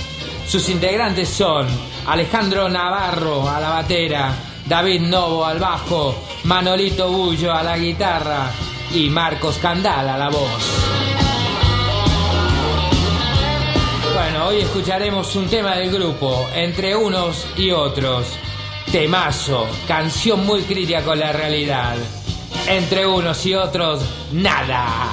Sus 0.48 0.68
integrantes 0.68 1.30
son 1.30 1.68
Alejandro 2.08 2.70
Navarro 2.70 3.48
a 3.48 3.60
la 3.60 3.70
batera, 3.70 4.34
David 4.66 5.02
Novo 5.02 5.46
al 5.46 5.60
bajo, 5.60 6.16
Manolito 6.46 7.08
Bullo 7.08 7.54
a 7.54 7.62
la 7.62 7.78
guitarra 7.78 8.50
y 8.92 9.10
Marcos 9.10 9.60
Candal 9.60 10.10
a 10.10 10.18
la 10.18 10.30
voz. 10.30 11.21
Bueno, 14.24 14.50
hoy 14.50 14.58
escucharemos 14.60 15.36
un 15.36 15.50
tema 15.50 15.76
del 15.78 15.90
grupo, 15.90 16.48
entre 16.54 16.96
unos 16.96 17.48
y 17.58 17.72
otros. 17.72 18.28
Temazo, 18.92 19.68
canción 19.88 20.46
muy 20.46 20.62
crítica 20.62 21.02
con 21.02 21.18
la 21.18 21.32
realidad. 21.32 21.96
Entre 22.68 23.08
unos 23.08 23.44
y 23.48 23.56
otros, 23.56 24.04
nada. 24.32 25.08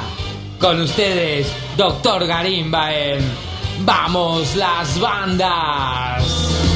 Con 0.60 0.82
ustedes, 0.82 1.50
Doctor 1.74 2.26
Garimba 2.26 2.94
en 2.94 3.20
Vamos 3.86 4.54
las 4.56 5.00
bandas. 5.00 6.67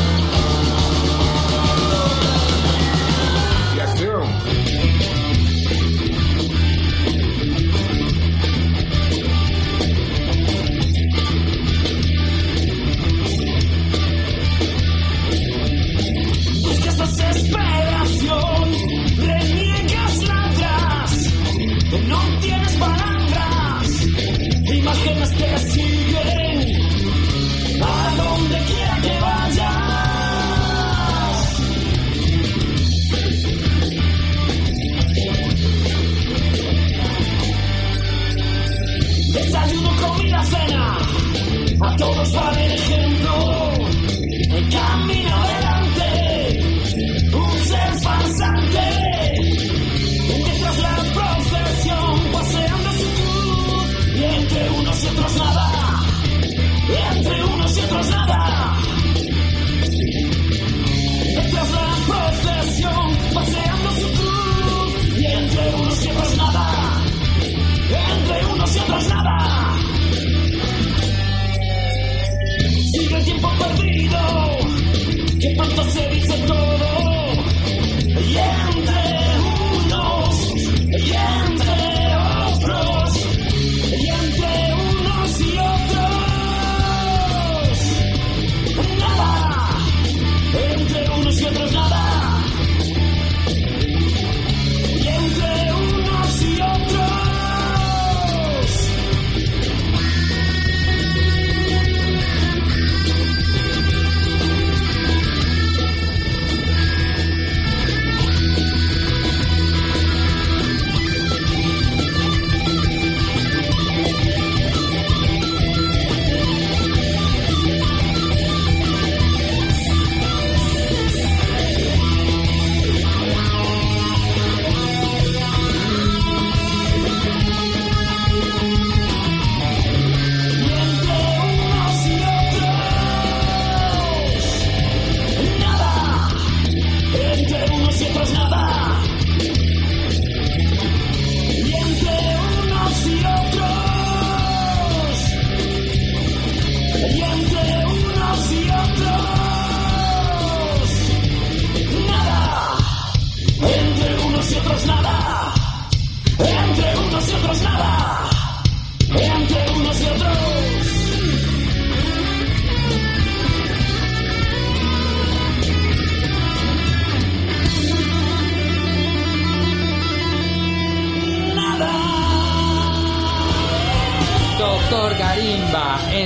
A 41.93 41.97
todos 41.97 42.35
va 42.35 43.12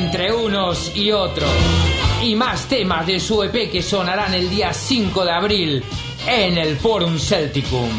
entre 0.06 0.32
unos 0.32 0.94
y 0.94 1.10
otros. 1.10 1.50
Y 2.22 2.36
más 2.36 2.66
temas 2.68 3.08
de 3.08 3.18
su 3.18 3.42
EP 3.42 3.72
que 3.72 3.82
sonarán 3.82 4.34
el 4.34 4.48
día 4.48 4.72
5 4.72 5.24
de 5.24 5.30
abril 5.32 5.84
en 6.28 6.56
el 6.56 6.76
Forum 6.76 7.18
Celticum. 7.18 7.90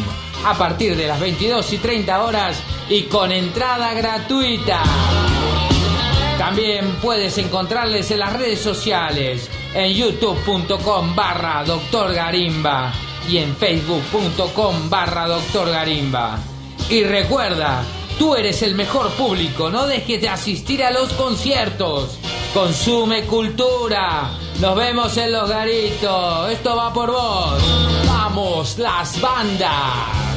A 0.46 0.54
partir 0.54 0.96
de 0.96 1.06
las 1.06 1.20
22 1.20 1.74
y 1.74 1.78
30 1.80 2.24
horas 2.24 2.64
y 2.88 3.04
con 3.04 3.34
entrada 3.34 3.94
gratuita. 3.94 4.84
También 6.38 6.96
puedes 7.02 7.38
encontrarles 7.40 8.10
en 8.12 8.20
las 8.20 8.32
redes 8.32 8.62
sociales, 8.62 9.50
en 9.74 9.94
youtube.com 9.94 11.14
barra 11.14 11.66
Doctor 11.66 12.14
Garimba 12.14 12.94
y 13.30 13.40
en 13.40 13.54
facebook.com 13.54 14.90
barra 14.90 15.28
Doctor 15.28 15.72
Garimba. 15.72 16.40
Y 16.90 17.04
recuerda, 17.04 17.84
tú 18.18 18.36
eres 18.36 18.62
el 18.62 18.76
mejor 18.76 19.10
público, 19.12 19.70
no 19.70 19.88
dejes 19.88 20.22
de 20.22 20.30
asistir 20.30 20.84
a 20.84 20.92
los 20.92 21.14
conciertos. 21.14 22.18
Consume 22.54 23.24
cultura. 23.26 24.32
Nos 24.60 24.76
vemos 24.76 25.16
en 25.18 25.32
los 25.32 25.50
garitos. 25.50 26.50
Esto 26.52 26.76
va 26.76 26.94
por 26.94 27.12
vos. 27.12 27.62
Vamos, 28.08 28.78
las 28.78 29.20
bandas. 29.22 30.37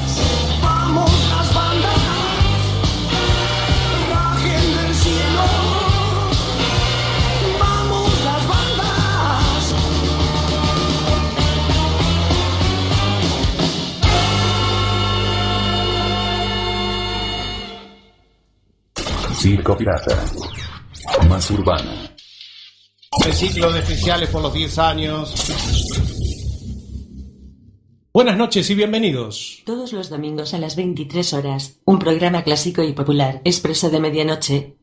Circo 19.40 19.74
Pirata. 19.74 20.22
Más 21.26 21.50
urbana. 21.50 22.14
El 23.24 23.32
ciclo 23.32 23.72
de 23.72 23.78
especiales 23.78 24.28
por 24.28 24.42
los 24.42 24.52
10 24.52 24.78
años. 24.78 25.34
Buenas 28.12 28.36
noches 28.36 28.68
y 28.68 28.74
bienvenidos. 28.74 29.62
Todos 29.64 29.94
los 29.94 30.10
domingos 30.10 30.52
a 30.52 30.58
las 30.58 30.76
23 30.76 31.32
horas, 31.32 31.80
un 31.86 31.98
programa 31.98 32.42
clásico 32.42 32.82
y 32.82 32.92
popular, 32.92 33.40
expreso 33.44 33.88
de 33.88 34.00
medianoche. 34.00 34.76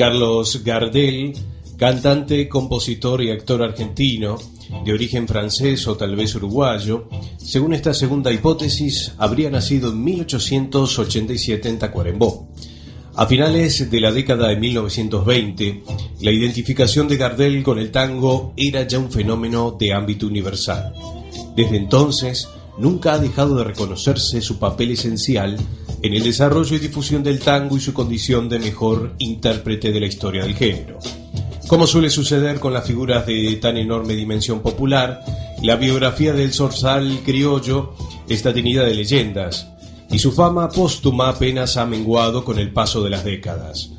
Carlos 0.00 0.64
Gardel, 0.64 1.34
cantante, 1.76 2.48
compositor 2.48 3.22
y 3.22 3.30
actor 3.30 3.62
argentino, 3.62 4.38
de 4.82 4.94
origen 4.94 5.28
francés 5.28 5.86
o 5.88 5.94
tal 5.94 6.16
vez 6.16 6.34
uruguayo, 6.34 7.06
según 7.36 7.74
esta 7.74 7.92
segunda 7.92 8.32
hipótesis, 8.32 9.12
habría 9.18 9.50
nacido 9.50 9.90
en 9.90 10.02
1887 10.02 11.68
en 11.68 11.78
Tacuarembó. 11.78 12.48
A 13.14 13.26
finales 13.26 13.90
de 13.90 14.00
la 14.00 14.10
década 14.10 14.48
de 14.48 14.56
1920, 14.56 15.82
la 16.22 16.30
identificación 16.30 17.06
de 17.06 17.18
Gardel 17.18 17.62
con 17.62 17.78
el 17.78 17.90
tango 17.90 18.54
era 18.56 18.88
ya 18.88 18.98
un 18.98 19.12
fenómeno 19.12 19.76
de 19.78 19.92
ámbito 19.92 20.26
universal. 20.26 20.94
Desde 21.54 21.76
entonces, 21.76 22.48
nunca 22.78 23.12
ha 23.12 23.18
dejado 23.18 23.56
de 23.56 23.64
reconocerse 23.64 24.40
su 24.40 24.58
papel 24.58 24.92
esencial 24.92 25.58
en 26.02 26.14
el 26.14 26.22
desarrollo 26.22 26.76
y 26.76 26.78
difusión 26.78 27.22
del 27.22 27.40
tango 27.40 27.76
y 27.76 27.80
su 27.80 27.92
condición 27.92 28.48
de 28.48 28.58
mejor 28.58 29.14
intérprete 29.18 29.92
de 29.92 30.00
la 30.00 30.06
historia 30.06 30.42
del 30.42 30.54
género. 30.54 30.98
Como 31.66 31.86
suele 31.86 32.10
suceder 32.10 32.58
con 32.58 32.72
las 32.72 32.86
figuras 32.86 33.26
de 33.26 33.56
tan 33.56 33.76
enorme 33.76 34.14
dimensión 34.14 34.60
popular, 34.60 35.22
la 35.62 35.76
biografía 35.76 36.32
del 36.32 36.52
zorzal 36.52 37.20
criollo 37.24 37.94
está 38.28 38.52
tenida 38.52 38.82
de 38.82 38.94
leyendas, 38.94 39.68
y 40.10 40.18
su 40.18 40.32
fama 40.32 40.68
póstuma 40.68 41.28
apenas 41.28 41.76
ha 41.76 41.86
menguado 41.86 42.44
con 42.44 42.58
el 42.58 42.72
paso 42.72 43.04
de 43.04 43.10
las 43.10 43.24
décadas. 43.24 43.90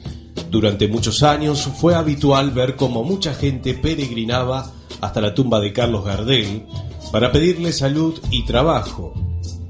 Durante 0.49 0.88
muchos 0.88 1.24
años 1.24 1.70
fue 1.80 1.95
habitual 1.95 2.52
ver 2.52 2.76
cómo 2.76 3.04
mucha 3.04 3.34
gente 3.34 3.74
peregrinaba 3.74 4.72
hasta 4.99 5.22
la 5.22 5.34
tumba 5.34 5.62
de 5.62 5.72
Carlos 5.72 6.04
Gardel 6.04 6.66
para 7.12 7.32
pedirle 7.32 7.72
salud 7.72 8.20
y 8.32 8.43
trabajo. 8.45 9.14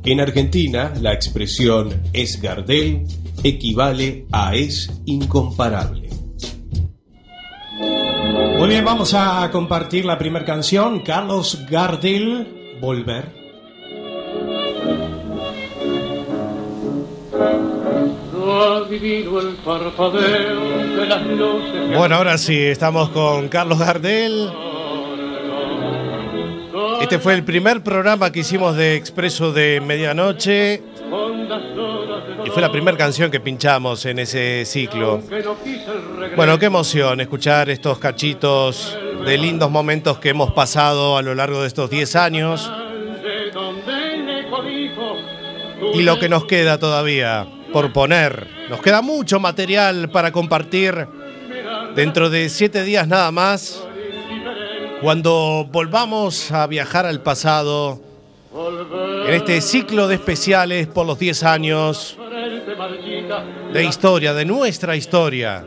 En 0.04 0.20
Argentina, 0.20 0.94
la 1.00 1.14
expresión 1.14 2.02
es 2.14 2.42
Gardel 2.42 3.04
equivale 3.44 4.26
a 4.32 4.56
es 4.56 4.92
incomparable. 5.06 6.10
Muy 8.58 8.70
bien, 8.70 8.86
vamos 8.86 9.14
a 9.14 9.50
compartir 9.52 10.06
la 10.06 10.18
primera 10.18 10.46
canción, 10.46 11.02
Carlos 11.02 11.66
Gardel, 11.70 12.78
Volver. 12.82 13.42
el 18.92 19.56
parpadeo 19.64 20.60
de 20.98 21.06
las 21.06 21.26
luces. 21.26 21.98
Bueno, 21.98 22.16
ahora 22.16 22.38
sí, 22.38 22.58
estamos 22.58 23.10
con 23.10 23.48
Carlos 23.48 23.80
Gardel. 23.80 24.52
Este 27.12 27.22
fue 27.22 27.34
el 27.34 27.44
primer 27.44 27.84
programa 27.84 28.32
que 28.32 28.40
hicimos 28.40 28.78
de 28.78 28.96
Expreso 28.96 29.52
de 29.52 29.82
Medianoche 29.82 30.82
y 32.46 32.50
fue 32.52 32.62
la 32.62 32.72
primera 32.72 32.96
canción 32.96 33.30
que 33.30 33.42
pinchamos 33.42 34.06
en 34.06 34.20
ese 34.20 34.64
ciclo. 34.64 35.22
Bueno, 36.38 36.58
qué 36.58 36.68
emoción 36.68 37.20
escuchar 37.20 37.70
estos 37.70 38.00
cachitos 38.00 38.98
de 39.26 39.38
lindos 39.38 39.70
momentos 39.70 40.20
que 40.20 40.30
hemos 40.30 40.54
pasado 40.54 41.18
a 41.18 41.22
lo 41.22 41.36
largo 41.36 41.60
de 41.60 41.68
estos 41.68 41.90
10 41.90 42.16
años 42.16 42.72
y 45.94 46.04
lo 46.04 46.18
que 46.18 46.30
nos 46.30 46.46
queda 46.46 46.78
todavía 46.80 47.46
por 47.74 47.92
poner. 47.92 48.48
Nos 48.70 48.80
queda 48.82 49.02
mucho 49.02 49.38
material 49.38 50.10
para 50.12 50.32
compartir 50.32 51.10
dentro 51.94 52.30
de 52.30 52.48
7 52.48 52.84
días 52.84 53.06
nada 53.06 53.34
más. 53.34 53.86
Cuando 55.02 55.68
volvamos 55.72 56.52
a 56.52 56.68
viajar 56.68 57.08
al 57.08 57.22
pasado, 57.22 58.00
en 59.26 59.34
este 59.34 59.60
ciclo 59.62 60.08
de 60.08 60.16
especiales 60.16 60.88
por 60.88 61.08
los 61.08 61.18
10 61.18 61.44
años 61.44 62.18
de 63.74 63.84
historia, 63.84 64.34
de 64.34 64.46
nuestra 64.46 64.96
historia. 64.96 65.66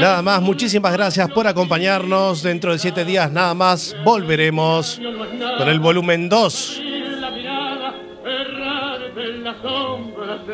Nada 0.00 0.22
más, 0.22 0.42
muchísimas 0.42 0.92
gracias 0.92 1.30
por 1.30 1.46
acompañarnos. 1.46 2.42
Dentro 2.42 2.72
de 2.72 2.78
7 2.78 3.04
días 3.04 3.30
nada 3.30 3.54
más 3.54 3.96
volveremos 4.04 5.00
con 5.58 5.68
el 5.68 5.78
volumen 5.78 6.28
2. 6.28 6.82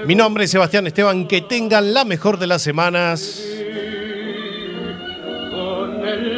Mi 0.07 0.15
nombre 0.15 0.45
es 0.45 0.51
Sebastián 0.51 0.87
Esteban, 0.87 1.27
que 1.27 1.41
tengan 1.43 1.93
la 1.95 2.05
mejor 2.05 2.39
de 2.39 2.47
las 2.47 2.63
semanas. 2.63 3.45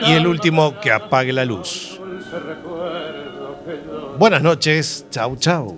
Y 0.07 0.13
el 0.13 0.27
último, 0.27 0.79
que 0.81 0.91
apague 0.91 1.33
la 1.33 1.45
luz. 1.45 2.01
Buenas 4.19 4.43
noches, 4.43 5.07
chau 5.11 5.37
chau. 5.37 5.77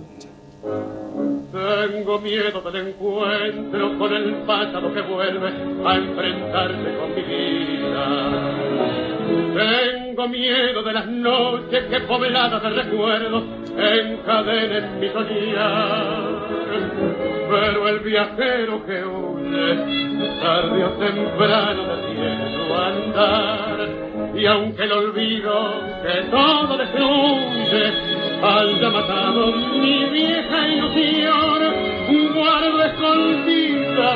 Tengo 1.51 2.19
miedo 2.19 2.61
del 2.71 2.87
encuentro 2.87 3.97
con 3.97 4.13
el 4.13 4.35
pasado 4.45 4.93
que 4.93 5.01
vuelve 5.01 5.47
a 5.85 5.95
enfrentarse 5.95 6.97
con 6.97 7.15
mi 7.15 7.21
vida. 7.23 9.06
Tengo 9.57 10.27
miedo 10.27 10.83
de 10.83 10.93
las 10.93 11.07
noches 11.07 11.85
que 11.85 11.99
pobladas 12.01 12.61
de 12.61 12.69
recuerdos 12.69 13.43
encadenen 13.75 14.99
mi 14.99 15.09
soñar. 15.09 16.47
Pero 17.49 17.87
el 17.89 17.99
viajero 18.01 18.85
que 18.85 19.03
huye, 19.03 20.39
tarde 20.41 20.83
o 20.83 20.89
temprano 20.91 21.83
su 22.53 22.73
andar. 22.75 23.89
Y 24.35 24.45
aunque 24.45 24.83
el 24.83 24.91
olvido 24.91 25.73
que 26.03 26.21
todo 26.29 26.77
destruye 26.77 27.93
haya 28.43 28.89
matado 28.91 29.51
mi 29.53 30.05
vieja 30.05 30.67
ilusión, 30.67 31.97
guardo 32.37 32.83
escondido 32.83 34.07